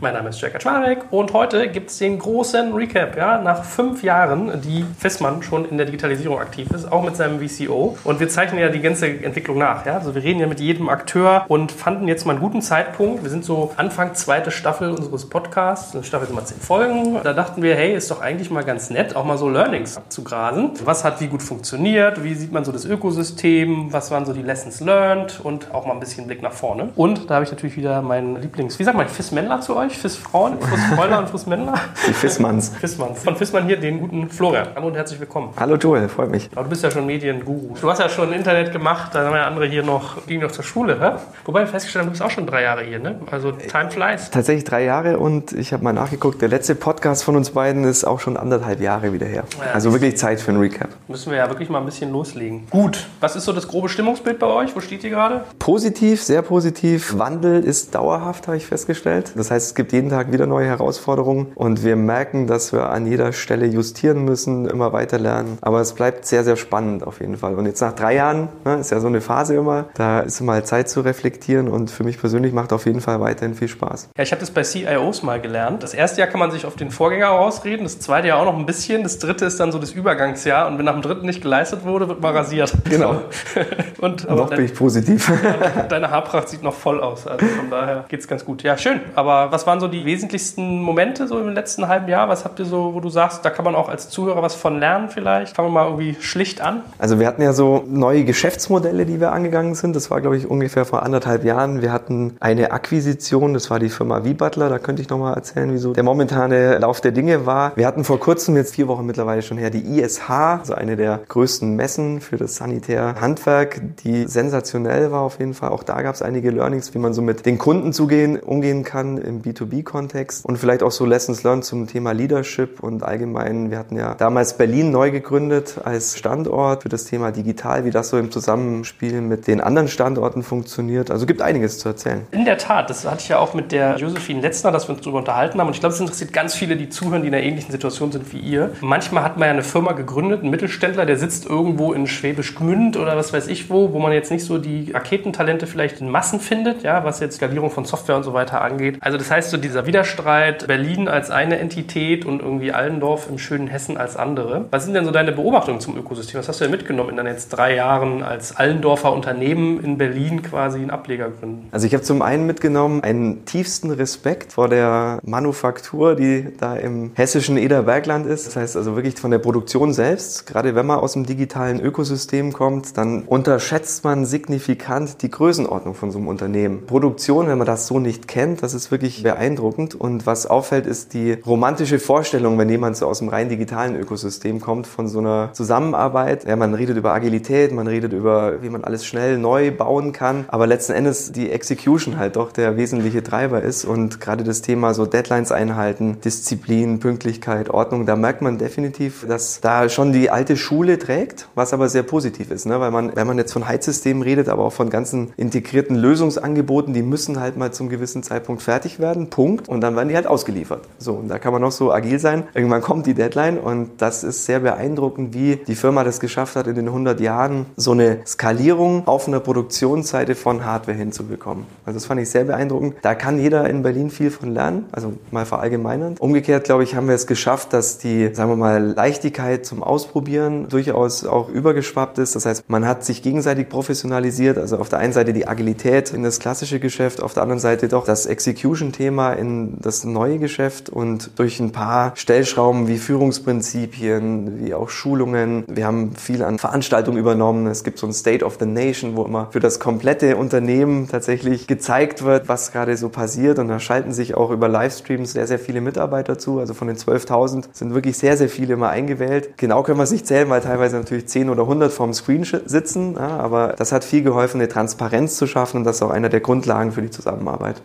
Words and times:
Mein 0.00 0.14
Name 0.14 0.28
ist 0.28 0.40
Jörg 0.40 0.52
Kaczmarek 0.52 1.06
und 1.10 1.32
heute 1.32 1.66
gibt 1.70 1.90
es 1.90 1.98
den 1.98 2.20
großen 2.20 2.72
Recap. 2.72 3.16
Ja, 3.16 3.42
nach 3.42 3.64
fünf 3.64 4.04
Jahren, 4.04 4.60
die 4.60 4.84
Fissmann 4.96 5.42
schon 5.42 5.64
in 5.68 5.76
der 5.76 5.86
Digitalisierung 5.86 6.38
aktiv 6.38 6.70
ist, 6.70 6.92
auch 6.92 7.02
mit 7.02 7.16
seinem 7.16 7.40
VCO. 7.40 7.98
Und 8.04 8.20
wir 8.20 8.28
zeichnen 8.28 8.60
ja 8.60 8.68
die 8.68 8.78
ganze 8.78 9.08
Entwicklung 9.08 9.58
nach. 9.58 9.84
Ja? 9.86 9.94
Also 9.94 10.14
wir 10.14 10.22
reden 10.22 10.38
ja 10.38 10.46
mit 10.46 10.60
jedem 10.60 10.88
Akteur 10.88 11.44
und 11.48 11.72
fanden 11.72 12.06
jetzt 12.06 12.26
mal 12.26 12.34
einen 12.34 12.40
guten 12.40 12.62
Zeitpunkt. 12.62 13.24
Wir 13.24 13.30
sind 13.30 13.44
so 13.44 13.72
Anfang 13.76 14.14
zweite 14.14 14.52
Staffel 14.52 14.90
unseres 14.90 15.28
Podcasts. 15.28 15.96
In 15.96 16.04
Staffel 16.04 16.28
sind 16.28 16.36
mal 16.36 16.44
zehn 16.44 16.60
Folgen. 16.60 17.18
Da 17.24 17.32
dachten 17.32 17.62
wir, 17.62 17.74
hey, 17.74 17.96
ist 17.96 18.08
doch 18.12 18.20
eigentlich 18.20 18.52
mal 18.52 18.62
ganz 18.62 18.90
nett, 18.90 19.16
auch 19.16 19.24
mal 19.24 19.36
so 19.36 19.48
Learnings 19.48 20.00
zu 20.10 20.22
grasen. 20.22 20.74
Was 20.84 21.02
hat 21.02 21.20
wie 21.20 21.26
gut 21.26 21.42
funktioniert? 21.42 22.22
Wie 22.22 22.34
sieht 22.34 22.52
man 22.52 22.64
so 22.64 22.70
das 22.70 22.84
Ökosystem? 22.84 23.92
Was 23.92 24.12
waren 24.12 24.24
so 24.24 24.32
die 24.32 24.42
Lessons 24.42 24.78
learned? 24.78 25.40
Und 25.42 25.74
auch 25.74 25.86
mal 25.86 25.94
ein 25.94 26.00
bisschen 26.00 26.28
Blick 26.28 26.40
nach 26.40 26.52
vorne. 26.52 26.90
Und 26.94 27.28
da 27.28 27.34
habe 27.34 27.44
ich 27.44 27.50
natürlich 27.50 27.76
wieder 27.76 28.00
meinen 28.00 28.40
Lieblings, 28.40 28.78
wie 28.78 28.84
sagt 28.84 28.96
man, 28.96 29.08
Fiss-Männler 29.08 29.60
zu 29.60 29.74
euch? 29.74 29.87
Euch, 29.88 29.98
Fiss 29.98 30.16
Frauen, 30.16 30.58
Fiss 30.60 30.84
Fräulein 30.94 31.20
und 31.20 31.30
Fiss 31.30 31.46
Männer. 31.46 31.74
Die 32.06 32.12
Fissmanns. 32.12 32.70
Fissmanns. 32.78 33.22
Von 33.22 33.36
Fissmann 33.36 33.66
hier 33.66 33.78
den 33.78 34.00
guten 34.00 34.28
Florian. 34.28 34.68
Hallo 34.74 34.88
und 34.88 34.94
herzlich 34.94 35.18
willkommen. 35.18 35.50
Hallo 35.56 35.76
Joel, 35.76 36.08
freut 36.08 36.30
mich. 36.30 36.50
Aber 36.52 36.64
du 36.64 36.70
bist 36.70 36.82
ja 36.82 36.90
schon 36.90 37.06
Medienguru. 37.06 37.74
Du 37.80 37.90
hast 37.90 37.98
ja 37.98 38.08
schon 38.08 38.32
Internet 38.32 38.72
gemacht, 38.72 39.14
da 39.14 39.24
haben 39.24 39.34
ja 39.34 39.46
andere 39.46 39.66
hier 39.66 39.82
noch, 39.82 40.26
gingen 40.26 40.42
noch 40.42 40.50
zur 40.50 40.64
Schule. 40.64 40.98
Hä? 41.00 41.18
Wobei 41.46 41.60
wir 41.60 41.66
festgestellt 41.66 42.02
haben, 42.02 42.08
du 42.08 42.10
bist 42.12 42.22
auch 42.22 42.30
schon 42.30 42.46
drei 42.46 42.62
Jahre 42.62 42.82
hier, 42.82 42.98
ne? 42.98 43.18
Also 43.30 43.52
time 43.52 43.90
flies. 43.90 44.30
Tatsächlich 44.30 44.64
drei 44.64 44.84
Jahre 44.84 45.18
und 45.18 45.52
ich 45.52 45.72
habe 45.72 45.82
mal 45.82 45.94
nachgeguckt, 45.94 46.42
der 46.42 46.48
letzte 46.48 46.74
Podcast 46.74 47.24
von 47.24 47.36
uns 47.36 47.50
beiden 47.50 47.84
ist 47.84 48.04
auch 48.04 48.20
schon 48.20 48.36
anderthalb 48.36 48.80
Jahre 48.80 49.14
wieder 49.14 49.26
her. 49.26 49.44
Ja, 49.58 49.72
also 49.72 49.92
wirklich 49.92 50.18
Zeit 50.18 50.40
für 50.40 50.52
ein 50.52 50.58
Recap. 50.58 50.90
Müssen 51.08 51.30
wir 51.30 51.38
ja 51.38 51.48
wirklich 51.48 51.70
mal 51.70 51.78
ein 51.78 51.86
bisschen 51.86 52.12
loslegen. 52.12 52.66
Gut, 52.68 53.06
was 53.20 53.36
ist 53.36 53.46
so 53.46 53.52
das 53.52 53.66
grobe 53.66 53.88
Stimmungsbild 53.88 54.38
bei 54.38 54.46
euch? 54.46 54.76
Wo 54.76 54.80
steht 54.80 55.02
ihr 55.02 55.10
gerade? 55.10 55.44
Positiv, 55.58 56.22
sehr 56.22 56.42
positiv. 56.42 57.16
Wandel 57.18 57.64
ist 57.64 57.94
dauerhaft, 57.94 58.48
habe 58.48 58.58
ich 58.58 58.66
festgestellt. 58.66 59.32
Das 59.34 59.50
heißt, 59.50 59.68
es 59.68 59.77
gibt 59.78 59.92
jeden 59.92 60.10
Tag 60.10 60.32
wieder 60.32 60.46
neue 60.46 60.66
Herausforderungen 60.66 61.52
und 61.54 61.84
wir 61.84 61.94
merken, 61.94 62.48
dass 62.48 62.72
wir 62.72 62.90
an 62.90 63.06
jeder 63.06 63.32
Stelle 63.32 63.64
justieren 63.64 64.24
müssen, 64.24 64.66
immer 64.66 64.92
weiter 64.92 65.20
lernen. 65.20 65.56
Aber 65.60 65.80
es 65.80 65.92
bleibt 65.94 66.26
sehr, 66.26 66.42
sehr 66.42 66.56
spannend 66.56 67.06
auf 67.06 67.20
jeden 67.20 67.36
Fall. 67.36 67.54
Und 67.54 67.64
jetzt 67.66 67.80
nach 67.80 67.92
drei 67.92 68.16
Jahren, 68.16 68.48
ne, 68.64 68.78
ist 68.80 68.90
ja 68.90 68.98
so 68.98 69.06
eine 69.06 69.20
Phase 69.20 69.54
immer, 69.54 69.84
da 69.94 70.18
ist 70.18 70.40
mal 70.40 70.64
Zeit 70.64 70.88
zu 70.88 71.02
reflektieren 71.02 71.68
und 71.68 71.92
für 71.92 72.02
mich 72.02 72.18
persönlich 72.18 72.52
macht 72.52 72.72
auf 72.72 72.86
jeden 72.86 73.00
Fall 73.00 73.20
weiterhin 73.20 73.54
viel 73.54 73.68
Spaß. 73.68 74.08
Ja, 74.16 74.24
ich 74.24 74.32
habe 74.32 74.40
das 74.40 74.50
bei 74.50 74.64
CIOs 74.64 75.22
mal 75.22 75.40
gelernt. 75.40 75.84
Das 75.84 75.94
erste 75.94 76.18
Jahr 76.22 76.28
kann 76.28 76.40
man 76.40 76.50
sich 76.50 76.66
auf 76.66 76.74
den 76.74 76.90
Vorgänger 76.90 77.30
ausreden, 77.30 77.84
das 77.84 78.00
zweite 78.00 78.26
Jahr 78.26 78.40
auch 78.40 78.46
noch 78.46 78.58
ein 78.58 78.66
bisschen, 78.66 79.04
das 79.04 79.20
dritte 79.20 79.44
ist 79.44 79.60
dann 79.60 79.70
so 79.70 79.78
das 79.78 79.92
Übergangsjahr 79.92 80.66
und 80.66 80.78
wenn 80.78 80.86
nach 80.86 80.94
dem 80.94 81.02
dritten 81.02 81.26
nicht 81.26 81.42
geleistet 81.42 81.84
wurde, 81.84 82.08
wird 82.08 82.20
mal 82.20 82.32
rasiert. 82.32 82.72
Genau. 82.90 83.22
und, 83.98 84.28
noch 84.28 84.50
bin 84.50 84.64
ich 84.64 84.74
positiv. 84.74 85.30
Deine 85.88 86.10
Haarpracht 86.10 86.48
sieht 86.48 86.64
noch 86.64 86.74
voll 86.74 87.00
aus, 87.00 87.28
also 87.28 87.46
von 87.46 87.70
daher 87.70 88.06
geht 88.08 88.18
es 88.18 88.26
ganz 88.26 88.44
gut. 88.44 88.64
Ja, 88.64 88.76
schön. 88.76 89.00
Aber 89.14 89.52
was 89.52 89.67
waren 89.68 89.80
so 89.80 89.86
die 89.86 90.06
wesentlichsten 90.06 90.80
Momente 90.80 91.28
so 91.28 91.38
im 91.38 91.50
letzten 91.50 91.88
halben 91.88 92.08
Jahr? 92.08 92.28
Was 92.28 92.44
habt 92.44 92.58
ihr 92.58 92.64
so, 92.64 92.94
wo 92.94 93.00
du 93.00 93.10
sagst, 93.10 93.44
da 93.44 93.50
kann 93.50 93.66
man 93.66 93.74
auch 93.74 93.90
als 93.90 94.08
Zuhörer 94.08 94.42
was 94.42 94.54
von 94.54 94.80
lernen 94.80 95.10
vielleicht? 95.10 95.54
Fangen 95.54 95.68
wir 95.68 95.72
mal 95.72 95.84
irgendwie 95.84 96.16
schlicht 96.20 96.62
an. 96.62 96.80
Also 96.98 97.20
wir 97.20 97.26
hatten 97.26 97.42
ja 97.42 97.52
so 97.52 97.84
neue 97.86 98.24
Geschäftsmodelle, 98.24 99.04
die 99.04 99.20
wir 99.20 99.32
angegangen 99.32 99.74
sind. 99.74 99.94
Das 99.94 100.10
war, 100.10 100.22
glaube 100.22 100.38
ich, 100.38 100.48
ungefähr 100.48 100.86
vor 100.86 101.02
anderthalb 101.02 101.44
Jahren. 101.44 101.82
Wir 101.82 101.92
hatten 101.92 102.36
eine 102.40 102.72
Akquisition, 102.72 103.52
das 103.52 103.70
war 103.70 103.78
die 103.78 103.90
Firma 103.90 104.22
V-Butler. 104.22 104.70
Da 104.70 104.78
könnte 104.78 105.02
ich 105.02 105.10
nochmal 105.10 105.34
erzählen, 105.34 105.70
wieso 105.70 105.92
der 105.92 106.02
momentane 106.02 106.78
Lauf 106.78 107.02
der 107.02 107.12
Dinge 107.12 107.44
war. 107.44 107.72
Wir 107.76 107.86
hatten 107.86 108.04
vor 108.04 108.18
kurzem, 108.18 108.56
jetzt 108.56 108.74
vier 108.74 108.88
Wochen 108.88 109.04
mittlerweile 109.04 109.42
schon 109.42 109.58
her, 109.58 109.68
die 109.68 110.00
ISH, 110.00 110.30
also 110.30 110.72
eine 110.74 110.96
der 110.96 111.20
größten 111.28 111.76
Messen 111.76 112.22
für 112.22 112.38
das 112.38 112.56
Sanitärhandwerk, 112.56 113.82
die 114.02 114.26
sensationell 114.26 115.12
war 115.12 115.20
auf 115.20 115.38
jeden 115.38 115.52
Fall. 115.52 115.68
Auch 115.68 115.82
da 115.82 116.00
gab 116.00 116.14
es 116.14 116.22
einige 116.22 116.50
Learnings, 116.50 116.94
wie 116.94 116.98
man 116.98 117.12
so 117.12 117.20
mit 117.20 117.44
den 117.44 117.58
Kunden 117.58 117.92
zugehen, 117.92 118.38
umgehen 118.38 118.82
kann 118.82 119.18
im 119.18 119.42
B2B-Kontext 119.64 120.44
und 120.44 120.58
vielleicht 120.58 120.82
auch 120.82 120.90
so 120.90 121.04
Lessons 121.04 121.42
learned 121.42 121.64
zum 121.64 121.86
Thema 121.86 122.12
Leadership 122.12 122.82
und 122.82 123.02
allgemein. 123.02 123.70
Wir 123.70 123.78
hatten 123.78 123.96
ja 123.96 124.14
damals 124.14 124.56
Berlin 124.56 124.90
neu 124.90 125.10
gegründet 125.10 125.76
als 125.84 126.18
Standort 126.18 126.82
für 126.82 126.88
das 126.88 127.04
Thema 127.04 127.30
digital, 127.30 127.84
wie 127.84 127.90
das 127.90 128.08
so 128.08 128.18
im 128.18 128.30
Zusammenspiel 128.30 129.20
mit 129.20 129.46
den 129.46 129.60
anderen 129.60 129.88
Standorten 129.88 130.42
funktioniert. 130.42 131.10
Also 131.10 131.26
gibt 131.26 131.42
einiges 131.42 131.78
zu 131.78 131.88
erzählen. 131.88 132.26
In 132.30 132.44
der 132.44 132.58
Tat, 132.58 132.90
das 132.90 133.04
hatte 133.04 133.20
ich 133.20 133.28
ja 133.28 133.38
auch 133.38 133.54
mit 133.54 133.72
der 133.72 133.96
Josephine 133.96 134.40
Letzner, 134.40 134.72
dass 134.72 134.88
wir 134.88 134.94
uns 134.94 135.02
darüber 135.02 135.18
unterhalten 135.18 135.60
haben 135.60 135.68
und 135.68 135.74
ich 135.74 135.80
glaube, 135.80 135.94
es 135.94 136.00
interessiert 136.00 136.32
ganz 136.32 136.54
viele, 136.54 136.76
die 136.76 136.88
zuhören, 136.88 137.22
die 137.22 137.28
in 137.28 137.34
einer 137.34 137.44
ähnlichen 137.44 137.72
Situation 137.72 138.12
sind 138.12 138.32
wie 138.32 138.38
ihr. 138.38 138.72
Manchmal 138.80 139.24
hat 139.24 139.36
man 139.36 139.46
ja 139.46 139.52
eine 139.52 139.62
Firma 139.62 139.92
gegründet, 139.92 140.40
einen 140.40 140.50
Mittelständler, 140.50 141.06
der 141.06 141.16
sitzt 141.16 141.46
irgendwo 141.46 141.92
in 141.92 142.06
Schwäbisch 142.06 142.54
Gmünd 142.54 142.96
oder 142.96 143.16
was 143.16 143.32
weiß 143.32 143.46
ich 143.48 143.68
wo, 143.70 143.92
wo 143.92 143.98
man 143.98 144.12
jetzt 144.12 144.30
nicht 144.30 144.44
so 144.44 144.58
die 144.58 144.90
Raketentalente 144.92 145.66
vielleicht 145.66 146.00
in 146.00 146.10
Massen 146.10 146.40
findet, 146.40 146.82
ja, 146.82 147.04
was 147.04 147.20
jetzt 147.20 147.36
Skalierung 147.36 147.70
von 147.70 147.84
Software 147.84 148.16
und 148.16 148.22
so 148.22 148.32
weiter 148.32 148.60
angeht. 148.60 148.98
Also 149.00 149.18
das 149.18 149.30
heißt, 149.30 149.47
so 149.50 149.56
dieser 149.56 149.86
Widerstreit 149.86 150.66
Berlin 150.66 151.08
als 151.08 151.30
eine 151.30 151.58
Entität 151.58 152.24
und 152.24 152.40
irgendwie 152.40 152.72
Allendorf 152.72 153.28
im 153.28 153.38
schönen 153.38 153.68
Hessen 153.68 153.96
als 153.96 154.16
andere. 154.16 154.66
Was 154.70 154.84
sind 154.84 154.94
denn 154.94 155.04
so 155.04 155.10
deine 155.10 155.32
Beobachtungen 155.32 155.80
zum 155.80 155.96
Ökosystem? 155.96 156.38
Was 156.38 156.48
hast 156.48 156.60
du 156.60 156.64
denn 156.64 156.70
mitgenommen 156.70 157.10
in 157.10 157.16
deinen 157.16 157.28
jetzt 157.28 157.50
drei 157.50 157.74
Jahren 157.74 158.22
als 158.22 158.56
Allendorfer 158.56 159.12
Unternehmen 159.12 159.82
in 159.82 159.98
Berlin 159.98 160.42
quasi 160.42 160.78
einen 160.78 160.90
Ableger 160.90 161.30
gründen? 161.30 161.68
Also 161.70 161.86
ich 161.86 161.94
habe 161.94 162.02
zum 162.02 162.22
einen 162.22 162.46
mitgenommen 162.46 163.02
einen 163.02 163.44
tiefsten 163.44 163.90
Respekt 163.90 164.52
vor 164.52 164.68
der 164.68 165.20
Manufaktur, 165.22 166.14
die 166.14 166.48
da 166.58 166.76
im 166.76 167.12
hessischen 167.14 167.56
Ederbergland 167.56 168.26
ist. 168.26 168.46
Das 168.46 168.56
heißt 168.56 168.76
also 168.76 168.96
wirklich 168.96 169.16
von 169.16 169.30
der 169.30 169.38
Produktion 169.38 169.92
selbst. 169.92 170.46
Gerade 170.46 170.74
wenn 170.74 170.86
man 170.86 170.98
aus 170.98 171.12
dem 171.12 171.26
digitalen 171.26 171.80
Ökosystem 171.80 172.52
kommt, 172.52 172.96
dann 172.96 173.22
unterschätzt 173.22 174.04
man 174.04 174.24
signifikant 174.24 175.22
die 175.22 175.30
Größenordnung 175.30 175.94
von 175.94 176.10
so 176.10 176.18
einem 176.18 176.28
Unternehmen. 176.28 176.86
Produktion, 176.86 177.48
wenn 177.48 177.58
man 177.58 177.66
das 177.66 177.86
so 177.86 177.98
nicht 177.98 178.28
kennt, 178.28 178.62
das 178.62 178.74
ist 178.74 178.90
wirklich 178.90 179.22
beeindruckend. 179.38 179.94
Und 179.94 180.26
was 180.26 180.46
auffällt, 180.46 180.86
ist 180.86 181.14
die 181.14 181.32
romantische 181.46 181.98
Vorstellung, 181.98 182.58
wenn 182.58 182.68
jemand 182.68 182.96
so 182.96 183.06
aus 183.06 183.20
dem 183.20 183.28
rein 183.28 183.48
digitalen 183.48 183.94
Ökosystem 183.96 184.60
kommt, 184.60 184.86
von 184.86 185.08
so 185.08 185.20
einer 185.20 185.50
Zusammenarbeit. 185.52 186.44
Ja, 186.46 186.56
man 186.56 186.74
redet 186.74 186.96
über 186.96 187.12
Agilität, 187.12 187.72
man 187.72 187.86
redet 187.86 188.12
über, 188.12 188.62
wie 188.62 188.68
man 188.68 188.84
alles 188.84 189.06
schnell 189.06 189.38
neu 189.38 189.70
bauen 189.70 190.12
kann, 190.12 190.44
aber 190.48 190.66
letzten 190.66 190.92
Endes 190.92 191.32
die 191.32 191.50
Execution 191.50 192.18
halt 192.18 192.36
doch 192.36 192.52
der 192.52 192.76
wesentliche 192.76 193.22
Treiber 193.22 193.62
ist 193.62 193.84
und 193.84 194.20
gerade 194.20 194.44
das 194.44 194.62
Thema 194.62 194.92
so 194.94 195.06
Deadlines 195.06 195.52
einhalten, 195.52 196.18
Disziplin, 196.24 196.98
Pünktlichkeit, 196.98 197.70
Ordnung, 197.70 198.06
da 198.06 198.16
merkt 198.16 198.42
man 198.42 198.58
definitiv, 198.58 199.24
dass 199.28 199.60
da 199.60 199.88
schon 199.88 200.12
die 200.12 200.30
alte 200.30 200.56
Schule 200.56 200.98
trägt, 200.98 201.48
was 201.54 201.72
aber 201.72 201.88
sehr 201.88 202.02
positiv 202.02 202.50
ist, 202.50 202.66
ne? 202.66 202.80
weil 202.80 202.90
man, 202.90 203.14
wenn 203.14 203.26
man 203.26 203.38
jetzt 203.38 203.52
von 203.52 203.68
Heizsystemen 203.68 204.22
redet, 204.22 204.48
aber 204.48 204.64
auch 204.64 204.72
von 204.72 204.90
ganzen 204.90 205.32
integrierten 205.36 205.96
Lösungsangeboten, 205.96 206.92
die 206.92 207.02
müssen 207.02 207.40
halt 207.40 207.56
mal 207.56 207.72
zum 207.72 207.88
gewissen 207.88 208.22
Zeitpunkt 208.22 208.62
fertig 208.62 208.98
werden, 208.98 209.27
Punkt, 209.30 209.68
und 209.68 209.80
dann 209.80 209.96
werden 209.96 210.08
die 210.08 210.14
halt 210.14 210.26
ausgeliefert. 210.26 210.82
So, 210.98 211.14
und 211.14 211.28
da 211.28 211.38
kann 211.38 211.52
man 211.52 211.62
noch 211.62 211.72
so 211.72 211.92
agil 211.92 212.18
sein. 212.18 212.44
Irgendwann 212.54 212.80
kommt 212.80 213.06
die 213.06 213.14
Deadline 213.14 213.58
und 213.58 213.90
das 213.98 214.24
ist 214.24 214.44
sehr 214.44 214.60
beeindruckend, 214.60 215.34
wie 215.34 215.56
die 215.56 215.74
Firma 215.74 216.04
das 216.04 216.20
geschafft 216.20 216.56
hat, 216.56 216.66
in 216.66 216.74
den 216.74 216.88
100 216.88 217.20
Jahren 217.20 217.66
so 217.76 217.92
eine 217.92 218.18
Skalierung 218.26 219.06
auf 219.06 219.28
einer 219.28 219.40
Produktionsseite 219.40 220.34
von 220.34 220.64
Hardware 220.64 220.96
hinzubekommen. 220.96 221.64
Also 221.84 221.98
das 221.98 222.06
fand 222.06 222.20
ich 222.20 222.30
sehr 222.30 222.44
beeindruckend. 222.44 222.96
Da 223.02 223.14
kann 223.14 223.38
jeder 223.38 223.68
in 223.68 223.82
Berlin 223.82 224.10
viel 224.10 224.30
von 224.30 224.52
lernen, 224.52 224.86
also 224.92 225.14
mal 225.30 225.46
verallgemeinern. 225.46 226.16
Umgekehrt, 226.18 226.64
glaube 226.64 226.84
ich, 226.84 226.94
haben 226.94 227.08
wir 227.08 227.14
es 227.14 227.26
geschafft, 227.26 227.72
dass 227.72 227.98
die, 227.98 228.34
sagen 228.34 228.50
wir 228.50 228.56
mal, 228.56 228.82
Leichtigkeit 228.82 229.66
zum 229.66 229.82
Ausprobieren 229.82 230.68
durchaus 230.68 231.26
auch 231.26 231.48
übergeschwappt 231.48 232.18
ist. 232.18 232.36
Das 232.36 232.46
heißt, 232.46 232.64
man 232.68 232.86
hat 232.86 233.04
sich 233.04 233.22
gegenseitig 233.22 233.68
professionalisiert. 233.68 234.58
Also 234.58 234.78
auf 234.78 234.88
der 234.88 234.98
einen 234.98 235.12
Seite 235.12 235.32
die 235.32 235.46
Agilität 235.46 236.12
in 236.12 236.22
das 236.22 236.38
klassische 236.38 236.80
Geschäft, 236.80 237.22
auf 237.22 237.34
der 237.34 237.42
anderen 237.42 237.60
Seite 237.60 237.88
doch 237.88 238.04
das 238.04 238.26
Execution-Thema 238.26 239.17
in 239.18 239.78
das 239.80 240.04
neue 240.04 240.38
Geschäft 240.38 240.88
und 240.88 241.30
durch 241.36 241.60
ein 241.60 241.72
paar 241.72 242.12
Stellschrauben 242.14 242.88
wie 242.88 242.98
Führungsprinzipien, 242.98 244.64
wie 244.64 244.74
auch 244.74 244.88
Schulungen. 244.88 245.64
Wir 245.66 245.86
haben 245.86 246.14
viel 246.14 246.42
an 246.42 246.58
Veranstaltungen 246.58 247.18
übernommen. 247.18 247.66
Es 247.66 247.84
gibt 247.84 247.98
so 247.98 248.06
ein 248.06 248.12
State 248.12 248.44
of 248.44 248.56
the 248.60 248.66
Nation, 248.66 249.16
wo 249.16 249.24
immer 249.24 249.48
für 249.50 249.60
das 249.60 249.80
komplette 249.80 250.36
Unternehmen 250.36 251.08
tatsächlich 251.08 251.66
gezeigt 251.66 252.24
wird, 252.24 252.48
was 252.48 252.72
gerade 252.72 252.96
so 252.96 253.08
passiert. 253.08 253.58
Und 253.58 253.68
da 253.68 253.80
schalten 253.80 254.12
sich 254.12 254.34
auch 254.34 254.50
über 254.50 254.68
Livestreams 254.68 255.32
sehr, 255.32 255.46
sehr 255.46 255.58
viele 255.58 255.80
Mitarbeiter 255.80 256.38
zu. 256.38 256.58
Also 256.58 256.74
von 256.74 256.88
den 256.88 256.96
12.000 256.96 257.64
sind 257.72 257.94
wirklich 257.94 258.16
sehr, 258.16 258.36
sehr 258.36 258.48
viele 258.48 258.74
immer 258.74 258.88
eingewählt. 258.88 259.56
Genau 259.56 259.82
können 259.82 259.98
wir 259.98 260.04
es 260.04 260.12
nicht 260.12 260.26
zählen, 260.26 260.48
weil 260.48 260.60
teilweise 260.60 260.96
natürlich 260.96 261.26
10 261.26 261.50
oder 261.50 261.62
100 261.62 261.92
vorm 261.92 262.14
Screen 262.14 262.44
sitzen. 262.44 263.18
Aber 263.18 263.74
das 263.76 263.92
hat 263.92 264.04
viel 264.04 264.22
geholfen, 264.22 264.60
eine 264.60 264.68
Transparenz 264.68 265.36
zu 265.36 265.46
schaffen 265.46 265.78
und 265.78 265.84
das 265.84 265.96
ist 265.96 266.02
auch 266.02 266.10
einer 266.10 266.28
der 266.28 266.40
Grundlagen 266.40 266.92
für 266.92 267.02
die 267.02 267.10
Zusammenarbeit. 267.10 267.82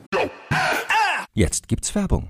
Jetzt 1.36 1.68
gibt's 1.68 1.96
Werbung. 1.96 2.30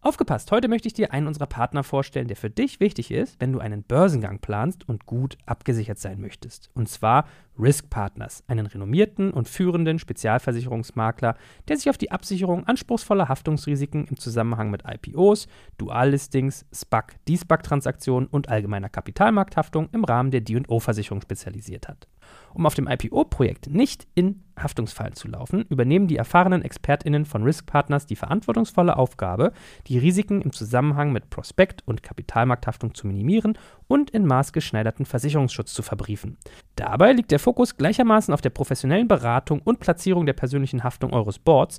Aufgepasst, 0.00 0.52
heute 0.52 0.68
möchte 0.68 0.86
ich 0.86 0.94
dir 0.94 1.12
einen 1.12 1.26
unserer 1.26 1.48
Partner 1.48 1.82
vorstellen, 1.82 2.28
der 2.28 2.36
für 2.36 2.48
dich 2.48 2.78
wichtig 2.78 3.10
ist, 3.10 3.40
wenn 3.40 3.52
du 3.52 3.58
einen 3.58 3.82
Börsengang 3.82 4.38
planst 4.38 4.88
und 4.88 5.04
gut 5.04 5.36
abgesichert 5.46 5.98
sein 5.98 6.20
möchtest. 6.20 6.70
Und 6.74 6.88
zwar 6.88 7.26
Risk 7.58 7.90
Partners, 7.90 8.42
einen 8.48 8.66
renommierten 8.66 9.30
und 9.30 9.48
führenden 9.48 9.98
Spezialversicherungsmakler, 9.98 11.36
der 11.68 11.76
sich 11.76 11.88
auf 11.90 11.98
die 11.98 12.10
Absicherung 12.10 12.66
anspruchsvoller 12.66 13.28
Haftungsrisiken 13.28 14.06
im 14.06 14.18
Zusammenhang 14.18 14.70
mit 14.70 14.82
IPOs, 14.86 15.46
Duallistings, 15.78 16.66
SPAC, 16.74 17.16
D-SPAC-Transaktionen 17.26 18.28
und 18.28 18.48
allgemeiner 18.48 18.88
Kapitalmarkthaftung 18.88 19.88
im 19.92 20.04
Rahmen 20.04 20.30
der 20.30 20.40
D&O-Versicherung 20.40 21.20
spezialisiert 21.20 21.88
hat. 21.88 22.08
Um 22.54 22.66
auf 22.66 22.74
dem 22.74 22.88
IPO-Projekt 22.88 23.68
nicht 23.68 24.06
in 24.14 24.42
Haftungsfallen 24.58 25.14
zu 25.14 25.26
laufen, 25.26 25.64
übernehmen 25.68 26.06
die 26.06 26.16
erfahrenen 26.16 26.62
ExpertInnen 26.62 27.24
von 27.24 27.42
Risk 27.42 27.66
Partners 27.66 28.06
die 28.06 28.14
verantwortungsvolle 28.14 28.96
Aufgabe, 28.96 29.52
die 29.88 29.98
Risiken 29.98 30.40
im 30.40 30.52
Zusammenhang 30.52 31.12
mit 31.12 31.30
Prospekt- 31.30 31.82
und 31.86 32.04
Kapitalmarkthaftung 32.04 32.94
zu 32.94 33.08
minimieren 33.08 33.58
und 33.88 34.10
in 34.10 34.26
maßgeschneiderten 34.26 35.06
Versicherungsschutz 35.06 35.74
zu 35.74 35.82
verbriefen. 35.82 36.36
Dabei 36.76 37.12
liegt 37.12 37.32
der 37.32 37.40
Fokus 37.44 37.76
gleichermaßen 37.76 38.32
auf 38.32 38.40
der 38.40 38.48
professionellen 38.48 39.06
Beratung 39.06 39.60
und 39.62 39.78
Platzierung 39.78 40.24
der 40.24 40.32
persönlichen 40.32 40.82
Haftung 40.82 41.12
eures 41.12 41.38
Boards 41.38 41.78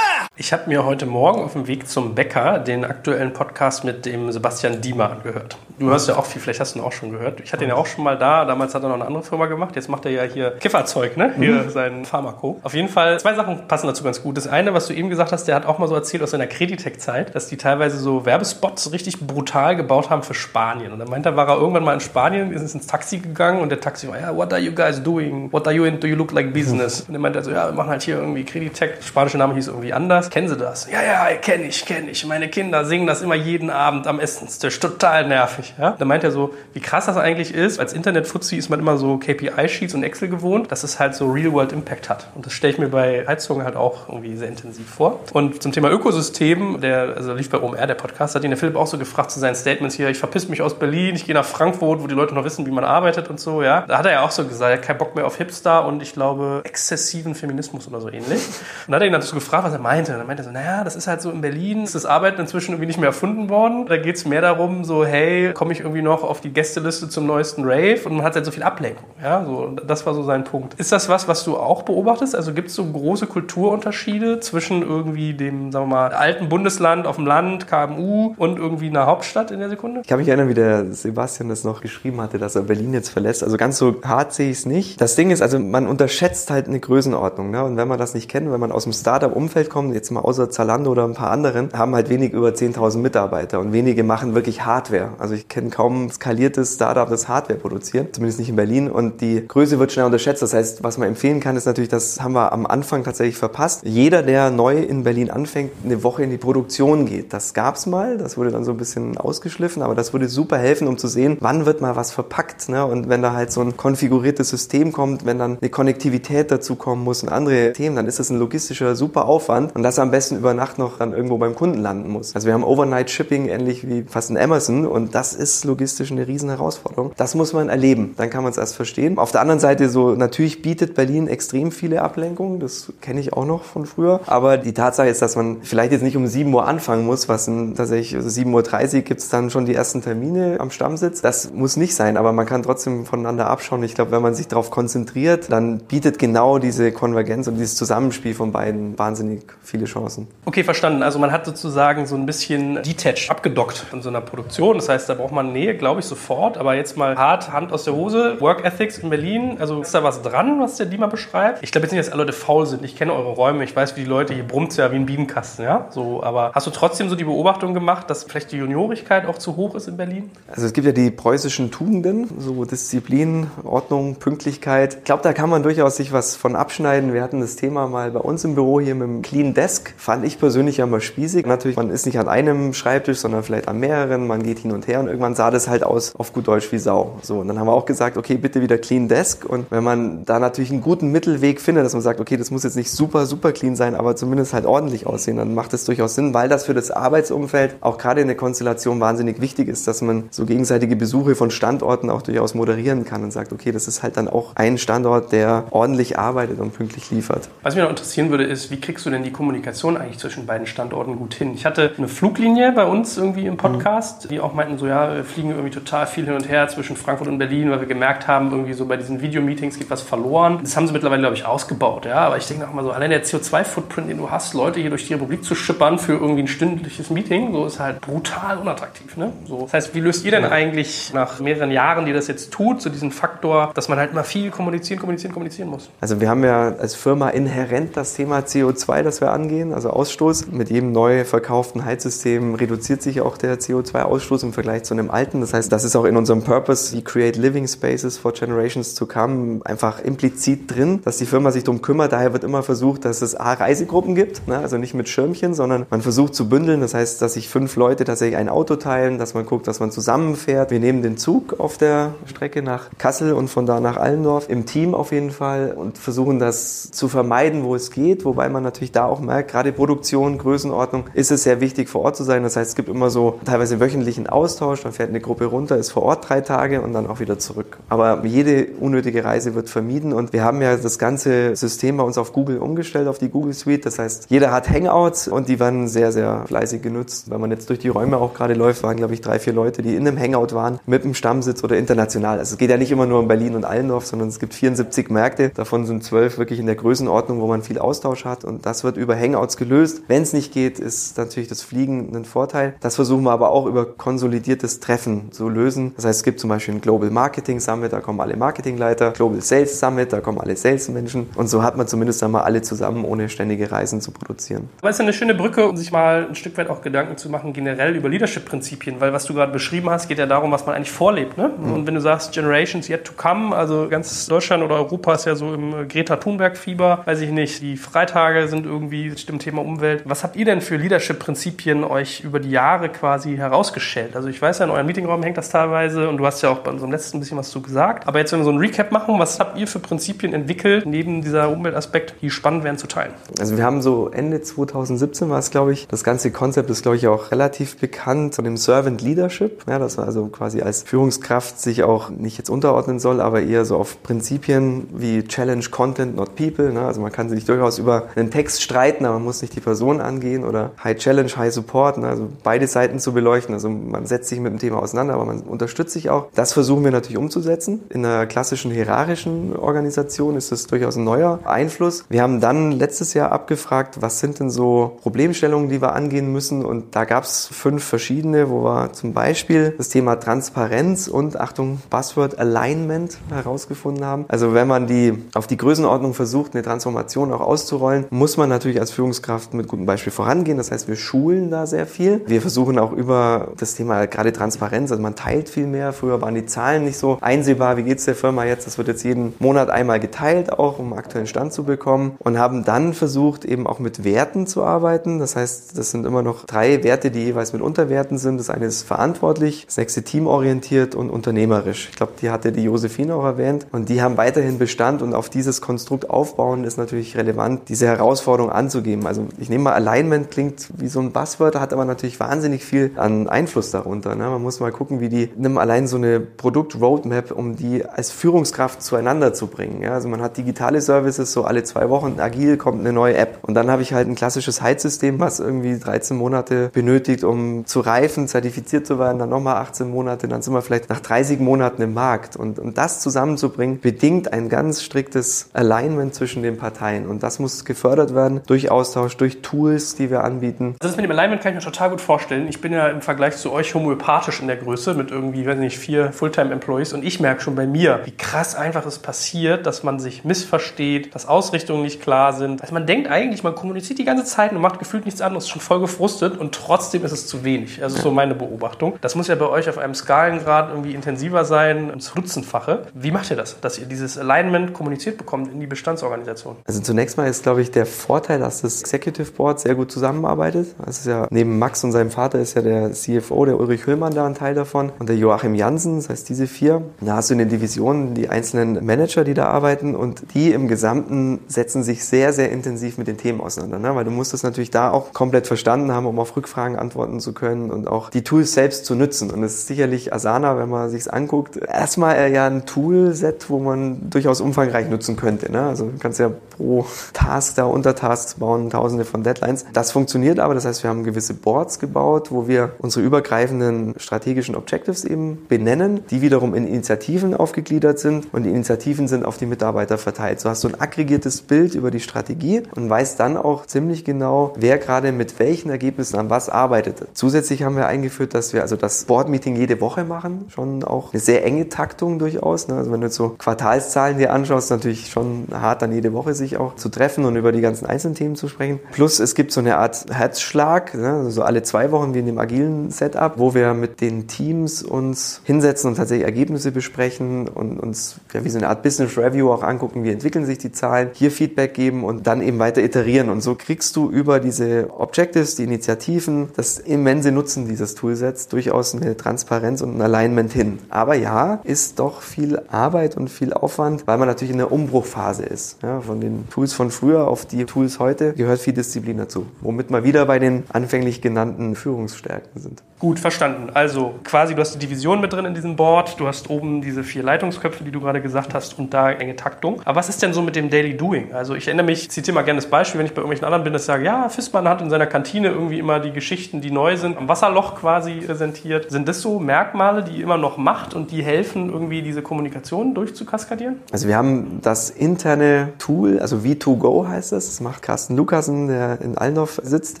Ich 0.40 0.54
habe 0.54 0.70
mir 0.70 0.86
heute 0.86 1.04
Morgen 1.04 1.42
auf 1.42 1.52
dem 1.52 1.66
Weg 1.66 1.86
zum 1.86 2.14
Bäcker 2.14 2.60
den 2.60 2.86
aktuellen 2.86 3.34
Podcast 3.34 3.84
mit 3.84 4.06
dem 4.06 4.32
Sebastian 4.32 4.80
Diemer 4.80 5.10
angehört. 5.10 5.58
Du 5.78 5.90
hörst 5.90 6.08
ja 6.08 6.16
auch 6.16 6.24
viel, 6.24 6.40
vielleicht 6.40 6.60
hast 6.60 6.74
du 6.74 6.78
ihn 6.78 6.84
auch 6.84 6.92
schon 6.92 7.10
gehört. 7.10 7.40
Ich 7.40 7.52
hatte 7.52 7.64
ihn 7.64 7.68
ja 7.68 7.76
auch 7.76 7.84
schon 7.84 8.04
mal 8.04 8.16
da, 8.16 8.46
damals 8.46 8.74
hat 8.74 8.82
er 8.82 8.88
noch 8.88 8.94
eine 8.94 9.04
andere 9.04 9.22
Firma 9.22 9.46
gemacht, 9.46 9.76
jetzt 9.76 9.90
macht 9.90 10.06
er 10.06 10.12
ja 10.12 10.22
hier 10.22 10.52
Kifferzeug, 10.52 11.18
ne? 11.18 11.34
Hier 11.38 11.64
mhm. 11.64 11.70
sein 11.70 12.04
Pharmako. 12.06 12.58
Auf 12.62 12.72
jeden 12.72 12.88
Fall, 12.88 13.20
zwei 13.20 13.34
Sachen 13.34 13.68
passen 13.68 13.86
dazu 13.86 14.02
ganz 14.02 14.22
gut. 14.22 14.38
Das 14.38 14.46
eine, 14.46 14.72
was 14.72 14.86
du 14.86 14.94
eben 14.94 15.10
gesagt 15.10 15.30
hast, 15.30 15.44
der 15.44 15.56
hat 15.56 15.66
auch 15.66 15.78
mal 15.78 15.88
so 15.88 15.94
erzählt 15.94 16.22
aus 16.22 16.30
seiner 16.30 16.46
Creditec-Zeit, 16.46 17.34
dass 17.34 17.48
die 17.48 17.58
teilweise 17.58 17.98
so 17.98 18.24
Werbespots 18.24 18.92
richtig 18.92 19.20
brutal 19.20 19.76
gebaut 19.76 20.08
haben 20.08 20.22
für 20.22 20.32
Spanien. 20.32 20.92
Und 20.92 21.00
dann 21.00 21.10
meint 21.10 21.26
er, 21.26 21.36
war 21.36 21.48
er 21.48 21.58
irgendwann 21.58 21.84
mal 21.84 21.92
in 21.92 22.00
Spanien, 22.00 22.50
ist 22.52 22.74
ins 22.74 22.86
Taxi 22.86 23.18
gegangen 23.18 23.60
und 23.60 23.68
der 23.68 23.80
Taxi 23.80 24.08
war, 24.08 24.18
ja, 24.18 24.34
what 24.34 24.54
are 24.54 24.62
you 24.62 24.72
guys 24.72 25.02
doing? 25.02 25.52
What 25.52 25.66
are 25.66 25.76
you 25.76 25.84
into? 25.84 26.06
You 26.06 26.16
look 26.16 26.32
like 26.32 26.54
business. 26.54 27.02
Und 27.10 27.14
er 27.14 27.20
meinte 27.20 27.42
so, 27.42 27.50
ja, 27.50 27.66
wir 27.66 27.74
machen 27.74 27.90
halt 27.90 28.02
hier 28.02 28.16
irgendwie 28.16 28.44
Creditec. 28.44 29.02
Spanische 29.02 29.36
Name 29.36 29.52
hieß 29.54 29.68
irgendwie 29.68 29.92
anders 29.92 30.29
kennen 30.30 30.48
Sie 30.48 30.56
das? 30.56 30.88
Ja, 30.90 31.02
ja, 31.02 31.36
kenne 31.36 31.64
ich, 31.64 31.84
kenne 31.84 32.10
ich. 32.10 32.24
Meine 32.24 32.48
Kinder 32.48 32.84
singen 32.84 33.06
das 33.06 33.22
immer 33.22 33.34
jeden 33.34 33.70
Abend 33.70 34.06
am 34.06 34.20
Essenstisch. 34.20 34.78
Total 34.80 35.26
nervig. 35.26 35.74
Ja? 35.78 35.96
Da 35.98 36.04
meint 36.04 36.24
er 36.24 36.30
so, 36.30 36.54
wie 36.72 36.80
krass 36.80 37.06
das 37.06 37.16
eigentlich 37.16 37.52
ist. 37.52 37.80
Als 37.80 37.92
Internet-Fuzzi 37.92 38.56
ist 38.56 38.70
man 38.70 38.80
immer 38.80 38.96
so 38.96 39.18
KPI-Sheets 39.18 39.94
und 39.94 40.02
Excel 40.02 40.28
gewohnt, 40.28 40.70
dass 40.72 40.84
es 40.84 40.98
halt 40.98 41.14
so 41.14 41.30
Real-World-Impact 41.30 42.08
hat. 42.08 42.28
Und 42.34 42.46
das 42.46 42.52
stelle 42.52 42.72
ich 42.72 42.78
mir 42.78 42.88
bei 42.88 43.26
Heizungen 43.26 43.64
halt 43.64 43.76
auch 43.76 44.08
irgendwie 44.08 44.36
sehr 44.36 44.48
intensiv 44.48 44.88
vor. 44.88 45.20
Und 45.32 45.62
zum 45.62 45.72
Thema 45.72 45.90
Ökosystem, 45.90 46.80
der 46.80 47.14
also 47.16 47.34
lief 47.34 47.50
bei 47.50 47.60
OMR, 47.60 47.86
der 47.86 47.94
Podcast, 47.94 48.34
hat 48.34 48.44
ihn 48.44 48.50
der 48.50 48.58
Philipp 48.58 48.76
auch 48.76 48.86
so 48.86 48.98
gefragt 48.98 49.30
zu 49.30 49.40
seinen 49.40 49.54
Statements 49.54 49.96
hier, 49.96 50.08
ich 50.08 50.18
verpiss 50.18 50.48
mich 50.48 50.62
aus 50.62 50.78
Berlin, 50.78 51.16
ich 51.16 51.26
gehe 51.26 51.34
nach 51.34 51.44
Frankfurt, 51.44 52.02
wo 52.02 52.06
die 52.06 52.14
Leute 52.14 52.34
noch 52.34 52.44
wissen, 52.44 52.66
wie 52.66 52.70
man 52.70 52.84
arbeitet 52.84 53.28
und 53.28 53.40
so, 53.40 53.62
ja. 53.62 53.82
Da 53.82 53.98
hat 53.98 54.06
er 54.06 54.12
ja 54.12 54.22
auch 54.22 54.30
so 54.30 54.44
gesagt, 54.44 54.70
er 54.70 54.76
hat 54.78 54.82
keinen 54.82 54.98
Bock 54.98 55.14
mehr 55.14 55.26
auf 55.26 55.36
Hipster 55.36 55.84
und 55.84 56.02
ich 56.02 56.12
glaube 56.12 56.62
exzessiven 56.64 57.34
Feminismus 57.34 57.88
oder 57.88 58.00
so 58.00 58.08
ähnlich. 58.08 58.30
Und 58.30 58.88
dann 58.88 58.96
hat 58.96 59.02
er 59.02 59.06
ihn 59.06 59.12
dann 59.12 59.22
so 59.22 59.34
gefragt, 59.34 59.64
was 59.64 59.72
er 59.72 59.78
meinte. 59.78 60.19
Dann 60.20 60.26
meinte 60.26 60.42
er 60.42 60.44
so, 60.44 60.50
naja, 60.50 60.84
das 60.84 60.96
ist 60.96 61.06
halt 61.06 61.22
so 61.22 61.30
in 61.30 61.40
Berlin, 61.40 61.82
ist 61.82 61.94
das 61.94 62.04
Arbeiten 62.04 62.42
inzwischen 62.42 62.72
irgendwie 62.72 62.86
nicht 62.86 62.98
mehr 62.98 63.08
erfunden 63.08 63.48
worden. 63.48 63.86
Da 63.86 63.96
geht 63.96 64.16
es 64.16 64.26
mehr 64.26 64.42
darum, 64.42 64.84
so, 64.84 65.02
hey, 65.02 65.54
komme 65.54 65.72
ich 65.72 65.80
irgendwie 65.80 66.02
noch 66.02 66.22
auf 66.22 66.42
die 66.42 66.52
Gästeliste 66.52 67.08
zum 67.08 67.26
neuesten 67.26 67.64
Rave? 67.64 68.00
Und 68.04 68.16
man 68.16 68.26
hat 68.26 68.34
halt 68.34 68.44
so 68.44 68.50
viel 68.50 68.62
Ablenkung. 68.62 69.06
Ja, 69.22 69.42
so, 69.46 69.68
das 69.68 70.04
war 70.04 70.12
so 70.12 70.22
sein 70.22 70.44
Punkt. 70.44 70.74
Ist 70.74 70.92
das 70.92 71.08
was, 71.08 71.26
was 71.26 71.42
du 71.44 71.56
auch 71.56 71.84
beobachtest? 71.84 72.36
Also 72.36 72.52
gibt 72.52 72.68
es 72.68 72.74
so 72.74 72.84
große 72.84 73.28
Kulturunterschiede 73.28 74.40
zwischen 74.40 74.82
irgendwie 74.82 75.32
dem, 75.32 75.72
sagen 75.72 75.88
wir 75.88 75.96
mal, 75.96 76.12
alten 76.12 76.50
Bundesland 76.50 77.06
auf 77.06 77.16
dem 77.16 77.24
Land, 77.24 77.66
KMU 77.66 78.34
und 78.36 78.58
irgendwie 78.58 78.88
einer 78.88 79.06
Hauptstadt 79.06 79.50
in 79.50 79.58
der 79.58 79.70
Sekunde? 79.70 80.02
Ich 80.02 80.08
kann 80.08 80.18
mich 80.18 80.28
erinnern, 80.28 80.50
wie 80.50 80.54
der 80.54 80.92
Sebastian 80.92 81.48
das 81.48 81.64
noch 81.64 81.80
geschrieben 81.80 82.20
hatte, 82.20 82.38
dass 82.38 82.56
er 82.56 82.62
Berlin 82.62 82.92
jetzt 82.92 83.08
verlässt. 83.08 83.42
Also 83.42 83.56
ganz 83.56 83.78
so 83.78 83.96
hart 84.04 84.34
sehe 84.34 84.50
ich 84.50 84.58
es 84.58 84.66
nicht. 84.66 85.00
Das 85.00 85.16
Ding 85.16 85.30
ist, 85.30 85.40
also 85.40 85.58
man 85.58 85.86
unterschätzt 85.86 86.50
halt 86.50 86.68
eine 86.68 86.78
Größenordnung. 86.78 87.50
Ne? 87.50 87.64
Und 87.64 87.78
wenn 87.78 87.88
man 87.88 87.98
das 87.98 88.12
nicht 88.12 88.28
kennt, 88.28 88.52
wenn 88.52 88.60
man 88.60 88.70
aus 88.70 88.84
dem 88.84 88.92
Startup-Umfeld 88.92 89.70
kommt, 89.70 89.94
jetzt 89.94 90.09
mal 90.10 90.20
außer 90.20 90.50
Zalando 90.50 90.90
oder 90.90 91.04
ein 91.04 91.14
paar 91.14 91.30
anderen, 91.30 91.70
haben 91.72 91.94
halt 91.94 92.08
wenig 92.08 92.32
über 92.32 92.48
10.000 92.48 92.98
Mitarbeiter 92.98 93.60
und 93.60 93.72
wenige 93.72 94.04
machen 94.04 94.34
wirklich 94.34 94.64
Hardware. 94.64 95.10
Also 95.18 95.34
ich 95.34 95.48
kenne 95.48 95.70
kaum 95.70 96.06
ein 96.06 96.10
skaliertes 96.10 96.74
Startup, 96.74 97.08
das 97.08 97.28
Hardware 97.28 97.58
produziert, 97.58 98.14
zumindest 98.14 98.38
nicht 98.38 98.48
in 98.48 98.56
Berlin. 98.56 98.90
Und 98.90 99.20
die 99.20 99.46
Größe 99.46 99.78
wird 99.78 99.92
schnell 99.92 100.06
unterschätzt. 100.06 100.42
Das 100.42 100.54
heißt, 100.54 100.82
was 100.82 100.98
man 100.98 101.08
empfehlen 101.08 101.40
kann, 101.40 101.56
ist 101.56 101.66
natürlich, 101.66 101.90
das 101.90 102.20
haben 102.20 102.34
wir 102.34 102.52
am 102.52 102.66
Anfang 102.66 103.04
tatsächlich 103.04 103.36
verpasst. 103.36 103.82
Jeder, 103.84 104.22
der 104.22 104.50
neu 104.50 104.78
in 104.78 105.04
Berlin 105.04 105.30
anfängt, 105.30 105.72
eine 105.84 106.02
Woche 106.02 106.22
in 106.22 106.30
die 106.30 106.38
Produktion 106.38 107.06
geht. 107.06 107.32
Das 107.32 107.54
gab's 107.54 107.86
mal, 107.86 108.18
das 108.18 108.36
wurde 108.36 108.50
dann 108.50 108.64
so 108.64 108.72
ein 108.72 108.76
bisschen 108.76 109.18
ausgeschliffen, 109.18 109.82
aber 109.82 109.94
das 109.94 110.12
würde 110.12 110.28
super 110.28 110.58
helfen, 110.58 110.88
um 110.88 110.98
zu 110.98 111.08
sehen, 111.08 111.36
wann 111.40 111.66
wird 111.66 111.80
mal 111.80 111.96
was 111.96 112.12
verpackt. 112.12 112.68
Ne? 112.68 112.84
Und 112.84 113.08
wenn 113.08 113.22
da 113.22 113.32
halt 113.32 113.52
so 113.52 113.60
ein 113.60 113.76
konfiguriertes 113.76 114.48
System 114.48 114.92
kommt, 114.92 115.24
wenn 115.26 115.38
dann 115.38 115.58
eine 115.60 115.70
Konnektivität 115.70 116.50
dazu 116.50 116.76
kommen 116.76 117.04
muss 117.04 117.22
und 117.22 117.28
andere 117.28 117.72
Themen, 117.72 117.96
dann 117.96 118.06
ist 118.06 118.18
das 118.18 118.30
ein 118.30 118.38
logistischer 118.38 118.96
super 118.96 119.26
Aufwand 119.26 119.74
und 119.74 119.82
das 119.90 119.98
am 119.98 120.12
besten 120.12 120.36
über 120.36 120.54
Nacht 120.54 120.78
noch 120.78 120.98
dann 120.98 121.12
irgendwo 121.12 121.36
beim 121.36 121.56
Kunden 121.56 121.80
landen 121.80 122.10
muss. 122.10 122.36
Also 122.36 122.46
wir 122.46 122.54
haben 122.54 122.62
Overnight 122.62 123.10
Shipping 123.10 123.48
ähnlich 123.48 123.88
wie 123.88 124.04
fast 124.04 124.30
in 124.30 124.38
Amazon 124.38 124.86
und 124.86 125.16
das 125.16 125.32
ist 125.32 125.64
logistisch 125.64 126.12
eine 126.12 126.28
riesen 126.28 126.48
Herausforderung. 126.48 127.12
Das 127.16 127.34
muss 127.34 127.52
man 127.52 127.68
erleben, 127.68 128.14
dann 128.16 128.30
kann 128.30 128.44
man 128.44 128.52
es 128.52 128.56
erst 128.56 128.76
verstehen. 128.76 129.18
Auf 129.18 129.32
der 129.32 129.40
anderen 129.40 129.58
Seite 129.58 129.88
so, 129.88 130.14
natürlich 130.14 130.62
bietet 130.62 130.94
Berlin 130.94 131.26
extrem 131.26 131.72
viele 131.72 132.02
Ablenkungen, 132.02 132.60
das 132.60 132.92
kenne 133.00 133.18
ich 133.18 133.32
auch 133.32 133.44
noch 133.44 133.64
von 133.64 133.84
früher, 133.84 134.20
aber 134.26 134.58
die 134.58 134.74
Tatsache 134.74 135.08
ist, 135.08 135.22
dass 135.22 135.34
man 135.34 135.58
vielleicht 135.62 135.90
jetzt 135.90 136.02
nicht 136.02 136.16
um 136.16 136.28
7 136.28 136.54
Uhr 136.54 136.68
anfangen 136.68 137.04
muss, 137.04 137.28
was 137.28 137.48
in, 137.48 137.74
tatsächlich 137.74 138.14
also 138.14 138.28
7.30 138.28 138.94
Uhr 138.94 139.00
gibt 139.02 139.20
es 139.20 139.28
dann 139.28 139.50
schon 139.50 139.66
die 139.66 139.74
ersten 139.74 140.02
Termine 140.02 140.58
am 140.60 140.70
Stammsitz. 140.70 141.20
Das 141.20 141.52
muss 141.52 141.76
nicht 141.76 141.96
sein, 141.96 142.16
aber 142.16 142.32
man 142.32 142.46
kann 142.46 142.62
trotzdem 142.62 143.06
voneinander 143.06 143.48
abschauen. 143.48 143.82
Ich 143.82 143.96
glaube, 143.96 144.12
wenn 144.12 144.22
man 144.22 144.34
sich 144.34 144.46
darauf 144.46 144.70
konzentriert, 144.70 145.50
dann 145.50 145.78
bietet 145.78 146.20
genau 146.20 146.60
diese 146.60 146.92
Konvergenz 146.92 147.48
und 147.48 147.56
dieses 147.56 147.74
Zusammenspiel 147.74 148.34
von 148.34 148.52
beiden 148.52 148.96
wahnsinnig 148.96 149.42
viele 149.80 149.86
Chancen. 149.86 150.28
Okay, 150.44 150.62
verstanden. 150.62 151.02
Also 151.02 151.18
man 151.18 151.32
hat 151.32 151.46
sozusagen 151.46 152.06
so 152.06 152.14
ein 152.14 152.26
bisschen 152.26 152.82
detached, 152.82 153.30
abgedockt 153.30 153.78
von 153.78 154.02
so 154.02 154.08
einer 154.08 154.20
Produktion. 154.20 154.76
Das 154.76 154.88
heißt, 154.88 155.08
da 155.08 155.14
braucht 155.14 155.32
man 155.32 155.52
Nähe, 155.52 155.76
glaube 155.76 156.00
ich, 156.00 156.06
sofort. 156.06 156.58
Aber 156.58 156.74
jetzt 156.74 156.96
mal 156.96 157.16
hart, 157.16 157.52
Hand 157.52 157.72
aus 157.72 157.84
der 157.84 157.94
Hose. 157.94 158.40
Work 158.40 158.64
Ethics 158.64 158.98
in 158.98 159.10
Berlin. 159.10 159.56
Also 159.58 159.80
ist 159.80 159.94
da 159.94 160.04
was 160.04 160.22
dran, 160.22 160.60
was 160.60 160.76
der 160.76 160.86
Dima 160.86 161.06
beschreibt? 161.06 161.62
Ich 161.62 161.72
glaube 161.72 161.86
jetzt 161.86 161.92
nicht, 161.92 162.06
dass 162.06 162.12
alle 162.12 162.24
Leute 162.24 162.32
faul 162.32 162.66
sind. 162.66 162.84
Ich 162.84 162.96
kenne 162.96 163.12
eure 163.14 163.30
Räume. 163.30 163.64
Ich 163.64 163.74
weiß, 163.74 163.96
wie 163.96 164.00
die 164.00 164.06
Leute, 164.06 164.34
hier 164.34 164.46
brummt 164.46 164.76
ja 164.76 164.92
wie 164.92 164.96
ein 164.96 165.06
Bienenkasten. 165.06 165.64
Ja? 165.64 165.86
So, 165.90 166.22
aber 166.22 166.52
hast 166.54 166.66
du 166.66 166.70
trotzdem 166.70 167.08
so 167.08 167.16
die 167.16 167.24
Beobachtung 167.24 167.74
gemacht, 167.74 168.10
dass 168.10 168.24
vielleicht 168.24 168.52
die 168.52 168.58
Juniorigkeit 168.58 169.26
auch 169.26 169.38
zu 169.38 169.56
hoch 169.56 169.74
ist 169.74 169.88
in 169.88 169.96
Berlin? 169.96 170.30
Also 170.48 170.66
es 170.66 170.72
gibt 170.72 170.86
ja 170.86 170.92
die 170.92 171.10
preußischen 171.10 171.70
Tugenden, 171.70 172.28
so 172.38 172.64
Disziplin, 172.64 173.46
Ordnung, 173.64 174.16
Pünktlichkeit. 174.16 174.96
Ich 174.98 175.04
glaube, 175.04 175.22
da 175.22 175.32
kann 175.32 175.48
man 175.48 175.62
durchaus 175.62 175.96
sich 175.96 176.12
was 176.12 176.36
von 176.36 176.54
abschneiden. 176.56 177.14
Wir 177.14 177.22
hatten 177.22 177.40
das 177.40 177.56
Thema 177.56 177.86
mal 177.88 178.10
bei 178.10 178.20
uns 178.20 178.44
im 178.44 178.54
Büro 178.54 178.80
hier 178.80 178.94
mit 178.94 179.08
dem 179.08 179.22
Clean 179.22 179.54
Desk 179.54 179.69
Desk 179.70 179.94
fand 179.96 180.24
ich 180.24 180.40
persönlich 180.40 180.78
ja 180.78 180.86
mal 180.86 181.00
spießig. 181.00 181.46
Natürlich, 181.46 181.76
man 181.76 181.90
ist 181.90 182.04
nicht 182.04 182.18
an 182.18 182.26
einem 182.26 182.74
Schreibtisch, 182.74 183.18
sondern 183.18 183.44
vielleicht 183.44 183.68
an 183.68 183.78
mehreren. 183.78 184.26
Man 184.26 184.42
geht 184.42 184.58
hin 184.58 184.72
und 184.72 184.88
her 184.88 184.98
und 184.98 185.06
irgendwann 185.06 185.36
sah 185.36 185.52
das 185.52 185.68
halt 185.68 185.84
aus 185.84 186.16
auf 186.16 186.32
gut 186.32 186.48
Deutsch 186.48 186.72
wie 186.72 186.78
Sau. 186.78 187.18
So, 187.22 187.38
und 187.38 187.46
dann 187.46 187.56
haben 187.56 187.68
wir 187.68 187.72
auch 187.72 187.86
gesagt, 187.86 188.16
okay, 188.16 188.36
bitte 188.36 188.62
wieder 188.62 188.78
Clean 188.78 189.06
Desk. 189.06 189.44
Und 189.44 189.70
wenn 189.70 189.84
man 189.84 190.24
da 190.24 190.40
natürlich 190.40 190.72
einen 190.72 190.80
guten 190.80 191.12
Mittelweg 191.12 191.60
findet, 191.60 191.84
dass 191.84 191.92
man 191.92 192.02
sagt, 192.02 192.18
okay, 192.18 192.36
das 192.36 192.50
muss 192.50 192.64
jetzt 192.64 192.74
nicht 192.74 192.90
super, 192.90 193.26
super 193.26 193.52
clean 193.52 193.76
sein, 193.76 193.94
aber 193.94 194.16
zumindest 194.16 194.54
halt 194.54 194.66
ordentlich 194.66 195.06
aussehen, 195.06 195.36
dann 195.36 195.54
macht 195.54 195.72
es 195.72 195.84
durchaus 195.84 196.16
Sinn, 196.16 196.34
weil 196.34 196.48
das 196.48 196.66
für 196.66 196.74
das 196.74 196.90
Arbeitsumfeld 196.90 197.76
auch 197.80 197.96
gerade 197.96 198.22
in 198.22 198.26
der 198.26 198.36
Konstellation 198.36 198.98
wahnsinnig 198.98 199.40
wichtig 199.40 199.68
ist, 199.68 199.86
dass 199.86 200.02
man 200.02 200.24
so 200.32 200.46
gegenseitige 200.46 200.96
Besuche 200.96 201.36
von 201.36 201.52
Standorten 201.52 202.10
auch 202.10 202.22
durchaus 202.22 202.54
moderieren 202.54 203.04
kann 203.04 203.22
und 203.22 203.30
sagt, 203.30 203.52
okay, 203.52 203.70
das 203.70 203.86
ist 203.86 204.02
halt 204.02 204.16
dann 204.16 204.26
auch 204.26 204.56
ein 204.56 204.78
Standort, 204.78 205.30
der 205.30 205.66
ordentlich 205.70 206.18
arbeitet 206.18 206.58
und 206.58 206.74
pünktlich 206.74 207.12
liefert. 207.12 207.48
Was 207.62 207.76
mich 207.76 207.84
noch 207.84 207.90
interessieren 207.90 208.30
würde, 208.30 208.44
ist, 208.44 208.72
wie 208.72 208.80
kriegst 208.80 209.06
du 209.06 209.10
denn 209.10 209.22
die 209.22 209.30
Kommunikation 209.30 209.59
eigentlich 209.96 210.18
zwischen 210.18 210.46
beiden 210.46 210.66
Standorten 210.66 211.16
gut 211.16 211.34
hin? 211.34 211.54
Ich 211.54 211.66
hatte 211.66 211.92
eine 211.96 212.08
Fluglinie 212.08 212.72
bei 212.72 212.84
uns 212.84 213.16
irgendwie 213.16 213.46
im 213.46 213.56
Podcast, 213.56 214.24
mhm. 214.24 214.28
die 214.28 214.40
auch 214.40 214.54
meinten 214.54 214.78
so, 214.78 214.86
ja, 214.86 215.14
wir 215.14 215.24
fliegen 215.24 215.50
irgendwie 215.50 215.70
total 215.70 216.06
viel 216.06 216.24
hin 216.24 216.34
und 216.34 216.48
her 216.48 216.68
zwischen 216.68 216.96
Frankfurt 216.96 217.28
und 217.28 217.38
Berlin, 217.38 217.70
weil 217.70 217.80
wir 217.80 217.88
gemerkt 217.88 218.28
haben, 218.28 218.50
irgendwie 218.50 218.72
so 218.72 218.86
bei 218.86 218.96
diesen 218.96 219.20
Videomeetings 219.20 219.78
geht 219.78 219.90
was 219.90 220.02
verloren. 220.02 220.60
Das 220.62 220.76
haben 220.76 220.86
sie 220.86 220.92
mittlerweile, 220.92 221.20
glaube 221.22 221.36
ich, 221.36 221.44
ausgebaut, 221.44 222.06
ja. 222.06 222.16
Aber 222.16 222.36
ich 222.36 222.46
denke 222.46 222.66
auch 222.66 222.72
mal 222.72 222.84
so, 222.84 222.90
allein 222.90 223.10
der 223.10 223.24
CO2-Footprint, 223.24 224.10
den 224.10 224.18
du 224.18 224.30
hast, 224.30 224.54
Leute 224.54 224.80
hier 224.80 224.90
durch 224.90 225.06
die 225.06 225.14
Republik 225.14 225.44
zu 225.44 225.54
schippern 225.54 225.98
für 225.98 226.12
irgendwie 226.12 226.42
ein 226.42 226.48
stündliches 226.48 227.10
Meeting, 227.10 227.52
so 227.52 227.66
ist 227.66 227.80
halt 227.80 228.00
brutal 228.00 228.58
unattraktiv, 228.58 229.16
ne? 229.16 229.32
So. 229.46 229.62
Das 229.62 229.74
heißt, 229.74 229.94
wie 229.94 230.00
löst 230.00 230.24
ihr 230.24 230.30
denn 230.30 230.44
eigentlich 230.44 231.12
nach 231.12 231.40
mehreren 231.40 231.70
Jahren, 231.70 232.06
die 232.06 232.12
das 232.12 232.26
jetzt 232.28 232.52
tut, 232.52 232.82
so 232.82 232.90
diesen 232.90 233.10
Faktor, 233.10 233.72
dass 233.74 233.88
man 233.88 233.98
halt 233.98 234.12
immer 234.12 234.24
viel 234.24 234.50
kommunizieren, 234.50 235.00
kommunizieren, 235.00 235.32
kommunizieren 235.32 235.68
muss? 235.68 235.90
Also 236.00 236.20
wir 236.20 236.28
haben 236.28 236.44
ja 236.44 236.74
als 236.78 236.94
Firma 236.94 237.30
inhärent 237.30 237.96
das 237.96 238.14
Thema 238.14 238.40
CO2, 238.40 239.02
das 239.02 239.20
wir 239.20 239.32
angehen, 239.32 239.49
also 239.74 239.90
Ausstoß. 239.90 240.52
Mit 240.52 240.70
jedem 240.70 240.92
neu 240.92 241.24
verkauften 241.24 241.84
Heizsystem 241.84 242.54
reduziert 242.54 243.02
sich 243.02 243.20
auch 243.20 243.36
der 243.36 243.58
CO2-Ausstoß 243.58 244.44
im 244.44 244.52
Vergleich 244.52 244.84
zu 244.84 244.94
einem 244.94 245.10
alten. 245.10 245.40
Das 245.40 245.52
heißt, 245.52 245.70
das 245.72 245.84
ist 245.84 245.96
auch 245.96 246.04
in 246.04 246.16
unserem 246.16 246.42
Purpose, 246.42 246.96
wie 246.96 247.02
Create 247.02 247.36
Living 247.36 247.66
Spaces 247.66 248.16
for 248.16 248.32
Generations 248.32 248.94
to 248.94 249.06
Come, 249.06 249.60
einfach 249.64 250.00
implizit 250.00 250.70
drin, 250.74 251.00
dass 251.04 251.18
die 251.18 251.26
Firma 251.26 251.50
sich 251.50 251.64
darum 251.64 251.82
kümmert. 251.82 252.12
Daher 252.12 252.32
wird 252.32 252.44
immer 252.44 252.62
versucht, 252.62 253.04
dass 253.04 253.22
es 253.22 253.34
A, 253.34 253.52
Reisegruppen 253.54 254.14
gibt, 254.14 254.46
ne? 254.46 254.58
also 254.58 254.78
nicht 254.78 254.94
mit 254.94 255.08
Schirmchen, 255.08 255.54
sondern 255.54 255.86
man 255.90 256.02
versucht 256.02 256.34
zu 256.34 256.48
bündeln. 256.48 256.80
Das 256.80 256.94
heißt, 256.94 257.20
dass 257.20 257.34
sich 257.34 257.48
fünf 257.48 257.74
Leute 257.76 258.04
tatsächlich 258.04 258.36
ein 258.36 258.48
Auto 258.48 258.76
teilen, 258.76 259.18
dass 259.18 259.34
man 259.34 259.46
guckt, 259.46 259.66
dass 259.66 259.80
man 259.80 259.90
zusammenfährt. 259.90 260.70
Wir 260.70 260.80
nehmen 260.80 261.02
den 261.02 261.16
Zug 261.16 261.58
auf 261.58 261.76
der 261.76 262.14
Strecke 262.26 262.62
nach 262.62 262.90
Kassel 262.98 263.32
und 263.32 263.48
von 263.48 263.66
da 263.66 263.80
nach 263.80 263.96
Allendorf 263.96 264.48
im 264.48 264.66
Team 264.66 264.94
auf 264.94 265.10
jeden 265.10 265.32
Fall 265.32 265.74
und 265.76 265.98
versuchen 265.98 266.38
das 266.38 266.90
zu 266.90 267.08
vermeiden, 267.08 267.64
wo 267.64 267.74
es 267.74 267.90
geht. 267.90 268.24
Wobei 268.24 268.48
man 268.48 268.62
natürlich 268.62 268.92
da 268.92 269.06
auch 269.06 269.20
merkt, 269.20 269.39
gerade 269.42 269.72
Produktion, 269.72 270.38
Größenordnung, 270.38 271.04
ist 271.14 271.30
es 271.30 271.42
sehr 271.42 271.60
wichtig 271.60 271.88
vor 271.88 272.02
Ort 272.02 272.16
zu 272.16 272.24
sein. 272.24 272.42
Das 272.42 272.56
heißt, 272.56 272.70
es 272.70 272.76
gibt 272.76 272.88
immer 272.88 273.10
so 273.10 273.40
teilweise 273.44 273.80
wöchentlichen 273.80 274.26
Austausch. 274.26 274.82
Dann 274.82 274.92
fährt 274.92 275.10
eine 275.10 275.20
Gruppe 275.20 275.46
runter, 275.46 275.76
ist 275.76 275.90
vor 275.90 276.02
Ort 276.02 276.28
drei 276.28 276.40
Tage 276.40 276.82
und 276.82 276.92
dann 276.92 277.06
auch 277.06 277.20
wieder 277.20 277.38
zurück. 277.38 277.78
Aber 277.88 278.24
jede 278.24 278.66
unnötige 278.80 279.24
Reise 279.24 279.54
wird 279.54 279.68
vermieden 279.68 280.12
und 280.12 280.32
wir 280.32 280.44
haben 280.44 280.62
ja 280.62 280.76
das 280.76 280.98
ganze 280.98 281.56
System 281.56 281.96
bei 281.96 282.02
uns 282.02 282.18
auf 282.18 282.32
Google 282.32 282.58
umgestellt, 282.58 283.08
auf 283.08 283.18
die 283.18 283.28
Google 283.28 283.52
Suite. 283.52 283.86
Das 283.86 283.98
heißt, 283.98 284.26
jeder 284.28 284.52
hat 284.52 284.68
Hangouts 284.68 285.28
und 285.28 285.48
die 285.48 285.58
werden 285.60 285.88
sehr, 285.88 286.12
sehr 286.12 286.44
fleißig 286.46 286.82
genutzt. 286.82 287.30
Wenn 287.30 287.40
man 287.40 287.50
jetzt 287.50 287.68
durch 287.68 287.78
die 287.78 287.88
Räume 287.88 288.18
auch 288.18 288.34
gerade 288.34 288.54
läuft, 288.54 288.82
waren, 288.82 288.96
glaube 288.96 289.14
ich, 289.14 289.20
drei, 289.20 289.38
vier 289.38 289.52
Leute, 289.52 289.82
die 289.82 289.94
in 289.94 290.06
einem 290.06 290.18
Hangout 290.18 290.54
waren, 290.54 290.78
mit 290.86 291.04
einem 291.04 291.14
Stammsitz 291.14 291.64
oder 291.64 291.76
international. 291.76 292.38
Also 292.38 292.52
es 292.52 292.58
geht 292.58 292.70
ja 292.70 292.76
nicht 292.76 292.90
immer 292.90 293.06
nur 293.06 293.20
um 293.20 293.28
Berlin 293.28 293.54
und 293.54 293.64
Allendorf, 293.64 294.06
sondern 294.06 294.28
es 294.28 294.38
gibt 294.38 294.54
74 294.54 295.10
Märkte. 295.10 295.50
Davon 295.50 295.86
sind 295.86 296.04
zwölf 296.04 296.38
wirklich 296.38 296.58
in 296.58 296.66
der 296.66 296.76
Größenordnung, 296.76 297.40
wo 297.40 297.46
man 297.46 297.62
viel 297.62 297.78
Austausch 297.78 298.24
hat 298.24 298.44
und 298.44 298.66
das 298.66 298.84
wird 298.84 298.96
über 298.96 299.16
Hangouts 299.16 299.29
gelöst. 299.56 300.02
Wenn 300.08 300.22
es 300.22 300.32
nicht 300.32 300.52
geht, 300.52 300.78
ist 300.78 301.18
natürlich 301.18 301.48
das 301.48 301.62
Fliegen 301.62 302.14
ein 302.14 302.24
Vorteil. 302.24 302.74
Das 302.80 302.96
versuchen 302.96 303.24
wir 303.24 303.32
aber 303.32 303.50
auch 303.50 303.66
über 303.66 303.84
konsolidiertes 303.84 304.80
Treffen 304.80 305.32
zu 305.32 305.48
lösen. 305.48 305.92
Das 305.96 306.04
heißt, 306.04 306.20
es 306.20 306.24
gibt 306.24 306.40
zum 306.40 306.50
Beispiel 306.50 306.74
ein 306.74 306.80
Global 306.80 307.10
Marketing 307.10 307.60
Summit, 307.60 307.92
da 307.92 308.00
kommen 308.00 308.20
alle 308.20 308.36
Marketingleiter, 308.36 309.10
Global 309.12 309.40
Sales 309.40 309.78
Summit, 309.78 310.12
da 310.12 310.20
kommen 310.20 310.40
alle 310.40 310.56
Salesmenschen 310.56 311.28
und 311.34 311.48
so 311.48 311.62
hat 311.62 311.76
man 311.76 311.86
zumindest 311.86 312.22
einmal 312.22 312.42
alle 312.42 312.62
zusammen, 312.62 313.04
ohne 313.04 313.28
ständige 313.28 313.70
Reisen 313.70 314.00
zu 314.00 314.10
produzieren. 314.10 314.68
Aber 314.80 314.90
es 314.90 314.96
ist 314.96 315.00
eine 315.00 315.12
schöne 315.12 315.34
Brücke, 315.34 315.68
um 315.68 315.76
sich 315.76 315.92
mal 315.92 316.26
ein 316.28 316.34
Stück 316.34 316.56
weit 316.58 316.70
auch 316.70 316.82
Gedanken 316.82 317.16
zu 317.16 317.28
machen, 317.28 317.52
generell 317.52 317.96
über 317.96 318.08
Leadership-Prinzipien, 318.08 319.00
weil 319.00 319.12
was 319.12 319.24
du 319.24 319.34
gerade 319.34 319.52
beschrieben 319.52 319.90
hast, 319.90 320.08
geht 320.08 320.18
ja 320.18 320.26
darum, 320.26 320.52
was 320.52 320.66
man 320.66 320.74
eigentlich 320.74 320.92
vorlebt. 320.92 321.36
Ne? 321.36 321.52
Mhm. 321.58 321.72
Und 321.72 321.86
wenn 321.86 321.94
du 321.94 322.00
sagst, 322.00 322.32
Generations 322.32 322.88
yet 322.88 323.04
to 323.04 323.12
come, 323.16 323.54
also 323.54 323.88
ganz 323.88 324.26
Deutschland 324.26 324.62
oder 324.62 324.76
Europa 324.76 325.14
ist 325.14 325.26
ja 325.26 325.34
so 325.34 325.52
im 325.52 325.88
Greta 325.88 326.16
Thunberg-Fieber, 326.16 327.02
weiß 327.04 327.20
ich 327.20 327.30
nicht, 327.30 327.62
die 327.62 327.76
Freitage 327.76 328.48
sind 328.48 328.66
irgendwie 328.66 329.14
mit 329.26 329.28
dem 329.28 329.38
Thema 329.38 329.62
Umwelt. 329.62 330.02
Was 330.04 330.24
habt 330.24 330.36
ihr 330.36 330.44
denn 330.44 330.60
für 330.60 330.76
Leadership-Prinzipien 330.76 331.84
euch 331.84 332.20
über 332.20 332.40
die 332.40 332.50
Jahre 332.50 332.88
quasi 332.88 333.36
herausgestellt? 333.36 334.16
Also 334.16 334.28
ich 334.28 334.40
weiß 334.40 334.58
ja, 334.58 334.64
in 334.64 334.70
eurem 334.70 334.86
Meetingraum 334.86 335.22
hängt 335.22 335.36
das 335.36 335.50
teilweise 335.50 336.08
und 336.08 336.16
du 336.16 336.26
hast 336.26 336.42
ja 336.42 336.50
auch 336.50 336.58
bei 336.58 336.70
unserem 336.70 336.90
letzten 336.90 337.20
bisschen 337.20 337.38
was 337.38 337.50
zu 337.50 337.62
gesagt. 337.62 338.08
Aber 338.08 338.18
jetzt, 338.18 338.32
wenn 338.32 338.40
wir 338.40 338.44
so 338.44 338.50
ein 338.50 338.58
Recap 338.58 338.92
machen, 338.92 339.18
was 339.18 339.38
habt 339.38 339.58
ihr 339.58 339.66
für 339.66 339.78
Prinzipien 339.78 340.34
entwickelt, 340.34 340.86
neben 340.86 341.22
dieser 341.22 341.50
Umweltaspekt, 341.50 342.14
die 342.22 342.30
spannend 342.30 342.64
wären 342.64 342.78
zu 342.78 342.86
teilen? 342.86 343.12
Also 343.38 343.56
wir 343.56 343.64
haben 343.64 343.82
so 343.82 344.08
Ende 344.10 344.40
2017 344.40 345.30
war 345.30 345.38
es, 345.38 345.50
glaube 345.50 345.72
ich, 345.72 345.86
das 345.88 346.04
ganze 346.04 346.30
Konzept 346.30 346.70
ist, 346.70 346.82
glaube 346.82 346.96
ich, 346.96 347.06
auch 347.06 347.30
relativ 347.30 347.76
bekannt 347.78 348.34
von 348.34 348.44
dem 348.44 348.56
Servant 348.56 349.02
Leadership. 349.02 349.62
Ja, 349.68 349.78
das 349.78 349.98
war 349.98 350.06
also 350.06 350.26
quasi 350.26 350.62
als 350.62 350.82
Führungskraft 350.82 351.60
sich 351.60 351.82
auch 351.82 352.10
nicht 352.10 352.38
jetzt 352.38 352.50
unterordnen 352.50 352.98
soll, 352.98 353.20
aber 353.20 353.42
eher 353.42 353.64
so 353.64 353.76
auf 353.76 354.02
Prinzipien 354.02 354.88
wie 354.92 355.24
Challenge 355.24 355.64
Content, 355.70 356.16
not 356.16 356.36
People. 356.36 356.72
Ne? 356.72 356.82
Also 356.82 357.00
man 357.00 357.12
kann 357.12 357.28
sich 357.28 357.44
durchaus 357.44 357.78
über 357.78 358.08
einen 358.16 358.30
Text 358.30 358.62
streiten, 358.62 358.99
aber 359.06 359.14
man 359.14 359.24
muss 359.24 359.42
nicht 359.42 359.54
die 359.56 359.60
Person 359.60 360.00
angehen 360.00 360.44
oder 360.44 360.72
High 360.82 360.96
Challenge, 360.96 361.30
High 361.36 361.52
Support. 361.52 361.98
Ne? 361.98 362.08
Also 362.08 362.28
beide 362.42 362.66
Seiten 362.66 362.98
zu 362.98 363.12
beleuchten. 363.12 363.54
Also 363.54 363.68
man 363.68 364.06
setzt 364.06 364.28
sich 364.28 364.40
mit 364.40 364.52
dem 364.52 364.58
Thema 364.58 364.82
auseinander, 364.82 365.14
aber 365.14 365.24
man 365.24 365.40
unterstützt 365.40 365.92
sich 365.92 366.10
auch. 366.10 366.28
Das 366.34 366.52
versuchen 366.52 366.84
wir 366.84 366.90
natürlich 366.90 367.18
umzusetzen. 367.18 367.82
In 367.90 368.04
einer 368.04 368.26
klassischen 368.26 368.70
hierarchischen 368.70 369.56
Organisation 369.56 370.36
ist 370.36 370.52
das 370.52 370.66
durchaus 370.66 370.96
ein 370.96 371.04
neuer 371.04 371.40
Einfluss. 371.44 372.04
Wir 372.08 372.22
haben 372.22 372.40
dann 372.40 372.72
letztes 372.72 373.14
Jahr 373.14 373.32
abgefragt, 373.32 374.00
was 374.00 374.20
sind 374.20 374.40
denn 374.40 374.50
so 374.50 374.98
Problemstellungen, 375.02 375.68
die 375.68 375.80
wir 375.80 375.94
angehen 375.94 376.32
müssen 376.32 376.64
und 376.64 376.96
da 376.96 377.04
gab 377.04 377.24
es 377.24 377.46
fünf 377.46 377.84
verschiedene, 377.84 378.50
wo 378.50 378.64
wir 378.64 378.92
zum 378.92 379.12
Beispiel 379.12 379.74
das 379.76 379.88
Thema 379.88 380.16
Transparenz 380.16 381.08
und 381.08 381.38
Achtung, 381.38 381.80
Buzzword 381.90 382.38
Alignment 382.38 383.18
herausgefunden 383.30 384.04
haben. 384.04 384.24
Also 384.28 384.54
wenn 384.54 384.68
man 384.68 384.86
die 384.86 385.14
auf 385.34 385.46
die 385.46 385.56
Größenordnung 385.56 386.14
versucht, 386.14 386.54
eine 386.54 386.62
Transformation 386.62 387.32
auch 387.32 387.40
auszurollen, 387.40 388.06
muss 388.10 388.36
man 388.36 388.48
natürlich 388.48 388.80
als 388.80 388.89
Führungskraft 388.92 389.54
mit 389.54 389.68
gutem 389.68 389.86
Beispiel 389.86 390.12
vorangehen. 390.12 390.58
Das 390.58 390.70
heißt, 390.70 390.88
wir 390.88 390.96
schulen 390.96 391.50
da 391.50 391.66
sehr 391.66 391.86
viel. 391.86 392.22
Wir 392.26 392.40
versuchen 392.40 392.78
auch 392.78 392.92
über 392.92 393.52
das 393.56 393.74
Thema 393.74 394.06
gerade 394.06 394.32
Transparenz, 394.32 394.90
also 394.90 395.02
man 395.02 395.14
teilt 395.14 395.48
viel 395.48 395.66
mehr. 395.66 395.92
Früher 395.92 396.20
waren 396.20 396.34
die 396.34 396.46
Zahlen 396.46 396.84
nicht 396.84 396.98
so 396.98 397.18
einsehbar. 397.20 397.76
Wie 397.76 397.82
geht's 397.82 398.04
der 398.04 398.14
Firma 398.14 398.44
jetzt? 398.44 398.66
Das 398.66 398.78
wird 398.78 398.88
jetzt 398.88 399.02
jeden 399.04 399.34
Monat 399.38 399.70
einmal 399.70 400.00
geteilt, 400.00 400.52
auch 400.52 400.78
um 400.78 400.92
aktuellen 400.92 401.26
Stand 401.26 401.52
zu 401.52 401.64
bekommen 401.64 402.16
und 402.18 402.38
haben 402.38 402.64
dann 402.64 402.94
versucht, 402.94 403.44
eben 403.44 403.66
auch 403.66 403.78
mit 403.78 404.04
Werten 404.04 404.46
zu 404.46 404.62
arbeiten. 404.62 405.18
Das 405.18 405.36
heißt, 405.36 405.76
das 405.78 405.90
sind 405.90 406.06
immer 406.06 406.22
noch 406.22 406.44
drei 406.44 406.82
Werte, 406.84 407.10
die 407.10 407.24
jeweils 407.24 407.52
mit 407.52 407.62
Unterwerten 407.62 408.18
sind. 408.18 408.38
Das 408.38 408.50
eine 408.50 408.66
ist 408.66 408.82
verantwortlich, 408.82 409.66
das 409.66 409.76
nächste 409.76 410.02
teamorientiert 410.02 410.94
und 410.94 411.10
unternehmerisch. 411.10 411.88
Ich 411.90 411.96
glaube, 411.96 412.12
die 412.20 412.30
hatte 412.30 412.52
die 412.52 412.64
Josephine 412.64 413.14
auch 413.14 413.24
erwähnt 413.24 413.66
und 413.72 413.88
die 413.88 414.02
haben 414.02 414.16
weiterhin 414.16 414.58
Bestand 414.58 415.02
und 415.02 415.14
auf 415.14 415.28
dieses 415.28 415.60
Konstrukt 415.60 416.10
aufbauen 416.10 416.64
ist 416.64 416.78
natürlich 416.78 417.16
relevant, 417.16 417.68
diese 417.68 417.86
Herausforderung 417.86 418.50
anzugeben. 418.80 419.06
Also 419.06 419.26
ich 419.38 419.48
nehme 419.48 419.64
mal 419.64 419.72
Alignment 419.74 420.30
klingt 420.30 420.68
wie 420.76 420.88
so 420.88 421.00
ein 421.00 421.12
Buzzword, 421.12 421.56
hat 421.56 421.72
aber 421.72 421.84
natürlich 421.84 422.18
wahnsinnig 422.20 422.64
viel 422.64 422.92
an 422.96 423.28
Einfluss 423.28 423.70
darunter. 423.70 424.14
Ne? 424.14 424.24
Man 424.24 424.42
muss 424.42 424.60
mal 424.60 424.72
gucken, 424.72 425.00
wie 425.00 425.08
die, 425.08 425.30
nimm 425.36 425.58
allein 425.58 425.86
so 425.86 425.96
eine 425.96 426.20
Produkt-Roadmap, 426.20 427.30
um 427.30 427.56
die 427.56 427.84
als 427.84 428.10
Führungskraft 428.10 428.82
zueinander 428.82 429.32
zu 429.32 429.46
bringen. 429.46 429.82
Ja? 429.82 429.92
Also 429.92 430.08
man 430.08 430.20
hat 430.22 430.36
digitale 430.36 430.80
Services, 430.80 431.32
so 431.32 431.44
alle 431.44 431.62
zwei 431.64 431.88
Wochen 431.88 432.18
agil 432.18 432.56
kommt 432.56 432.80
eine 432.80 432.92
neue 432.92 433.16
App 433.16 433.38
und 433.42 433.54
dann 433.54 433.70
habe 433.70 433.82
ich 433.82 433.92
halt 433.92 434.08
ein 434.08 434.14
klassisches 434.14 434.62
Heizsystem, 434.62 435.20
was 435.20 435.40
irgendwie 435.40 435.78
13 435.78 436.16
Monate 436.16 436.70
benötigt, 436.72 437.24
um 437.24 437.66
zu 437.66 437.80
reifen, 437.80 438.28
zertifiziert 438.28 438.86
zu 438.86 438.98
werden, 438.98 439.18
dann 439.18 439.28
nochmal 439.28 439.56
18 439.56 439.90
Monate, 439.90 440.28
dann 440.28 440.42
sind 440.42 440.54
wir 440.54 440.62
vielleicht 440.62 440.88
nach 440.88 441.00
30 441.00 441.40
Monaten 441.40 441.82
im 441.82 441.94
Markt. 441.94 442.36
Und 442.36 442.58
um 442.58 442.74
das 442.74 443.00
zusammenzubringen, 443.00 443.80
bedingt 443.80 444.32
ein 444.32 444.48
ganz 444.48 444.82
striktes 444.82 445.50
Alignment 445.52 446.14
zwischen 446.14 446.42
den 446.42 446.56
Parteien. 446.56 447.06
Und 447.06 447.22
das 447.22 447.38
muss 447.38 447.64
gefördert 447.64 448.14
werden 448.14 448.40
durch 448.46 448.69
Austausch, 448.70 449.16
durch 449.16 449.42
Tools, 449.42 449.94
die 449.94 450.10
wir 450.10 450.24
anbieten. 450.24 450.76
Das 450.80 450.96
mit 450.96 451.04
dem 451.04 451.10
Alignment 451.10 451.42
kann 451.42 451.52
ich 451.52 451.64
mir 451.64 451.72
total 451.72 451.90
gut 451.90 452.00
vorstellen. 452.00 452.48
Ich 452.48 452.60
bin 452.60 452.72
ja 452.72 452.88
im 452.88 453.02
Vergleich 453.02 453.36
zu 453.36 453.52
euch 453.52 453.74
homöopathisch 453.74 454.40
in 454.40 454.46
der 454.46 454.56
Größe 454.56 454.94
mit 454.94 455.10
irgendwie, 455.10 455.46
weiß 455.46 455.58
nicht, 455.58 455.78
vier 455.78 456.12
Fulltime-Employees 456.12 456.92
und 456.92 457.04
ich 457.04 457.20
merke 457.20 457.40
schon 457.40 457.54
bei 457.54 457.66
mir, 457.66 458.00
wie 458.04 458.12
krass 458.12 458.54
einfach 458.54 458.86
es 458.86 458.98
passiert, 458.98 459.66
dass 459.66 459.82
man 459.82 459.98
sich 460.00 460.24
missversteht, 460.24 461.14
dass 461.14 461.26
Ausrichtungen 461.26 461.82
nicht 461.82 462.00
klar 462.00 462.32
sind. 462.32 462.62
Also 462.62 462.74
man 462.74 462.86
denkt 462.86 463.10
eigentlich, 463.10 463.42
man 463.42 463.54
kommuniziert 463.54 463.98
die 463.98 464.04
ganze 464.04 464.24
Zeit 464.24 464.52
und 464.52 464.60
macht 464.60 464.78
gefühlt 464.78 465.04
nichts 465.04 465.20
anderes, 465.20 465.48
schon 465.48 465.60
voll 465.60 465.80
gefrustet 465.80 466.38
und 466.38 466.54
trotzdem 466.54 467.04
ist 467.04 467.12
es 467.12 467.26
zu 467.26 467.44
wenig. 467.44 467.82
Also 467.82 468.00
so 468.00 468.10
meine 468.10 468.34
Beobachtung. 468.34 468.98
Das 469.00 469.14
muss 469.14 469.28
ja 469.28 469.34
bei 469.34 469.48
euch 469.48 469.68
auf 469.68 469.78
einem 469.78 469.94
Skalengrad 469.94 470.70
irgendwie 470.70 470.94
intensiver 470.94 471.44
sein, 471.44 471.90
ins 471.90 472.14
Nutzenfache. 472.14 472.86
Wie 472.94 473.10
macht 473.10 473.30
ihr 473.30 473.36
das, 473.36 473.60
dass 473.60 473.78
ihr 473.78 473.86
dieses 473.86 474.18
Alignment 474.18 474.72
kommuniziert 474.72 475.18
bekommt 475.18 475.52
in 475.52 475.60
die 475.60 475.66
Bestandsorganisation? 475.66 476.56
Also 476.66 476.80
zunächst 476.80 477.16
mal 477.16 477.28
ist, 477.28 477.42
glaube 477.42 477.62
ich, 477.62 477.70
der 477.70 477.86
Vorteil, 477.86 478.38
dass 478.38 478.59
das 478.64 478.80
Executive 478.80 479.32
Board 479.32 479.60
sehr 479.60 479.74
gut 479.74 479.90
zusammenarbeitet. 479.90 480.74
Das 480.84 480.98
ist 480.98 481.06
ja 481.06 481.26
neben 481.30 481.58
Max 481.58 481.82
und 481.84 481.92
seinem 481.92 482.10
Vater 482.10 482.38
ist 482.38 482.54
ja 482.54 482.62
der 482.62 482.92
CFO, 482.92 483.44
der 483.44 483.58
Ulrich 483.58 483.86
Hüllmann 483.86 484.14
da 484.14 484.26
ein 484.26 484.34
Teil 484.34 484.54
davon 484.54 484.92
und 484.98 485.08
der 485.08 485.16
Joachim 485.16 485.54
Jansen, 485.54 485.96
das 485.96 486.08
heißt 486.08 486.28
diese 486.28 486.46
vier. 486.46 486.82
Da 487.00 487.16
hast 487.16 487.30
du 487.30 487.34
in 487.34 487.38
den 487.38 487.48
Divisionen 487.48 488.14
die 488.14 488.28
einzelnen 488.28 488.84
Manager, 488.84 489.24
die 489.24 489.34
da 489.34 489.46
arbeiten 489.46 489.94
und 489.94 490.34
die 490.34 490.52
im 490.52 490.68
Gesamten 490.68 491.40
setzen 491.48 491.82
sich 491.82 492.04
sehr, 492.04 492.32
sehr 492.32 492.50
intensiv 492.50 492.98
mit 492.98 493.08
den 493.08 493.16
Themen 493.16 493.40
auseinander, 493.40 493.78
ne? 493.78 493.94
weil 493.94 494.04
du 494.04 494.10
musst 494.10 494.32
das 494.32 494.42
natürlich 494.42 494.70
da 494.70 494.90
auch 494.90 495.12
komplett 495.12 495.46
verstanden 495.46 495.92
haben, 495.92 496.06
um 496.06 496.18
auf 496.18 496.36
Rückfragen 496.36 496.76
antworten 496.76 497.20
zu 497.20 497.32
können 497.32 497.70
und 497.70 497.88
auch 497.88 498.10
die 498.10 498.22
Tools 498.22 498.52
selbst 498.52 498.84
zu 498.84 498.94
nutzen. 498.94 499.30
Und 499.30 499.42
es 499.42 499.54
ist 499.54 499.66
sicherlich 499.66 500.12
Asana, 500.12 500.58
wenn 500.58 500.68
man 500.68 500.90
sich 500.90 501.12
anguckt, 501.12 501.56
erstmal 501.56 502.30
ja 502.32 502.46
ein 502.46 502.66
Toolset, 502.66 503.48
wo 503.48 503.58
man 503.58 504.10
durchaus 504.10 504.40
umfangreich 504.40 504.88
nutzen 504.88 505.16
könnte. 505.16 505.50
Ne? 505.50 505.62
Also 505.62 505.86
du 505.86 505.98
kannst 505.98 506.18
ja 506.18 506.30
pro 506.56 506.86
Task 507.12 507.56
da 507.56 507.64
Untertasks 507.64 508.34
bauen, 508.34 508.49
tausende 508.70 509.04
von 509.04 509.22
Deadlines. 509.22 509.64
Das 509.72 509.92
funktioniert 509.92 510.38
aber, 510.38 510.54
das 510.54 510.64
heißt, 510.64 510.82
wir 510.82 510.90
haben 510.90 511.04
gewisse 511.04 511.34
Boards 511.34 511.78
gebaut, 511.78 512.30
wo 512.30 512.48
wir 512.48 512.72
unsere 512.78 513.04
übergreifenden 513.04 513.94
strategischen 513.96 514.56
Objectives 514.56 515.04
eben 515.04 515.46
benennen, 515.48 516.00
die 516.10 516.20
wiederum 516.22 516.54
in 516.54 516.66
Initiativen 516.66 517.34
aufgegliedert 517.34 517.98
sind 517.98 518.26
und 518.32 518.44
die 518.44 518.50
Initiativen 518.50 519.08
sind 519.08 519.24
auf 519.24 519.38
die 519.38 519.46
Mitarbeiter 519.46 519.98
verteilt. 519.98 520.40
So 520.40 520.48
hast 520.48 520.64
du 520.64 520.68
ein 520.68 520.80
aggregiertes 520.80 521.42
Bild 521.42 521.74
über 521.74 521.90
die 521.90 522.00
Strategie 522.00 522.62
und 522.74 522.90
weißt 522.90 523.18
dann 523.20 523.36
auch 523.36 523.66
ziemlich 523.66 524.04
genau, 524.04 524.52
wer 524.56 524.78
gerade 524.78 525.12
mit 525.12 525.38
welchen 525.38 525.70
Ergebnissen 525.70 526.16
an 526.16 526.30
was 526.30 526.48
arbeitet. 526.48 527.06
Zusätzlich 527.14 527.62
haben 527.62 527.76
wir 527.76 527.86
eingeführt, 527.86 528.34
dass 528.34 528.52
wir 528.52 528.62
also 528.62 528.76
das 528.76 529.04
Board-Meeting 529.04 529.56
jede 529.56 529.80
Woche 529.80 530.04
machen, 530.04 530.46
schon 530.48 530.84
auch 530.84 531.12
eine 531.12 531.20
sehr 531.20 531.44
enge 531.44 531.68
Taktung 531.68 532.18
durchaus. 532.18 532.68
Ne? 532.68 532.76
Also 532.76 532.92
wenn 532.92 533.00
du 533.00 533.06
jetzt 533.06 533.16
so 533.16 533.30
Quartalszahlen 533.30 534.18
dir 534.18 534.32
anschaust, 534.32 534.70
natürlich 534.70 535.10
schon 535.10 535.48
hart 535.52 535.82
dann 535.82 535.92
jede 535.92 536.12
Woche 536.12 536.34
sich 536.34 536.56
auch 536.56 536.76
zu 536.76 536.88
treffen 536.88 537.24
und 537.24 537.36
über 537.36 537.52
die 537.52 537.60
ganzen 537.60 537.86
einzelnen 537.86 538.14
Themen 538.14 538.36
zu 538.40 538.48
sprechen. 538.48 538.80
Plus 538.92 539.20
es 539.20 539.34
gibt 539.34 539.52
so 539.52 539.60
eine 539.60 539.76
Art 539.76 540.06
Herzschlag, 540.10 540.94
ne? 540.94 541.12
also 541.12 541.30
so 541.30 541.42
alle 541.42 541.62
zwei 541.62 541.92
Wochen 541.92 542.14
wie 542.14 542.20
in 542.20 542.26
dem 542.26 542.38
agilen 542.38 542.90
Setup, 542.90 543.34
wo 543.36 543.54
wir 543.54 543.74
mit 543.74 544.00
den 544.00 544.26
Teams 544.26 544.82
uns 544.82 545.42
hinsetzen 545.44 545.90
und 545.90 545.96
tatsächlich 545.96 546.24
Ergebnisse 546.24 546.72
besprechen 546.72 547.48
und 547.48 547.78
uns 547.78 548.16
ja, 548.32 548.44
wie 548.44 548.48
so 548.48 548.58
eine 548.58 548.68
Art 548.68 548.82
Business 548.82 549.16
Review 549.16 549.50
auch 549.50 549.62
angucken, 549.62 550.02
wie 550.04 550.10
entwickeln 550.10 550.46
sich 550.46 550.58
die 550.58 550.72
Zahlen, 550.72 551.10
hier 551.12 551.30
Feedback 551.30 551.74
geben 551.74 552.02
und 552.04 552.26
dann 552.26 552.42
eben 552.42 552.58
weiter 552.58 552.82
iterieren. 552.82 553.28
Und 553.28 553.42
so 553.42 553.54
kriegst 553.54 553.94
du 553.96 554.10
über 554.10 554.40
diese 554.40 554.90
Objectives, 554.98 555.56
die 555.56 555.64
Initiativen, 555.64 556.48
das 556.56 556.78
immense 556.78 557.32
Nutzen 557.32 557.68
dieses 557.68 557.94
Toolsets 557.94 558.48
durchaus 558.48 558.94
eine 558.94 559.16
Transparenz 559.16 559.82
und 559.82 559.96
ein 559.96 560.02
Alignment 560.02 560.52
hin. 560.52 560.78
Aber 560.88 561.14
ja, 561.14 561.60
ist 561.64 561.98
doch 561.98 562.22
viel 562.22 562.62
Arbeit 562.68 563.16
und 563.16 563.28
viel 563.28 563.52
Aufwand, 563.52 564.06
weil 564.06 564.18
man 564.18 564.28
natürlich 564.28 564.52
in 564.52 564.58
der 564.58 564.72
Umbruchphase 564.72 565.44
ist. 565.44 565.76
Ja, 565.82 566.00
von 566.00 566.20
den 566.20 566.48
Tools 566.48 566.72
von 566.72 566.90
früher 566.90 567.28
auf 567.28 567.44
die 567.46 567.64
Tools 567.64 567.98
heute 567.98 568.29
gehört 568.32 568.60
viel 568.60 568.72
Disziplin 568.72 569.18
dazu, 569.18 569.46
womit 569.60 569.90
wir 569.90 570.04
wieder 570.04 570.26
bei 570.26 570.38
den 570.38 570.64
anfänglich 570.72 571.20
genannten 571.20 571.74
Führungsstärken 571.74 572.60
sind. 572.60 572.82
Gut, 572.98 573.18
verstanden. 573.18 573.70
Also 573.72 574.14
quasi, 574.24 574.54
du 574.54 574.60
hast 574.60 574.74
die 574.74 574.78
Division 574.78 575.22
mit 575.22 575.32
drin 575.32 575.46
in 575.46 575.54
diesem 575.54 575.74
Board, 575.74 576.20
du 576.20 576.26
hast 576.26 576.50
oben 576.50 576.82
diese 576.82 577.02
vier 577.02 577.22
Leitungsköpfe, 577.22 577.82
die 577.82 577.90
du 577.90 578.00
gerade 578.00 578.20
gesagt 578.20 578.52
hast, 578.52 578.78
und 578.78 578.92
da 578.92 579.10
enge 579.10 579.36
Taktung. 579.36 579.80
Aber 579.86 579.96
was 579.96 580.10
ist 580.10 580.22
denn 580.22 580.34
so 580.34 580.42
mit 580.42 580.54
dem 580.54 580.68
Daily 580.68 580.94
Doing? 580.96 581.32
Also 581.32 581.54
ich 581.54 581.66
erinnere 581.66 581.86
mich, 581.86 582.02
ich 582.02 582.10
zitiere 582.10 582.34
mal 582.34 582.42
gerne 582.42 582.58
das 582.60 582.68
Beispiel, 582.68 582.98
wenn 582.98 583.06
ich 583.06 583.14
bei 583.14 583.22
irgendwelchen 583.22 583.46
anderen 583.46 583.64
bin, 583.64 583.72
dass 583.72 583.82
ich 583.82 583.86
sage, 583.86 584.04
ja, 584.04 584.28
Fissmann 584.28 584.68
hat 584.68 584.82
in 584.82 584.90
seiner 584.90 585.06
Kantine 585.06 585.48
irgendwie 585.48 585.78
immer 585.78 585.98
die 585.98 586.12
Geschichten, 586.12 586.60
die 586.60 586.70
neu 586.70 586.98
sind, 586.98 587.16
am 587.16 587.26
Wasserloch 587.26 587.76
quasi 587.76 588.16
präsentiert. 588.16 588.90
Sind 588.90 589.08
das 589.08 589.22
so 589.22 589.38
Merkmale, 589.38 590.04
die 590.04 590.20
immer 590.20 590.36
noch 590.36 590.58
macht 590.58 590.92
und 590.92 591.10
die 591.10 591.22
helfen, 591.22 591.70
irgendwie 591.70 592.02
diese 592.02 592.20
Kommunikation 592.20 592.94
durchzukaskadieren? 592.94 593.76
Also 593.92 594.08
wir 594.08 594.16
haben 594.16 594.58
das 594.60 594.90
interne 594.90 595.72
Tool, 595.78 596.18
also 596.18 596.36
V2Go 596.36 597.08
heißt 597.08 597.32
es, 597.32 597.46
das 597.46 597.60
macht 597.60 597.80
Carsten 597.80 598.09
Lukasen, 598.16 598.68
der 598.68 599.00
in 599.00 599.16
Allendorf 599.16 599.60
sitzt, 599.62 600.00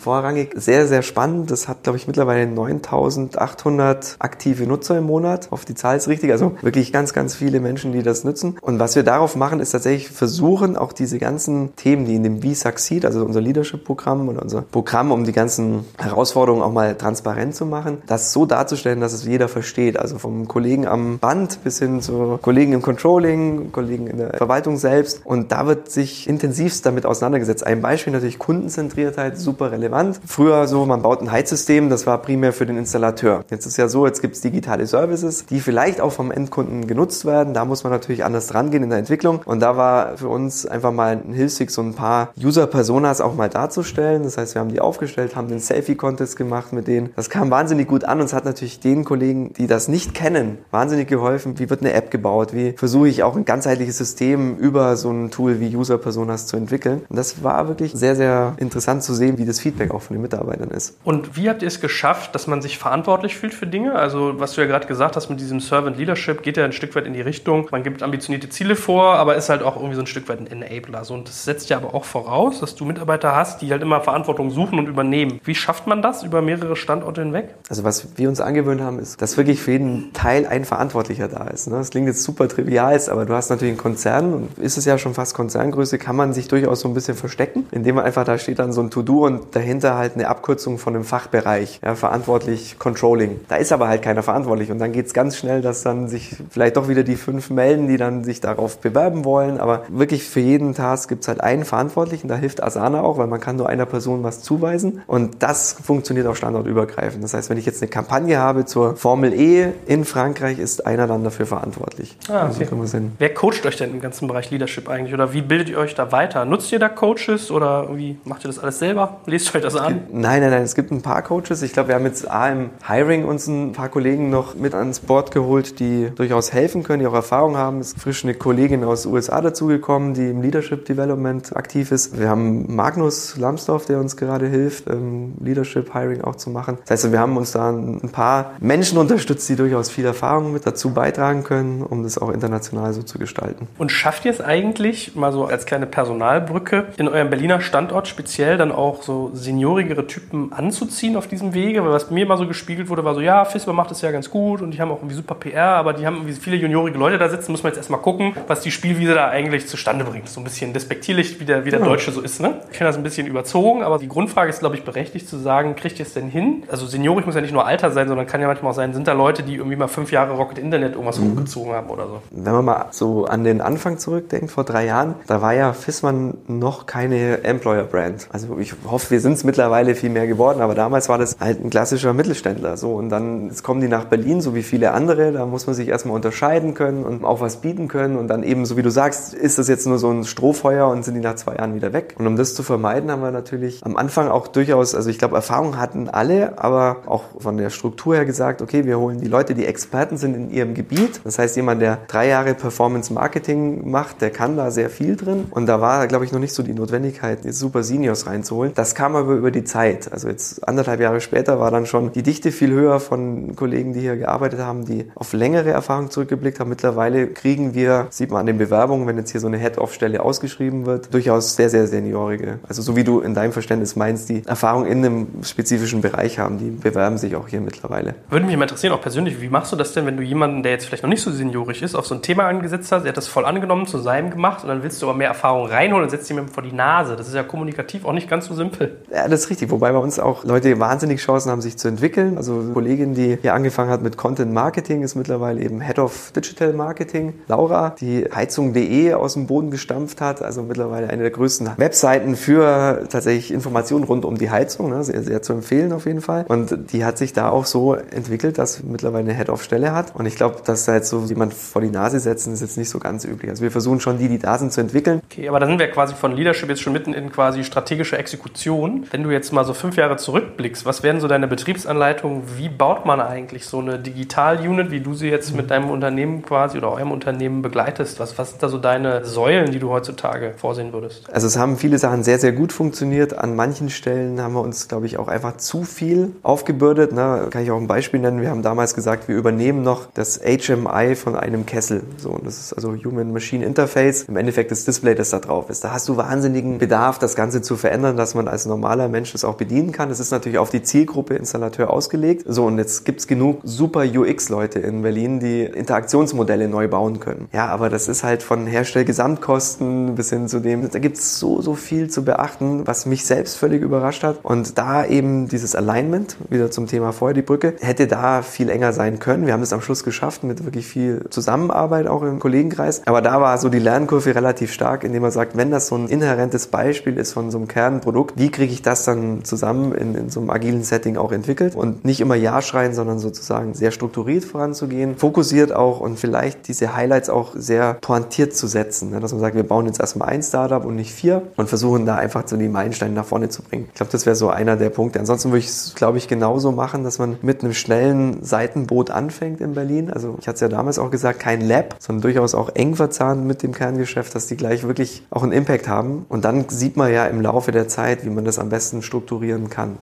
vorrangig. 0.00 0.52
Sehr, 0.56 0.86
sehr 0.86 1.02
spannend. 1.02 1.50
Das 1.50 1.68
hat, 1.68 1.82
glaube 1.82 1.96
ich, 1.96 2.06
mittlerweile 2.06 2.46
9800 2.46 4.16
aktive 4.18 4.66
Nutzer 4.66 4.98
im 4.98 5.04
Monat. 5.04 5.48
Auf 5.50 5.64
die 5.64 5.74
Zahl 5.74 5.96
ist 5.96 6.08
richtig. 6.08 6.32
Also 6.32 6.52
wirklich 6.62 6.92
ganz, 6.92 7.12
ganz 7.12 7.34
viele 7.34 7.60
Menschen, 7.60 7.92
die 7.92 8.02
das 8.02 8.24
nutzen. 8.24 8.56
Und 8.60 8.78
was 8.78 8.96
wir 8.96 9.02
darauf 9.02 9.36
machen, 9.36 9.60
ist 9.60 9.70
tatsächlich 9.70 10.10
versuchen, 10.10 10.76
auch 10.76 10.92
diese 10.92 11.18
ganzen 11.18 11.74
Themen, 11.76 12.04
die 12.04 12.14
in 12.14 12.22
dem 12.22 12.42
V-Succeed, 12.42 13.04
also 13.04 13.24
unser 13.24 13.40
Leadership-Programm 13.40 14.28
oder 14.28 14.42
unser 14.42 14.62
Programm, 14.62 15.12
um 15.12 15.24
die 15.24 15.32
ganzen 15.32 15.84
Herausforderungen 15.98 16.62
auch 16.62 16.72
mal 16.72 16.94
transparent 16.96 17.54
zu 17.54 17.66
machen, 17.66 18.02
das 18.06 18.32
so 18.32 18.46
darzustellen, 18.46 19.00
dass 19.00 19.12
es 19.12 19.24
jeder 19.24 19.48
versteht. 19.48 19.98
Also 19.98 20.18
vom 20.18 20.48
Kollegen 20.48 20.86
am 20.86 21.18
Band 21.18 21.62
bis 21.64 21.78
hin 21.78 22.00
zu 22.00 22.38
Kollegen 22.42 22.72
im 22.72 22.82
Controlling, 22.82 23.72
Kollegen 23.72 24.06
in 24.06 24.18
der 24.18 24.34
Verwaltung 24.34 24.76
selbst. 24.76 25.20
Und 25.24 25.52
da 25.52 25.66
wird 25.66 25.90
sich 25.90 26.28
intensivst 26.28 26.84
damit 26.86 27.06
auseinandergesetzt. 27.06 27.66
Ein 27.66 27.80
Beispiel 27.80 27.99
natürlich 28.06 28.38
Kundenzentriertheit, 28.38 29.38
super 29.38 29.72
relevant. 29.72 30.20
Früher 30.26 30.66
so, 30.66 30.86
man 30.86 31.02
baut 31.02 31.20
ein 31.20 31.30
Heizsystem, 31.30 31.90
das 31.90 32.06
war 32.06 32.18
primär 32.18 32.52
für 32.52 32.66
den 32.66 32.76
Installateur. 32.76 33.44
Jetzt 33.50 33.66
ist 33.66 33.76
ja 33.76 33.88
so, 33.88 34.06
jetzt 34.06 34.20
gibt 34.22 34.34
es 34.36 34.40
digitale 34.40 34.86
Services, 34.86 35.46
die 35.46 35.60
vielleicht 35.60 36.00
auch 36.00 36.12
vom 36.12 36.30
Endkunden 36.30 36.86
genutzt 36.86 37.24
werden. 37.24 37.54
Da 37.54 37.64
muss 37.64 37.84
man 37.84 37.92
natürlich 37.92 38.24
anders 38.24 38.54
rangehen 38.54 38.82
in 38.82 38.90
der 38.90 38.98
Entwicklung. 38.98 39.40
Und 39.44 39.60
da 39.60 39.76
war 39.76 40.16
für 40.16 40.28
uns 40.28 40.66
einfach 40.66 40.92
mal 40.92 41.20
ein 41.24 41.32
Hilfsweg, 41.32 41.70
so 41.70 41.82
ein 41.82 41.94
paar 41.94 42.30
User-Personas 42.42 43.20
auch 43.20 43.34
mal 43.34 43.48
darzustellen. 43.48 44.22
Das 44.22 44.36
heißt, 44.38 44.54
wir 44.54 44.60
haben 44.60 44.70
die 44.70 44.80
aufgestellt, 44.80 45.36
haben 45.36 45.48
den 45.48 45.60
Selfie-Contest 45.60 46.36
gemacht 46.36 46.72
mit 46.72 46.86
denen. 46.86 47.10
Das 47.16 47.30
kam 47.30 47.50
wahnsinnig 47.50 47.88
gut 47.88 48.04
an 48.04 48.20
und 48.20 48.26
es 48.26 48.32
hat 48.32 48.44
natürlich 48.44 48.80
den 48.80 49.04
Kollegen, 49.04 49.52
die 49.54 49.66
das 49.66 49.88
nicht 49.88 50.14
kennen, 50.14 50.58
wahnsinnig 50.70 51.08
geholfen. 51.08 51.58
Wie 51.58 51.70
wird 51.70 51.80
eine 51.80 51.92
App 51.92 52.10
gebaut? 52.10 52.54
Wie 52.54 52.72
versuche 52.72 53.08
ich 53.08 53.22
auch 53.22 53.36
ein 53.36 53.44
ganzheitliches 53.44 53.98
System 53.98 54.56
über 54.56 54.96
so 54.96 55.10
ein 55.10 55.30
Tool 55.30 55.60
wie 55.60 55.74
User-Personas 55.74 56.46
zu 56.46 56.56
entwickeln? 56.56 57.02
Und 57.08 57.16
das 57.16 57.42
war 57.42 57.68
wirklich 57.68 57.89
sehr, 57.92 58.16
sehr 58.16 58.54
interessant 58.58 59.02
zu 59.02 59.14
sehen, 59.14 59.38
wie 59.38 59.44
das 59.44 59.60
Feedback 59.60 59.90
auch 59.90 60.02
von 60.02 60.14
den 60.14 60.22
Mitarbeitern 60.22 60.70
ist. 60.70 60.96
Und 61.04 61.36
wie 61.36 61.48
habt 61.48 61.62
ihr 61.62 61.68
es 61.68 61.80
geschafft, 61.80 62.34
dass 62.34 62.46
man 62.46 62.62
sich 62.62 62.78
verantwortlich 62.78 63.36
fühlt 63.36 63.54
für 63.54 63.66
Dinge? 63.66 63.94
Also, 63.94 64.38
was 64.38 64.54
du 64.54 64.60
ja 64.60 64.66
gerade 64.66 64.86
gesagt 64.86 65.16
hast 65.16 65.30
mit 65.30 65.40
diesem 65.40 65.60
Servant 65.60 65.96
Leadership, 65.98 66.42
geht 66.42 66.56
ja 66.56 66.64
ein 66.64 66.72
Stück 66.72 66.94
weit 66.94 67.06
in 67.06 67.14
die 67.14 67.20
Richtung, 67.20 67.68
man 67.70 67.82
gibt 67.82 68.02
ambitionierte 68.02 68.48
Ziele 68.48 68.76
vor, 68.76 69.14
aber 69.14 69.36
ist 69.36 69.48
halt 69.48 69.62
auch 69.62 69.76
irgendwie 69.76 69.94
so 69.94 70.02
ein 70.02 70.06
Stück 70.06 70.28
weit 70.28 70.40
ein 70.40 70.46
Enabler. 70.46 71.04
So, 71.04 71.14
und 71.14 71.28
das 71.28 71.44
setzt 71.44 71.70
ja 71.70 71.76
aber 71.76 71.94
auch 71.94 72.04
voraus, 72.04 72.60
dass 72.60 72.74
du 72.74 72.84
Mitarbeiter 72.84 73.34
hast, 73.34 73.62
die 73.62 73.70
halt 73.70 73.82
immer 73.82 74.00
Verantwortung 74.00 74.50
suchen 74.50 74.78
und 74.78 74.86
übernehmen. 74.86 75.40
Wie 75.44 75.54
schafft 75.54 75.86
man 75.86 76.02
das 76.02 76.22
über 76.22 76.42
mehrere 76.42 76.76
Standorte 76.76 77.22
hinweg? 77.22 77.54
Also, 77.68 77.84
was 77.84 78.08
wir 78.16 78.28
uns 78.28 78.40
angewöhnt 78.40 78.80
haben, 78.80 78.98
ist, 78.98 79.20
dass 79.22 79.36
wirklich 79.36 79.60
für 79.60 79.72
jeden 79.72 80.12
Teil 80.12 80.46
ein 80.46 80.64
Verantwortlicher 80.64 81.28
da 81.28 81.44
ist. 81.44 81.68
Ne? 81.68 81.76
Das 81.76 81.90
klingt 81.90 82.06
jetzt 82.06 82.22
super 82.22 82.48
trivial, 82.48 82.90
aber 83.10 83.24
du 83.24 83.34
hast 83.34 83.50
natürlich 83.50 83.72
einen 83.72 83.78
Konzern 83.78 84.34
und 84.34 84.58
ist 84.58 84.76
es 84.76 84.84
ja 84.84 84.98
schon 84.98 85.14
fast 85.14 85.34
Konzerngröße, 85.34 85.98
kann 85.98 86.16
man 86.16 86.32
sich 86.32 86.48
durchaus 86.48 86.80
so 86.80 86.88
ein 86.88 86.94
bisschen 86.94 87.16
verstecken, 87.16 87.66
indem 87.80 87.94
man 87.94 88.04
einfach 88.04 88.24
da 88.24 88.36
steht 88.36 88.58
dann 88.58 88.74
so 88.74 88.82
ein 88.82 88.90
To-Do 88.90 89.24
und 89.24 89.56
dahinter 89.56 89.96
halt 89.96 90.14
eine 90.14 90.28
Abkürzung 90.28 90.76
von 90.76 90.94
einem 90.94 91.04
Fachbereich, 91.04 91.80
ja, 91.82 91.94
verantwortlich 91.94 92.78
Controlling. 92.78 93.40
Da 93.48 93.56
ist 93.56 93.72
aber 93.72 93.88
halt 93.88 94.02
keiner 94.02 94.22
verantwortlich 94.22 94.70
und 94.70 94.78
dann 94.78 94.92
geht 94.92 95.06
es 95.06 95.14
ganz 95.14 95.38
schnell, 95.38 95.62
dass 95.62 95.82
dann 95.82 96.06
sich 96.06 96.36
vielleicht 96.50 96.76
doch 96.76 96.88
wieder 96.88 97.04
die 97.04 97.16
fünf 97.16 97.48
melden, 97.48 97.88
die 97.88 97.96
dann 97.96 98.22
sich 98.22 98.42
darauf 98.42 98.78
bewerben 98.78 99.24
wollen. 99.24 99.58
Aber 99.58 99.84
wirklich 99.88 100.24
für 100.24 100.40
jeden 100.40 100.74
Task 100.74 101.08
gibt 101.08 101.22
es 101.22 101.28
halt 101.28 101.40
einen 101.40 101.64
Verantwortlichen, 101.64 102.28
da 102.28 102.36
hilft 102.36 102.62
Asana 102.62 103.00
auch, 103.00 103.16
weil 103.16 103.28
man 103.28 103.40
kann 103.40 103.56
nur 103.56 103.68
einer 103.68 103.86
Person 103.86 104.22
was 104.22 104.42
zuweisen 104.42 105.00
und 105.06 105.42
das 105.42 105.76
funktioniert 105.82 106.26
auch 106.26 106.36
standortübergreifend. 106.36 107.24
Das 107.24 107.32
heißt, 107.32 107.48
wenn 107.48 107.56
ich 107.56 107.64
jetzt 107.64 107.80
eine 107.80 107.90
Kampagne 107.90 108.38
habe 108.38 108.66
zur 108.66 108.96
Formel 108.96 109.32
E 109.32 109.72
in 109.86 110.04
Frankreich, 110.04 110.58
ist 110.58 110.86
einer 110.86 111.06
dann 111.06 111.24
dafür 111.24 111.46
verantwortlich. 111.46 112.16
Ah, 112.28 112.50
okay. 112.50 112.66
Also 112.70 112.98
Wer 113.18 113.34
coacht 113.34 113.64
euch 113.64 113.76
denn 113.76 113.90
im 113.90 114.00
ganzen 114.00 114.28
Bereich 114.28 114.50
Leadership 114.50 114.88
eigentlich 114.90 115.14
oder 115.14 115.32
wie 115.32 115.40
bildet 115.40 115.70
ihr 115.70 115.78
euch 115.78 115.94
da 115.94 116.12
weiter? 116.12 116.44
Nutzt 116.44 116.70
ihr 116.72 116.78
da 116.78 116.88
Coaches 116.88 117.50
oder 117.50 117.69
wie 117.92 118.18
macht 118.24 118.44
ihr 118.44 118.48
das 118.48 118.58
alles 118.58 118.78
selber? 118.78 119.20
Lest 119.26 119.54
euch 119.54 119.62
das 119.62 119.76
an? 119.76 120.02
Nein, 120.12 120.40
nein, 120.40 120.50
nein, 120.50 120.62
es 120.62 120.74
gibt 120.74 120.90
ein 120.90 121.02
paar 121.02 121.22
Coaches. 121.22 121.62
Ich 121.62 121.72
glaube, 121.72 121.88
wir 121.88 121.94
haben 121.94 122.04
jetzt 122.04 122.30
A 122.30 122.48
im 122.48 122.70
Hiring 122.86 123.24
uns 123.24 123.46
ein 123.46 123.72
paar 123.72 123.88
Kollegen 123.88 124.30
noch 124.30 124.54
mit 124.54 124.74
ans 124.74 125.00
Board 125.00 125.30
geholt, 125.30 125.80
die 125.80 126.10
durchaus 126.14 126.52
helfen 126.52 126.82
können, 126.82 127.00
die 127.00 127.06
auch 127.06 127.14
Erfahrung 127.14 127.56
haben. 127.56 127.80
Es 127.80 127.88
ist 127.88 128.00
frisch 128.00 128.24
eine 128.24 128.34
Kollegin 128.34 128.84
aus 128.84 129.02
den 129.02 129.12
USA 129.12 129.40
dazugekommen, 129.40 130.14
die 130.14 130.28
im 130.28 130.42
Leadership 130.42 130.84
Development 130.84 131.56
aktiv 131.56 131.92
ist. 131.92 132.18
Wir 132.18 132.28
haben 132.28 132.74
Magnus 132.74 133.36
Lambsdorff, 133.36 133.86
der 133.86 133.98
uns 133.98 134.16
gerade 134.16 134.46
hilft, 134.46 134.88
ähm, 134.88 135.34
Leadership 135.40 135.92
Hiring 135.92 136.22
auch 136.22 136.36
zu 136.36 136.50
machen. 136.50 136.78
Das 136.86 137.04
heißt, 137.04 137.12
wir 137.12 137.20
haben 137.20 137.36
uns 137.36 137.52
da 137.52 137.70
ein 137.70 138.10
paar 138.12 138.52
Menschen 138.60 138.98
unterstützt, 138.98 139.48
die 139.48 139.56
durchaus 139.56 139.90
viel 139.90 140.04
Erfahrung 140.04 140.52
mit 140.52 140.66
dazu 140.66 140.92
beitragen 140.92 141.44
können, 141.44 141.82
um 141.82 142.02
das 142.02 142.18
auch 142.18 142.30
international 142.30 142.92
so 142.92 143.02
zu 143.02 143.18
gestalten. 143.18 143.68
Und 143.78 143.92
schafft 143.92 144.24
ihr 144.24 144.30
es 144.30 144.40
eigentlich, 144.40 145.14
mal 145.14 145.32
so 145.32 145.44
als 145.44 145.66
kleine 145.66 145.86
Personalbrücke, 145.86 146.86
in 146.96 147.08
eurem 147.08 147.30
Berliner 147.30 147.59
Standort 147.60 148.08
speziell 148.08 148.56
dann 148.56 148.72
auch 148.72 149.02
so 149.02 149.30
seniorigere 149.34 150.06
Typen 150.06 150.52
anzuziehen 150.52 151.16
auf 151.16 151.26
diesem 151.26 151.54
Wege? 151.54 151.84
Weil 151.84 151.90
was 151.90 152.10
mir 152.10 152.26
mal 152.26 152.36
so 152.36 152.46
gespiegelt 152.46 152.88
wurde, 152.88 153.04
war 153.04 153.14
so, 153.14 153.20
ja, 153.20 153.44
FISBA 153.44 153.72
macht 153.72 153.90
das 153.90 154.02
ja 154.02 154.10
ganz 154.10 154.30
gut 154.30 154.62
und 154.62 154.72
die 154.72 154.80
haben 154.80 154.90
auch 154.90 154.98
irgendwie 154.98 155.14
super 155.14 155.34
PR, 155.34 155.76
aber 155.76 155.92
die 155.92 156.06
haben 156.06 156.16
irgendwie 156.16 156.34
viele 156.34 156.56
juniorige 156.56 156.98
Leute 156.98 157.18
da 157.18 157.28
sitzen, 157.28 157.52
muss 157.52 157.62
man 157.62 157.70
jetzt 157.70 157.78
erstmal 157.78 158.00
gucken, 158.00 158.34
was 158.46 158.60
die 158.60 158.70
Spielwiese 158.70 159.14
da 159.14 159.28
eigentlich 159.28 159.68
zustande 159.68 160.04
bringt. 160.04 160.28
So 160.28 160.40
ein 160.40 160.44
bisschen 160.44 160.72
despektierlich, 160.72 161.40
wie 161.40 161.44
der, 161.44 161.64
wie 161.64 161.70
der 161.70 161.80
ja. 161.80 161.86
Deutsche 161.86 162.12
so 162.12 162.20
ist. 162.20 162.40
Ne? 162.40 162.60
Ich 162.70 162.78
finde 162.78 162.88
das 162.90 162.96
ein 162.96 163.02
bisschen 163.02 163.26
überzogen, 163.26 163.82
aber 163.82 163.98
die 163.98 164.08
Grundfrage 164.08 164.50
ist, 164.50 164.60
glaube 164.60 164.76
ich, 164.76 164.84
berechtigt 164.84 165.28
zu 165.28 165.38
sagen, 165.38 165.76
kriegt 165.76 165.98
ihr 165.98 166.06
es 166.06 166.14
denn 166.14 166.28
hin? 166.28 166.64
Also 166.70 166.86
seniorig 166.86 167.26
muss 167.26 167.34
ja 167.34 167.40
nicht 167.40 167.52
nur 167.52 167.66
Alter 167.66 167.90
sein, 167.90 168.08
sondern 168.08 168.26
kann 168.26 168.40
ja 168.40 168.46
manchmal 168.46 168.72
auch 168.72 168.76
sein, 168.76 168.94
sind 168.94 169.06
da 169.06 169.12
Leute, 169.12 169.42
die 169.42 169.56
irgendwie 169.56 169.76
mal 169.76 169.88
fünf 169.88 170.12
Jahre 170.12 170.34
Rocket 170.34 170.58
Internet 170.58 170.92
irgendwas 170.92 171.18
mhm. 171.18 171.32
hochgezogen 171.32 171.72
haben 171.72 171.90
oder 171.90 172.06
so. 172.06 172.22
Wenn 172.30 172.52
man 172.52 172.64
mal 172.64 172.86
so 172.90 173.26
an 173.26 173.44
den 173.44 173.60
Anfang 173.60 173.98
zurückdenkt, 173.98 174.50
vor 174.50 174.64
drei 174.64 174.86
Jahren, 174.86 175.14
da 175.26 175.42
war 175.42 175.54
ja 175.54 175.72
Fissmann 175.72 176.38
noch 176.46 176.86
keine 176.86 177.44
Employer 177.50 177.84
Brand. 177.84 178.28
Also 178.30 178.58
ich 178.58 178.74
hoffe, 178.86 179.10
wir 179.10 179.20
sind 179.20 179.34
es 179.34 179.44
mittlerweile 179.44 179.94
viel 179.94 180.10
mehr 180.10 180.26
geworden, 180.26 180.60
aber 180.60 180.74
damals 180.74 181.08
war 181.08 181.18
das 181.18 181.36
halt 181.40 181.62
ein 181.64 181.70
klassischer 181.70 182.12
Mittelständler. 182.12 182.76
So 182.76 182.94
und 182.94 183.10
dann 183.10 183.48
jetzt 183.48 183.62
kommen 183.62 183.80
die 183.80 183.88
nach 183.88 184.04
Berlin, 184.04 184.40
so 184.40 184.54
wie 184.54 184.62
viele 184.62 184.92
andere. 184.92 185.32
Da 185.32 185.46
muss 185.46 185.66
man 185.66 185.74
sich 185.74 185.88
erstmal 185.88 186.14
unterscheiden 186.16 186.74
können 186.74 187.04
und 187.04 187.24
auch 187.24 187.40
was 187.40 187.56
bieten 187.58 187.88
können. 187.88 188.16
Und 188.16 188.28
dann 188.28 188.42
eben, 188.42 188.64
so 188.64 188.76
wie 188.76 188.82
du 188.82 188.90
sagst, 188.90 189.34
ist 189.34 189.58
das 189.58 189.68
jetzt 189.68 189.86
nur 189.86 189.98
so 189.98 190.10
ein 190.10 190.24
Strohfeuer 190.24 190.88
und 190.88 191.04
sind 191.04 191.14
die 191.14 191.20
nach 191.20 191.34
zwei 191.34 191.56
Jahren 191.56 191.74
wieder 191.74 191.92
weg. 191.92 192.14
Und 192.18 192.26
um 192.26 192.36
das 192.36 192.54
zu 192.54 192.62
vermeiden, 192.62 193.10
haben 193.10 193.22
wir 193.22 193.30
natürlich 193.30 193.84
am 193.84 193.96
Anfang 193.96 194.28
auch 194.28 194.48
durchaus, 194.48 194.94
also 194.94 195.10
ich 195.10 195.18
glaube, 195.18 195.36
Erfahrung 195.36 195.78
hatten 195.78 196.08
alle, 196.08 196.58
aber 196.58 196.98
auch 197.06 197.24
von 197.38 197.56
der 197.56 197.70
Struktur 197.70 198.14
her 198.14 198.24
gesagt, 198.24 198.62
okay, 198.62 198.84
wir 198.84 198.98
holen 198.98 199.20
die 199.20 199.28
Leute, 199.28 199.54
die 199.54 199.66
Experten 199.66 200.16
sind 200.16 200.34
in 200.34 200.50
ihrem 200.50 200.74
Gebiet. 200.74 201.20
Das 201.24 201.38
heißt, 201.38 201.56
jemand, 201.56 201.82
der 201.82 201.98
drei 202.08 202.28
Jahre 202.28 202.54
Performance 202.54 203.12
Marketing 203.12 203.90
macht, 203.90 204.20
der 204.20 204.30
kann 204.30 204.56
da 204.56 204.70
sehr 204.70 204.90
viel 204.90 205.16
drin. 205.16 205.46
Und 205.50 205.66
da 205.66 205.80
war, 205.80 206.06
glaube 206.06 206.24
ich, 206.24 206.32
noch 206.32 206.40
nicht 206.40 206.54
so 206.54 206.62
die 206.62 206.72
Notwendigkeit, 206.72 207.39
super 207.48 207.82
Seniors 207.82 208.26
reinzuholen. 208.26 208.72
Das 208.74 208.94
kam 208.94 209.16
aber 209.16 209.34
über 209.34 209.50
die 209.50 209.64
Zeit. 209.64 210.12
Also 210.12 210.28
jetzt 210.28 210.66
anderthalb 210.66 211.00
Jahre 211.00 211.20
später 211.20 211.60
war 211.60 211.70
dann 211.70 211.86
schon 211.86 212.12
die 212.12 212.22
Dichte 212.22 212.52
viel 212.52 212.70
höher 212.70 213.00
von 213.00 213.56
Kollegen, 213.56 213.92
die 213.92 214.00
hier 214.00 214.16
gearbeitet 214.16 214.60
haben, 214.60 214.84
die 214.84 215.10
auf 215.14 215.32
längere 215.32 215.70
Erfahrung 215.70 216.10
zurückgeblickt 216.10 216.60
haben. 216.60 216.70
Mittlerweile 216.70 217.26
kriegen 217.28 217.74
wir, 217.74 218.06
sieht 218.10 218.30
man 218.30 218.40
an 218.40 218.46
den 218.46 218.58
Bewerbungen, 218.58 219.06
wenn 219.06 219.16
jetzt 219.16 219.30
hier 219.30 219.40
so 219.40 219.46
eine 219.46 219.58
Head-Off-Stelle 219.58 220.22
ausgeschrieben 220.22 220.86
wird, 220.86 221.12
durchaus 221.14 221.56
sehr, 221.56 221.70
sehr 221.70 221.86
seniorige. 221.86 222.58
Also 222.68 222.82
so 222.82 222.96
wie 222.96 223.04
du 223.04 223.20
in 223.20 223.34
deinem 223.34 223.52
Verständnis 223.52 223.96
meinst, 223.96 224.28
die 224.28 224.42
Erfahrung 224.46 224.86
in 224.86 225.04
einem 225.04 225.26
spezifischen 225.42 226.00
Bereich 226.00 226.38
haben, 226.38 226.58
die 226.58 226.70
bewerben 226.70 227.18
sich 227.18 227.36
auch 227.36 227.48
hier 227.48 227.60
mittlerweile. 227.60 228.14
Würde 228.28 228.46
mich 228.46 228.56
mal 228.56 228.64
interessieren, 228.64 228.92
auch 228.92 229.00
persönlich, 229.00 229.40
wie 229.40 229.48
machst 229.48 229.72
du 229.72 229.76
das 229.76 229.92
denn, 229.92 230.06
wenn 230.06 230.16
du 230.16 230.22
jemanden, 230.22 230.62
der 230.62 230.72
jetzt 230.72 230.86
vielleicht 230.86 231.02
noch 231.02 231.10
nicht 231.10 231.22
so 231.22 231.30
seniorisch 231.30 231.82
ist, 231.82 231.94
auf 231.94 232.06
so 232.06 232.14
ein 232.14 232.22
Thema 232.22 232.44
angesetzt 232.44 232.92
hast, 232.92 233.02
der 233.02 233.10
hat 233.10 233.16
das 233.16 233.28
voll 233.28 233.44
angenommen, 233.44 233.86
zu 233.86 233.98
seinem 233.98 234.30
gemacht 234.30 234.62
und 234.62 234.68
dann 234.68 234.82
willst 234.82 235.00
du 235.02 235.08
aber 235.08 235.16
mehr 235.16 235.28
Erfahrung 235.28 235.66
reinholen 235.66 236.04
und 236.04 236.10
setzt 236.10 236.30
ihm 236.30 236.48
vor 236.48 236.62
die 236.62 236.72
Nase. 236.72 237.16
Das 237.16 237.28
ist 237.30 237.36
ja 237.36 237.42
kommunikativ 237.42 238.04
auch 238.04 238.12
nicht 238.12 238.28
ganz 238.28 238.46
so 238.46 238.54
simpel. 238.54 238.98
Ja, 239.12 239.28
das 239.28 239.40
ist 239.40 239.50
richtig. 239.50 239.70
Wobei 239.70 239.92
bei 239.92 239.98
uns 239.98 240.18
auch 240.18 240.44
Leute 240.44 240.78
wahnsinnig 240.78 241.20
Chancen 241.20 241.50
haben, 241.50 241.60
sich 241.60 241.76
zu 241.76 241.88
entwickeln. 241.88 242.36
Also 242.36 242.60
eine 242.60 242.72
Kollegin, 242.72 243.14
die 243.14 243.38
hier 243.40 243.54
angefangen 243.54 243.90
hat 243.90 244.02
mit 244.02 244.16
Content 244.16 244.52
Marketing, 244.52 245.02
ist 245.02 245.14
mittlerweile 245.14 245.60
eben 245.60 245.80
Head 245.80 245.98
of 245.98 246.32
Digital 246.32 246.72
Marketing. 246.72 247.34
Laura, 247.48 247.94
die 248.00 248.26
Heizung.de 248.32 249.14
aus 249.14 249.34
dem 249.34 249.46
Boden 249.46 249.70
gestampft 249.70 250.20
hat, 250.20 250.42
also 250.42 250.62
mittlerweile 250.62 251.08
eine 251.08 251.22
der 251.22 251.30
größten 251.30 251.70
Webseiten 251.76 252.36
für 252.36 253.06
tatsächlich 253.10 253.52
Informationen 253.52 254.04
rund 254.04 254.24
um 254.24 254.36
die 254.36 254.50
Heizung. 254.50 254.90
Ne? 254.90 255.04
Sehr, 255.04 255.22
sehr 255.22 255.42
zu 255.42 255.52
empfehlen 255.52 255.92
auf 255.92 256.06
jeden 256.06 256.20
Fall. 256.20 256.44
Und 256.48 256.92
die 256.92 257.04
hat 257.04 257.18
sich 257.18 257.32
da 257.32 257.50
auch 257.50 257.66
so 257.66 257.94
entwickelt, 257.94 258.58
dass 258.58 258.82
mittlerweile 258.82 259.30
eine 259.30 259.34
Head 259.34 259.48
of 259.48 259.62
Stelle 259.62 259.92
hat. 259.92 260.14
Und 260.14 260.26
ich 260.26 260.36
glaube, 260.36 260.56
dass 260.64 260.84
da 260.84 260.94
jetzt 260.94 261.08
so 261.08 261.24
jemand 261.26 261.54
vor 261.54 261.82
die 261.82 261.90
Nase 261.90 262.20
setzen, 262.20 262.52
ist 262.52 262.60
jetzt 262.60 262.76
nicht 262.76 262.90
so 262.90 262.98
ganz 262.98 263.24
üblich. 263.24 263.50
Also 263.50 263.62
wir 263.62 263.70
versuchen 263.70 264.00
schon 264.00 264.18
die, 264.18 264.28
die 264.28 264.38
da 264.38 264.58
sind, 264.58 264.72
zu 264.72 264.80
entwickeln. 264.80 265.20
Okay, 265.30 265.48
aber 265.48 265.60
da 265.60 265.66
sind 265.66 265.78
wir 265.78 265.88
quasi 265.90 266.14
von 266.14 266.32
Leadership 266.32 266.68
jetzt 266.68 266.82
schon 266.82 266.92
mitten 266.92 267.09
in 267.14 267.30
quasi 267.30 267.64
strategische 267.64 268.18
Exekution. 268.18 269.06
Wenn 269.10 269.22
du 269.22 269.30
jetzt 269.30 269.52
mal 269.52 269.64
so 269.64 269.74
fünf 269.74 269.96
Jahre 269.96 270.16
zurückblickst, 270.16 270.86
was 270.86 271.02
wären 271.02 271.20
so 271.20 271.28
deine 271.28 271.48
Betriebsanleitungen? 271.48 272.42
Wie 272.56 272.68
baut 272.68 273.06
man 273.06 273.20
eigentlich 273.20 273.66
so 273.66 273.78
eine 273.78 273.98
Digital-Unit, 273.98 274.90
wie 274.90 275.00
du 275.00 275.14
sie 275.14 275.28
jetzt 275.28 275.54
mit 275.54 275.70
deinem 275.70 275.90
Unternehmen 275.90 276.42
quasi 276.42 276.78
oder 276.78 276.92
eurem 276.92 277.12
Unternehmen 277.12 277.62
begleitest? 277.62 278.20
Was, 278.20 278.38
was 278.38 278.50
sind 278.50 278.62
da 278.62 278.68
so 278.68 278.78
deine 278.78 279.24
Säulen, 279.24 279.70
die 279.70 279.78
du 279.78 279.90
heutzutage 279.90 280.54
vorsehen 280.56 280.92
würdest? 280.92 281.32
Also 281.32 281.46
es 281.46 281.56
haben 281.56 281.76
viele 281.76 281.98
Sachen 281.98 282.22
sehr, 282.22 282.38
sehr 282.38 282.52
gut 282.52 282.72
funktioniert. 282.72 283.36
An 283.36 283.56
manchen 283.56 283.90
Stellen 283.90 284.40
haben 284.40 284.54
wir 284.54 284.62
uns, 284.62 284.88
glaube 284.88 285.06
ich, 285.06 285.18
auch 285.18 285.28
einfach 285.28 285.56
zu 285.56 285.84
viel 285.84 286.32
aufgebürdet. 286.42 287.12
Ne? 287.12 287.48
Kann 287.50 287.62
ich 287.62 287.70
auch 287.70 287.80
ein 287.80 287.86
Beispiel 287.86 288.20
nennen. 288.20 288.40
Wir 288.40 288.50
haben 288.50 288.62
damals 288.62 288.94
gesagt, 288.94 289.28
wir 289.28 289.36
übernehmen 289.36 289.82
noch 289.82 290.06
das 290.14 290.40
HMI 290.40 291.14
von 291.14 291.36
einem 291.36 291.66
Kessel. 291.66 292.02
So, 292.16 292.38
das 292.44 292.58
ist 292.58 292.72
also 292.74 292.94
Human 292.94 293.32
Machine 293.32 293.64
Interface. 293.64 294.24
Im 294.24 294.36
Endeffekt 294.36 294.70
das 294.70 294.84
Display, 294.84 295.14
das 295.14 295.30
da 295.30 295.38
drauf 295.38 295.70
ist. 295.70 295.84
Da 295.84 295.92
hast 295.92 296.08
du 296.08 296.16
wahnsinnigen 296.16 296.78
Bedarf, 296.78 296.99
das 297.22 297.34
Ganze 297.34 297.62
zu 297.62 297.76
verändern, 297.76 298.16
dass 298.16 298.34
man 298.34 298.46
als 298.46 298.66
normaler 298.66 299.08
Mensch 299.08 299.32
das 299.32 299.44
auch 299.44 299.54
bedienen 299.54 299.92
kann. 299.92 300.08
Das 300.10 300.20
ist 300.20 300.30
natürlich 300.30 300.58
auf 300.58 300.70
die 300.70 300.82
Zielgruppe 300.82 301.34
Installateur 301.34 301.90
ausgelegt. 301.90 302.44
So, 302.46 302.66
und 302.66 302.78
jetzt 302.78 303.04
gibt's 303.04 303.26
genug 303.26 303.60
super 303.64 304.04
UX-Leute 304.04 304.78
in 304.80 305.02
Berlin, 305.02 305.40
die 305.40 305.62
Interaktionsmodelle 305.62 306.68
neu 306.68 306.88
bauen 306.88 307.18
können. 307.18 307.48
Ja, 307.52 307.68
aber 307.68 307.88
das 307.88 308.08
ist 308.08 308.22
halt 308.22 308.42
von 308.42 308.66
Herstellgesamtkosten 308.66 310.14
bis 310.14 310.30
hin 310.30 310.48
zu 310.48 310.60
dem, 310.60 310.88
da 310.90 310.98
gibt's 310.98 311.38
so, 311.38 311.62
so 311.62 311.74
viel 311.74 312.10
zu 312.10 312.24
beachten, 312.24 312.86
was 312.86 313.06
mich 313.06 313.24
selbst 313.24 313.56
völlig 313.56 313.82
überrascht 313.82 314.22
hat. 314.22 314.38
Und 314.42 314.76
da 314.76 315.06
eben 315.06 315.48
dieses 315.48 315.74
Alignment, 315.74 316.36
wieder 316.50 316.70
zum 316.70 316.86
Thema 316.86 317.12
vorher 317.12 317.34
die 317.34 317.42
Brücke, 317.42 317.74
hätte 317.80 318.06
da 318.06 318.42
viel 318.42 318.68
enger 318.68 318.92
sein 318.92 319.18
können. 319.18 319.46
Wir 319.46 319.54
haben 319.54 319.62
es 319.62 319.72
am 319.72 319.80
Schluss 319.80 320.04
geschafft 320.04 320.44
mit 320.44 320.64
wirklich 320.64 320.86
viel 320.86 321.24
Zusammenarbeit 321.30 322.06
auch 322.06 322.22
im 322.22 322.38
Kollegenkreis. 322.38 323.02
Aber 323.06 323.22
da 323.22 323.40
war 323.40 323.56
so 323.58 323.68
die 323.68 323.78
Lernkurve 323.78 324.34
relativ 324.34 324.72
stark, 324.72 325.04
indem 325.04 325.22
man 325.22 325.30
sagt, 325.30 325.56
wenn 325.56 325.70
das 325.70 325.86
so 325.88 325.96
ein 325.96 326.08
inhärentes 326.08 326.66
Beispiel 326.66 326.89
ist 326.90 327.32
von 327.32 327.50
so 327.50 327.58
einem 327.58 327.68
Kernprodukt, 327.68 328.38
wie 328.38 328.50
kriege 328.50 328.72
ich 328.72 328.82
das 328.82 329.04
dann 329.04 329.44
zusammen 329.44 329.94
in, 329.94 330.14
in 330.14 330.30
so 330.30 330.40
einem 330.40 330.50
agilen 330.50 330.82
Setting 330.82 331.16
auch 331.16 331.32
entwickelt 331.32 331.74
und 331.74 332.04
nicht 332.04 332.20
immer 332.20 332.34
Ja 332.34 332.62
schreien, 332.62 332.94
sondern 332.94 333.18
sozusagen 333.18 333.74
sehr 333.74 333.90
strukturiert 333.90 334.44
voranzugehen, 334.44 335.16
fokussiert 335.16 335.72
auch 335.72 336.00
und 336.00 336.18
vielleicht 336.18 336.68
diese 336.68 336.94
Highlights 336.94 337.30
auch 337.30 337.52
sehr 337.54 337.94
pointiert 337.94 338.54
zu 338.54 338.66
setzen, 338.66 339.10
ne? 339.10 339.20
dass 339.20 339.32
man 339.32 339.40
sagt, 339.40 339.56
wir 339.56 339.62
bauen 339.62 339.86
jetzt 339.86 340.00
erstmal 340.00 340.28
ein 340.28 340.42
Startup 340.42 340.84
und 340.84 340.96
nicht 340.96 341.12
vier 341.12 341.42
und 341.56 341.68
versuchen 341.68 342.06
da 342.06 342.16
einfach 342.16 342.46
so 342.46 342.56
die 342.56 342.68
Meilensteine 342.68 343.14
nach 343.14 343.24
vorne 343.24 343.48
zu 343.48 343.62
bringen. 343.62 343.86
Ich 343.88 343.94
glaube, 343.94 344.12
das 344.12 344.26
wäre 344.26 344.36
so 344.36 344.48
einer 344.48 344.76
der 344.76 344.90
Punkte. 344.90 345.20
Ansonsten 345.20 345.50
würde 345.50 345.58
ich 345.58 345.68
es, 345.68 345.94
glaube 345.94 346.18
ich, 346.18 346.28
genauso 346.28 346.72
machen, 346.72 347.04
dass 347.04 347.18
man 347.18 347.38
mit 347.42 347.62
einem 347.62 347.74
schnellen 347.74 348.42
Seitenboot 348.42 349.10
anfängt 349.10 349.60
in 349.60 349.74
Berlin. 349.74 350.10
Also 350.10 350.36
ich 350.40 350.48
hatte 350.48 350.56
es 350.56 350.60
ja 350.60 350.68
damals 350.68 350.98
auch 350.98 351.10
gesagt, 351.10 351.40
kein 351.40 351.60
Lab, 351.60 351.96
sondern 351.98 352.22
durchaus 352.22 352.54
auch 352.54 352.70
eng 352.74 352.94
verzahnt 352.94 353.44
mit 353.44 353.62
dem 353.62 353.72
Kerngeschäft, 353.72 354.34
dass 354.34 354.46
die 354.46 354.56
gleich 354.56 354.84
wirklich 354.84 355.22
auch 355.30 355.42
einen 355.42 355.52
Impact 355.52 355.88
haben. 355.88 356.26
Und 356.28 356.44
dann 356.44 356.66
sieht 356.80 356.96
man 356.96 357.12
ja 357.12 357.26
im 357.26 357.40
Laufe 357.40 357.70
der 357.70 357.86
Zeit, 357.86 358.24
wie 358.24 358.30
man 358.30 358.44
das 358.44 358.58
am 358.58 358.70
besten 358.70 359.02
strukturieren 359.02 359.68
kann. 359.70 359.98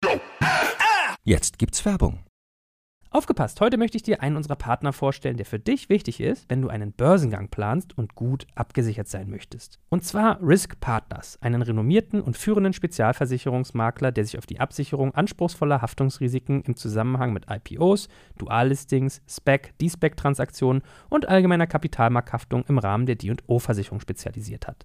Jetzt 1.25 1.59
gibt's 1.59 1.85
Werbung. 1.85 2.21
Aufgepasst, 3.11 3.63
heute 3.63 3.79
möchte 3.79 3.97
ich 3.97 4.03
dir 4.03 4.21
einen 4.21 4.37
unserer 4.37 4.57
Partner 4.57 4.93
vorstellen, 4.93 5.39
der 5.39 5.47
für 5.47 5.59
dich 5.59 5.89
wichtig 5.89 6.21
ist, 6.21 6.45
wenn 6.51 6.61
du 6.61 6.69
einen 6.69 6.93
Börsengang 6.93 7.49
planst 7.49 7.97
und 7.97 8.15
gut 8.15 8.47
abgesichert 8.55 9.09
sein 9.09 9.31
möchtest. 9.31 9.79
Und 9.89 10.05
zwar 10.05 10.39
Risk 10.43 10.79
Partners, 10.81 11.39
einen 11.41 11.63
renommierten 11.63 12.21
und 12.21 12.37
führenden 12.37 12.75
Spezialversicherungsmakler, 12.75 14.13
der 14.13 14.25
sich 14.27 14.37
auf 14.37 14.45
die 14.45 14.61
Absicherung 14.61 15.15
anspruchsvoller 15.15 15.81
Haftungsrisiken 15.81 16.61
im 16.63 16.77
Zusammenhang 16.77 17.33
mit 17.33 17.47
IPOs, 17.49 18.09
Duallistings, 18.37 19.23
SPEC, 19.27 19.73
D-SPEC-Transaktionen 19.79 20.83
und 21.09 21.27
allgemeiner 21.27 21.67
Kapitalmarkthaftung 21.67 22.65
im 22.69 22.77
Rahmen 22.77 23.07
der 23.07 23.17
D&O-Versicherung 23.17 24.01
spezialisiert 24.01 24.67
hat. 24.67 24.85